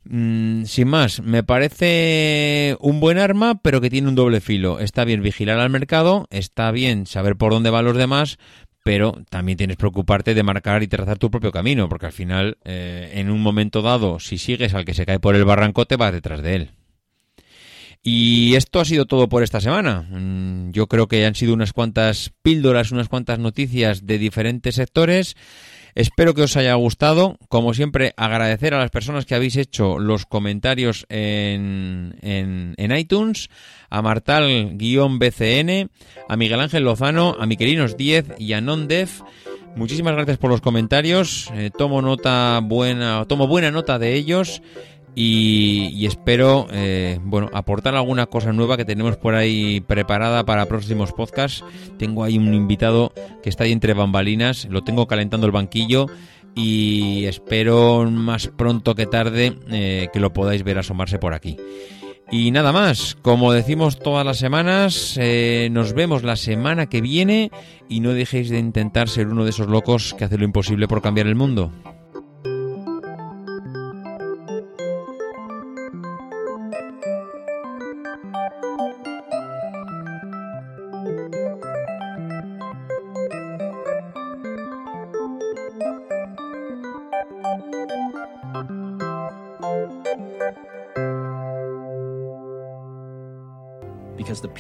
Mm, 0.04 0.64
sin 0.64 0.88
más, 0.88 1.22
me 1.22 1.42
parece 1.42 2.76
un 2.80 3.00
buen 3.00 3.18
arma, 3.18 3.60
pero 3.62 3.80
que 3.80 3.90
tiene 3.90 4.08
un 4.08 4.14
doble 4.14 4.40
filo. 4.40 4.78
Está 4.78 5.04
bien 5.04 5.22
vigilar 5.22 5.58
al 5.58 5.70
mercado, 5.70 6.26
está 6.30 6.70
bien 6.70 7.06
saber 7.06 7.36
por 7.36 7.52
dónde 7.52 7.70
van 7.70 7.86
los 7.86 7.96
demás, 7.96 8.38
pero 8.84 9.24
también 9.30 9.58
tienes 9.58 9.76
que 9.76 9.80
preocuparte 9.80 10.34
de 10.34 10.42
marcar 10.42 10.82
y 10.82 10.86
trazar 10.86 11.18
tu 11.18 11.30
propio 11.30 11.50
camino, 11.50 11.88
porque 11.88 12.06
al 12.06 12.12
final, 12.12 12.58
eh, 12.64 13.12
en 13.14 13.30
un 13.30 13.40
momento 13.40 13.82
dado, 13.82 14.20
si 14.20 14.38
sigues 14.38 14.74
al 14.74 14.84
que 14.84 14.94
se 14.94 15.06
cae 15.06 15.18
por 15.18 15.34
el 15.34 15.44
barranco, 15.44 15.86
te 15.86 15.96
vas 15.96 16.12
detrás 16.12 16.42
de 16.42 16.54
él. 16.54 16.70
Y 18.02 18.54
esto 18.54 18.80
ha 18.80 18.84
sido 18.84 19.06
todo 19.06 19.30
por 19.30 19.42
esta 19.42 19.62
semana. 19.62 20.06
Mm, 20.10 20.72
yo 20.72 20.86
creo 20.86 21.08
que 21.08 21.24
han 21.24 21.34
sido 21.34 21.54
unas 21.54 21.72
cuantas 21.72 22.32
píldoras, 22.42 22.92
unas 22.92 23.08
cuantas 23.08 23.38
noticias 23.38 24.06
de 24.06 24.18
diferentes 24.18 24.74
sectores. 24.74 25.34
Espero 25.94 26.34
que 26.34 26.42
os 26.42 26.56
haya 26.56 26.74
gustado. 26.74 27.38
Como 27.48 27.72
siempre, 27.72 28.14
agradecer 28.16 28.74
a 28.74 28.78
las 28.78 28.90
personas 28.90 29.26
que 29.26 29.34
habéis 29.34 29.56
hecho 29.56 29.98
los 29.98 30.26
comentarios 30.26 31.06
en, 31.08 32.16
en, 32.22 32.96
iTunes, 32.96 33.48
a 33.90 34.02
Martal-BCN, 34.02 35.90
a 36.28 36.36
Miguel 36.36 36.60
Ángel 36.60 36.84
Lozano, 36.84 37.36
a 37.38 37.46
Miquelinos 37.46 37.96
10 37.96 38.34
y 38.38 38.54
a 38.54 38.60
Nondef. 38.60 39.22
Muchísimas 39.76 40.14
gracias 40.14 40.38
por 40.38 40.50
los 40.50 40.60
comentarios. 40.60 41.50
Eh, 41.54 41.70
tomo 41.76 42.02
nota 42.02 42.60
buena, 42.62 43.24
tomo 43.26 43.46
buena 43.46 43.70
nota 43.70 43.98
de 43.98 44.14
ellos 44.14 44.62
y, 45.14 46.06
espero 46.06 46.66
eh, 46.72 47.18
bueno 47.22 47.48
aportar 47.52 47.94
alguna 47.94 48.26
cosa 48.26 48.52
nueva 48.52 48.76
que 48.76 48.84
tenemos 48.84 49.16
por 49.16 49.34
ahí 49.34 49.80
preparada 49.80 50.44
para 50.44 50.66
próximos 50.66 51.12
podcasts. 51.12 51.64
Tengo 51.98 52.24
ahí 52.24 52.38
un 52.38 52.52
invitado 52.52 53.12
que 53.42 53.48
está 53.48 53.64
ahí 53.64 53.72
entre 53.72 53.94
bambalinas, 53.94 54.66
lo 54.70 54.82
tengo 54.82 55.06
calentando 55.06 55.46
el 55.46 55.52
banquillo 55.52 56.06
y 56.54 57.24
espero 57.26 58.08
más 58.10 58.48
pronto 58.48 58.94
que 58.94 59.06
tarde 59.06 59.56
eh, 59.70 60.08
que 60.12 60.20
lo 60.20 60.32
podáis 60.32 60.62
ver 60.62 60.78
asomarse 60.78 61.18
por 61.18 61.34
aquí. 61.34 61.56
Y 62.30 62.50
nada 62.50 62.72
más, 62.72 63.16
como 63.20 63.52
decimos 63.52 63.98
todas 63.98 64.24
las 64.24 64.38
semanas, 64.38 65.16
eh, 65.20 65.68
nos 65.70 65.92
vemos 65.92 66.22
la 66.22 66.36
semana 66.36 66.86
que 66.86 67.00
viene 67.00 67.50
y 67.88 68.00
no 68.00 68.12
dejéis 68.12 68.48
de 68.48 68.58
intentar 68.58 69.08
ser 69.08 69.28
uno 69.28 69.44
de 69.44 69.50
esos 69.50 69.68
locos 69.68 70.14
que 70.14 70.24
hace 70.24 70.38
lo 70.38 70.44
imposible 70.44 70.88
por 70.88 71.02
cambiar 71.02 71.26
el 71.26 71.34
mundo. 71.34 71.70